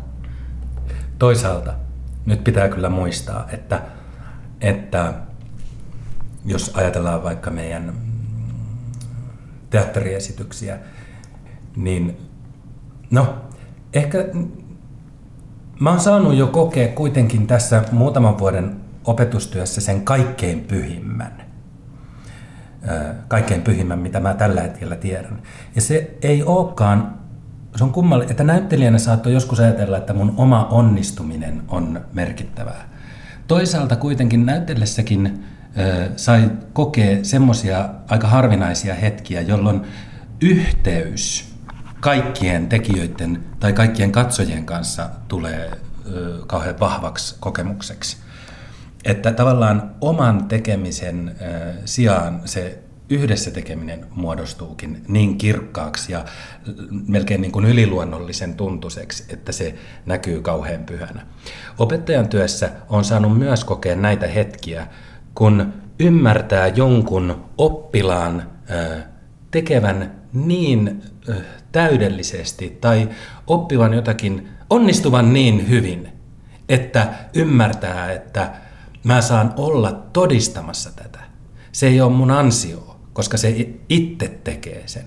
Toisaalta 1.19 1.73
nyt 2.27 2.45
pitää 2.45 2.69
kyllä 2.69 2.89
muistaa, 2.89 3.47
että, 3.53 3.83
että 4.61 5.15
jos 6.49 6.73
ajatellaan 6.75 7.25
vaikka 7.25 7.51
meidän 7.51 7.93
teatteriesityksiä, 9.71 10.79
niin 11.77 12.17
no, 13.11 13.35
ehkä 13.93 14.25
mä 15.81 15.91
oon 15.91 16.01
saanut 16.01 16.35
jo 16.35 16.47
kokea 16.47 16.89
kuitenkin 16.89 17.47
tässä 17.47 17.85
muutaman 17.93 18.39
vuoden 18.39 18.77
opetustyössä 19.05 19.81
sen 19.81 20.05
kaikkein 20.05 20.61
pyhimmän. 20.61 21.49
Kaikkein 23.29 23.63
pyhimmän, 23.63 23.99
mitä 23.99 24.21
mä 24.21 24.35
tällä 24.35 24.61
hetkellä 24.61 24.97
tiedän. 24.97 25.43
Ja 25.75 25.81
se 25.81 26.19
ei 26.23 26.43
olekaan, 26.43 27.15
se 27.77 27.85
on 27.85 27.93
kummallinen, 27.93 28.31
että 28.31 28.45
näyttelijänä 28.45 28.99
saattoi 28.99 29.33
joskus 29.33 29.61
ajatella, 29.61 29.99
että 29.99 30.13
mun 30.13 30.35
oma 30.37 30.65
onnistuminen 30.65 31.63
on 31.69 32.01
merkittävää. 32.13 32.89
Toisaalta 33.47 33.97
kuitenkin 33.97 34.47
näytellessäkin 34.47 35.45
sai 36.17 36.51
kokea 36.73 37.19
semmoisia 37.25 37.89
aika 38.09 38.29
harvinaisia 38.29 38.95
hetkiä, 38.95 39.41
jolloin 39.41 39.81
yhteys 40.41 41.55
kaikkien 42.01 42.69
tekijöiden 42.69 43.45
tai 43.61 43.73
kaikkien 43.73 44.13
katsojien 44.13 44.65
kanssa 44.65 45.11
tulee 45.29 45.71
kauhean 46.47 46.81
vahvaksi 46.81 47.37
kokemukseksi. 47.41 48.17
Että 49.05 49.33
tavallaan 49.33 49.91
oman 50.01 50.45
tekemisen 50.45 51.37
sijaan 51.85 52.41
se 52.45 52.79
yhdessä 53.11 53.51
tekeminen 53.51 54.07
muodostuukin 54.11 55.05
niin 55.09 55.39
kirkkaaksi 55.39 56.13
ja 56.13 56.25
melkein 57.07 57.41
niin 57.41 57.53
kuin 57.53 57.65
yliluonnollisen 57.65 58.55
tuntuiseksi, 58.55 59.25
että 59.29 59.53
se 59.53 59.75
näkyy 60.07 60.41
kauhean 60.41 60.85
pyhänä. 60.85 61.27
Opettajan 61.79 62.29
työssä 62.29 62.71
on 62.89 63.05
saanut 63.05 63.39
myös 63.39 63.65
kokea 63.65 63.97
näitä 63.97 64.27
hetkiä, 64.27 64.87
kun 65.39 65.73
ymmärtää 66.01 66.67
jonkun 66.67 67.45
oppilaan 67.59 68.43
tekevän 69.51 70.13
niin 70.33 71.03
täydellisesti 71.73 72.79
tai 72.81 73.09
oppivan 73.47 73.95
jotakin, 73.95 74.49
onnistuvan 74.71 75.33
niin 75.33 75.69
hyvin, 75.69 76.09
että 76.69 77.09
ymmärtää, 77.35 78.13
että 78.13 78.53
mä 79.05 79.21
saan 79.21 79.55
olla 79.57 79.93
todistamassa 79.93 80.91
tätä. 80.97 81.19
Se 81.73 81.87
ei 81.87 82.01
ole 82.01 82.13
mun 82.13 82.31
ansio, 82.31 82.97
koska 83.13 83.37
se 83.37 83.69
itse 83.89 84.29
tekee 84.45 84.83
sen. 84.87 85.07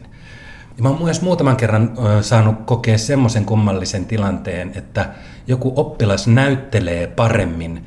Ja 0.77 0.83
mä 0.83 0.89
oon 0.89 1.03
myös 1.03 1.21
muutaman 1.21 1.57
kerran 1.57 1.97
saanut 2.21 2.55
kokea 2.65 2.97
semmoisen 2.97 3.45
kummallisen 3.45 4.05
tilanteen, 4.05 4.71
että 4.75 5.09
joku 5.47 5.73
oppilas 5.75 6.27
näyttelee 6.27 7.07
paremmin 7.07 7.85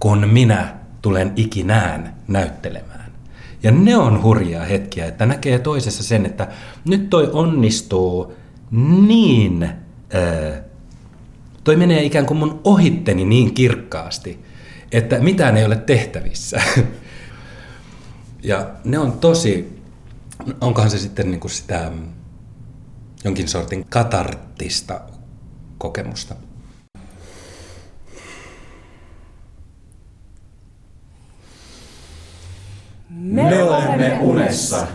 kuin 0.00 0.28
minä 0.28 0.83
tulen 1.04 1.32
ikinään 1.36 2.14
näyttelemään. 2.28 3.12
Ja 3.62 3.70
ne 3.70 3.96
on 3.96 4.22
hurjaa 4.22 4.64
hetkiä, 4.64 5.06
että 5.06 5.26
näkee 5.26 5.58
toisessa 5.58 6.02
sen, 6.02 6.26
että 6.26 6.48
nyt 6.84 7.10
toi 7.10 7.30
onnistuu 7.32 8.34
niin, 9.06 9.68
toi 11.64 11.76
menee 11.76 12.02
ikään 12.02 12.26
kuin 12.26 12.38
mun 12.38 12.60
ohitteni 12.64 13.24
niin 13.24 13.54
kirkkaasti, 13.54 14.44
että 14.92 15.18
mitään 15.18 15.56
ei 15.56 15.64
ole 15.64 15.76
tehtävissä. 15.76 16.60
Ja 18.42 18.70
ne 18.84 18.98
on 18.98 19.12
tosi, 19.12 19.80
onkohan 20.60 20.90
se 20.90 20.98
sitten 20.98 21.30
niin 21.30 21.40
kuin 21.40 21.50
sitä 21.50 21.92
jonkin 23.24 23.48
sortin 23.48 23.86
katarttista 23.88 25.00
kokemusta. 25.78 26.34
Me 33.16 33.62
olemme 33.62 34.18
unessa. 34.20 34.86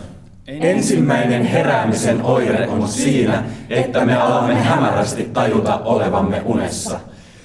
Ensimmäinen 0.47 1.45
heräämisen 1.45 2.21
oire 2.21 2.67
on 2.67 2.87
siinä, 2.87 3.43
että 3.69 4.05
me 4.05 4.15
alamme 4.15 4.55
hämärästi 4.55 5.23
tajuta 5.23 5.77
olevamme 5.77 6.41
unessa. 6.45 6.99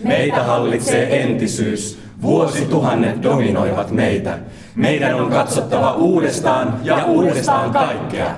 Meitä 0.04 0.42
hallitsee 0.42 1.22
entisyys, 1.22 1.98
vuosituhannet 2.22 3.22
dominoivat 3.22 3.90
meitä. 3.90 4.38
Meidän 4.74 5.14
on 5.14 5.30
katsottava 5.30 5.92
uudestaan 5.92 6.80
ja 6.82 7.04
uudestaan 7.04 7.70
kaikkea. 7.70 8.36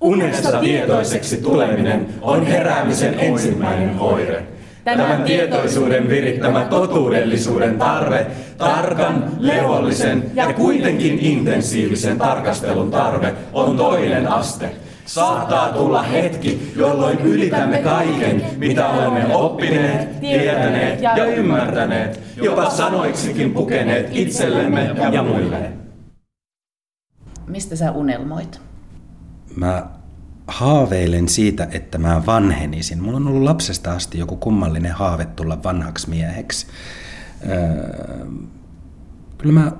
Unesta 0.00 0.60
tietoiseksi 0.60 1.36
tuleminen 1.36 2.06
on 2.20 2.46
heräämisen 2.46 3.20
ensimmäinen 3.20 4.00
oire. 4.00 4.49
Tämän 4.96 5.22
tietoisuuden 5.22 6.08
virittämä 6.08 6.64
totuudellisuuden 6.64 7.78
tarve, 7.78 8.26
tarkan, 8.58 9.32
levollisen 9.38 10.30
ja 10.34 10.52
kuitenkin 10.52 11.18
intensiivisen 11.18 12.18
tarkastelun 12.18 12.90
tarve 12.90 13.34
on 13.52 13.76
toinen 13.76 14.28
aste. 14.28 14.70
Saattaa 15.06 15.72
tulla 15.72 16.02
hetki, 16.02 16.72
jolloin 16.76 17.20
ylitämme 17.20 17.78
kaiken, 17.78 18.42
mitä 18.56 18.88
olemme 18.88 19.36
oppineet, 19.36 20.20
tietäneet 20.20 21.02
ja 21.02 21.24
ymmärtäneet, 21.24 22.20
jopa 22.36 22.70
sanoiksikin 22.70 23.54
pukeneet 23.54 24.08
itsellemme 24.12 24.90
ja 25.12 25.22
muille. 25.22 25.72
Mistä 27.46 27.76
sä 27.76 27.92
unelmoit? 27.92 28.60
Mä 29.56 29.86
haaveilen 30.50 31.28
siitä, 31.28 31.68
että 31.72 31.98
mä 31.98 32.22
vanhenisin. 32.26 33.02
Mulla 33.02 33.16
on 33.16 33.28
ollut 33.28 33.42
lapsesta 33.42 33.92
asti 33.92 34.18
joku 34.18 34.36
kummallinen 34.36 34.92
haave 34.92 35.24
tulla 35.24 35.62
vanhaksi 35.62 36.10
mieheksi. 36.10 36.66
Öö, 37.48 38.26
kyllä 39.38 39.60
mä 39.60 39.72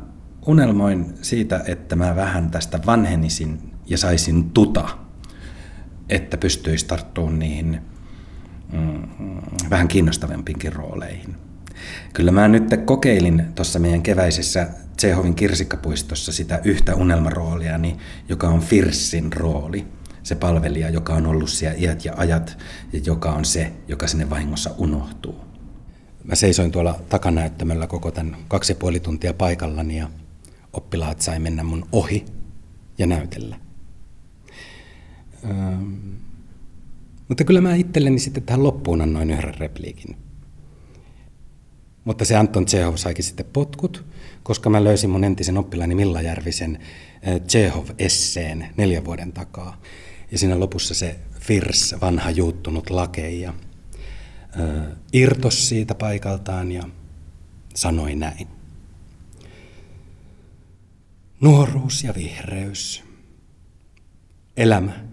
unelmoin 0.47 1.15
siitä, 1.23 1.63
että 1.67 1.97
mä 1.97 2.17
vähän 2.17 2.51
tästä 2.51 2.81
vanhenisin 2.87 3.75
ja 3.87 3.99
saisin 3.99 4.51
tuta, 4.51 4.89
että 6.09 6.37
pystyisi 6.37 6.87
tarttumaan 6.87 7.39
niihin 7.39 7.81
mm, 8.73 9.09
vähän 9.71 9.89
kiinnostavampiinkin 9.89 10.73
rooleihin. 10.73 11.37
Kyllä 12.13 12.33
mä 12.33 12.49
nyt 12.49 12.65
kokeilin 12.85 13.45
tuossa 13.55 13.79
meidän 13.79 14.03
keväisessä 14.03 14.69
Tsehovin 14.97 15.35
kirsikkapuistossa 15.35 16.33
sitä 16.33 16.61
yhtä 16.65 16.95
unelmaroolia, 16.95 17.81
joka 18.29 18.49
on 18.49 18.61
Firssin 18.61 19.33
rooli– 19.33 19.87
se 20.31 20.35
palvelija, 20.35 20.91
joka 20.91 21.15
on 21.15 21.27
ollut 21.27 21.51
siellä 21.51 21.79
iät 21.79 22.05
ja 22.05 22.15
ajat 22.17 22.59
ja 22.93 23.01
joka 23.05 23.33
on 23.33 23.45
se, 23.45 23.73
joka 23.89 24.07
sinne 24.07 24.31
vahingossa 24.31 24.71
unohtuu. 24.79 25.41
Mä 26.25 26.35
seisoin 26.35 26.73
tuolla 26.73 27.01
takanäyttämöllä 27.09 27.87
koko 27.87 28.11
tämän 28.11 28.37
kaksi 28.49 28.73
ja 28.73 28.77
puoli 28.77 29.01
tuntia 29.01 29.35
paikallani 29.35 29.99
ja 29.99 30.11
oppilaat 30.73 31.21
sai 31.21 31.39
mennä 31.39 31.63
mun 31.63 31.89
ohi 31.93 32.25
ja 32.99 33.07
näytellä. 33.07 33.57
Öö, 35.45 35.55
mutta 37.29 37.45
kyllä 37.45 37.61
mä 37.61 37.75
itselleni 37.75 38.19
sitten 38.19 38.43
tähän 38.43 38.63
loppuun 38.63 39.01
annoin 39.01 39.31
yhden 39.31 39.55
repliikin. 39.55 40.17
Mutta 42.05 42.25
se 42.25 42.37
Anton 42.37 42.67
Tsehov 42.67 42.97
saikin 42.97 43.25
sitten 43.25 43.47
potkut, 43.53 44.05
koska 44.43 44.71
mä 44.71 44.85
löysin 44.85 45.11
mun 45.11 45.25
entisen 45.25 45.59
oppilaani 45.59 45.95
Milla 45.95 46.23
Järvisen 46.23 46.79
Tsehov-esseen 47.47 48.67
neljän 48.77 49.05
vuoden 49.05 49.33
takaa. 49.33 49.81
Ja 50.31 50.39
siinä 50.39 50.61
lopussa 50.61 50.95
se 50.95 51.19
Firs, 51.41 51.95
vanha 52.01 52.31
juuttunut 52.31 52.91
lakeija, 52.91 53.55
irtos 55.13 55.69
siitä 55.69 55.95
paikaltaan 55.95 56.73
ja 56.73 56.83
sanoi 57.75 58.15
näin. 58.15 58.49
Nuoruus 61.41 62.05
ja 62.05 62.15
vihreys. 62.15 63.05
Elämä. 64.57 65.05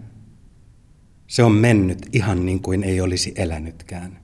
Se 1.26 1.42
on 1.42 1.52
mennyt 1.52 2.06
ihan 2.12 2.46
niin 2.46 2.62
kuin 2.62 2.84
ei 2.84 3.00
olisi 3.00 3.32
elänytkään. 3.36 4.20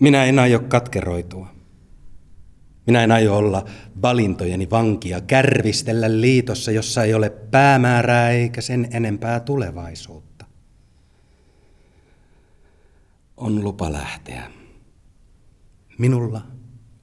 Minä 0.00 0.24
en 0.24 0.38
aio 0.38 0.60
katkeroitua. 0.60 1.51
Minä 2.86 3.04
en 3.04 3.12
aio 3.12 3.36
olla 3.36 3.64
valintojeni 4.02 4.70
vankia, 4.70 5.20
kärvistellä 5.20 6.20
liitossa, 6.20 6.70
jossa 6.70 7.04
ei 7.04 7.14
ole 7.14 7.30
päämäärää 7.30 8.30
eikä 8.30 8.60
sen 8.60 8.88
enempää 8.92 9.40
tulevaisuutta. 9.40 10.44
On 13.36 13.64
lupa 13.64 13.92
lähteä. 13.92 14.50
Minulla 15.98 16.42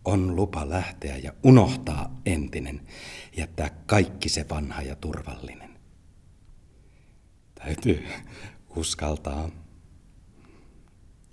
on 0.06 0.36
lupa 0.36 0.70
lähteä 0.70 1.18
ja 1.18 1.34
unohtaa 1.44 2.22
entinen, 2.26 2.82
jättää 3.38 3.70
kaikki 3.86 4.30
se 4.30 4.46
vanha 4.50 4.82
ja 4.82 4.96
turvallinen. 4.96 5.70
Täytyy 7.56 8.08
uskaltaa 8.76 9.50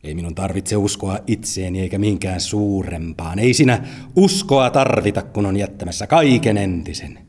ei 0.07 0.15
minun 0.15 0.35
tarvitse 0.35 0.77
uskoa 0.77 1.19
itseeni 1.27 1.81
eikä 1.81 1.99
minkään 1.99 2.41
suurempaan. 2.41 3.39
Ei 3.39 3.55
sinä 3.55 3.89
uskoa 4.17 4.71
tarvita, 4.71 5.23
kun 5.23 5.47
on 5.47 5.57
jättämässä 5.57 6.07
kaiken 6.07 6.57
entisen. 6.57 7.27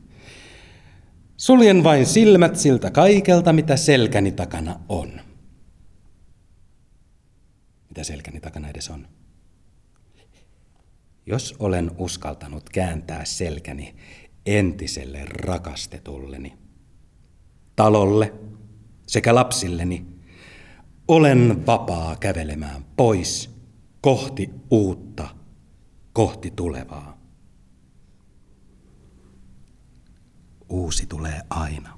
Suljen 1.36 1.84
vain 1.84 2.06
silmät 2.06 2.56
siltä 2.56 2.90
kaikelta, 2.90 3.52
mitä 3.52 3.76
selkäni 3.76 4.32
takana 4.32 4.80
on. 4.88 5.20
Mitä 7.88 8.04
selkäni 8.04 8.40
takana 8.40 8.68
edes 8.68 8.90
on? 8.90 9.08
Jos 11.26 11.56
olen 11.58 11.90
uskaltanut 11.98 12.70
kääntää 12.70 13.24
selkäni 13.24 13.94
entiselle 14.46 15.24
rakastetulleni, 15.24 16.54
talolle 17.76 18.32
sekä 19.06 19.34
lapsilleni, 19.34 20.17
olen 21.08 21.66
vapaa 21.66 22.16
kävelemään 22.16 22.84
pois 22.96 23.58
kohti 24.00 24.50
uutta, 24.70 25.28
kohti 26.12 26.50
tulevaa. 26.50 27.18
Uusi 30.68 31.06
tulee 31.06 31.40
aina. 31.50 31.97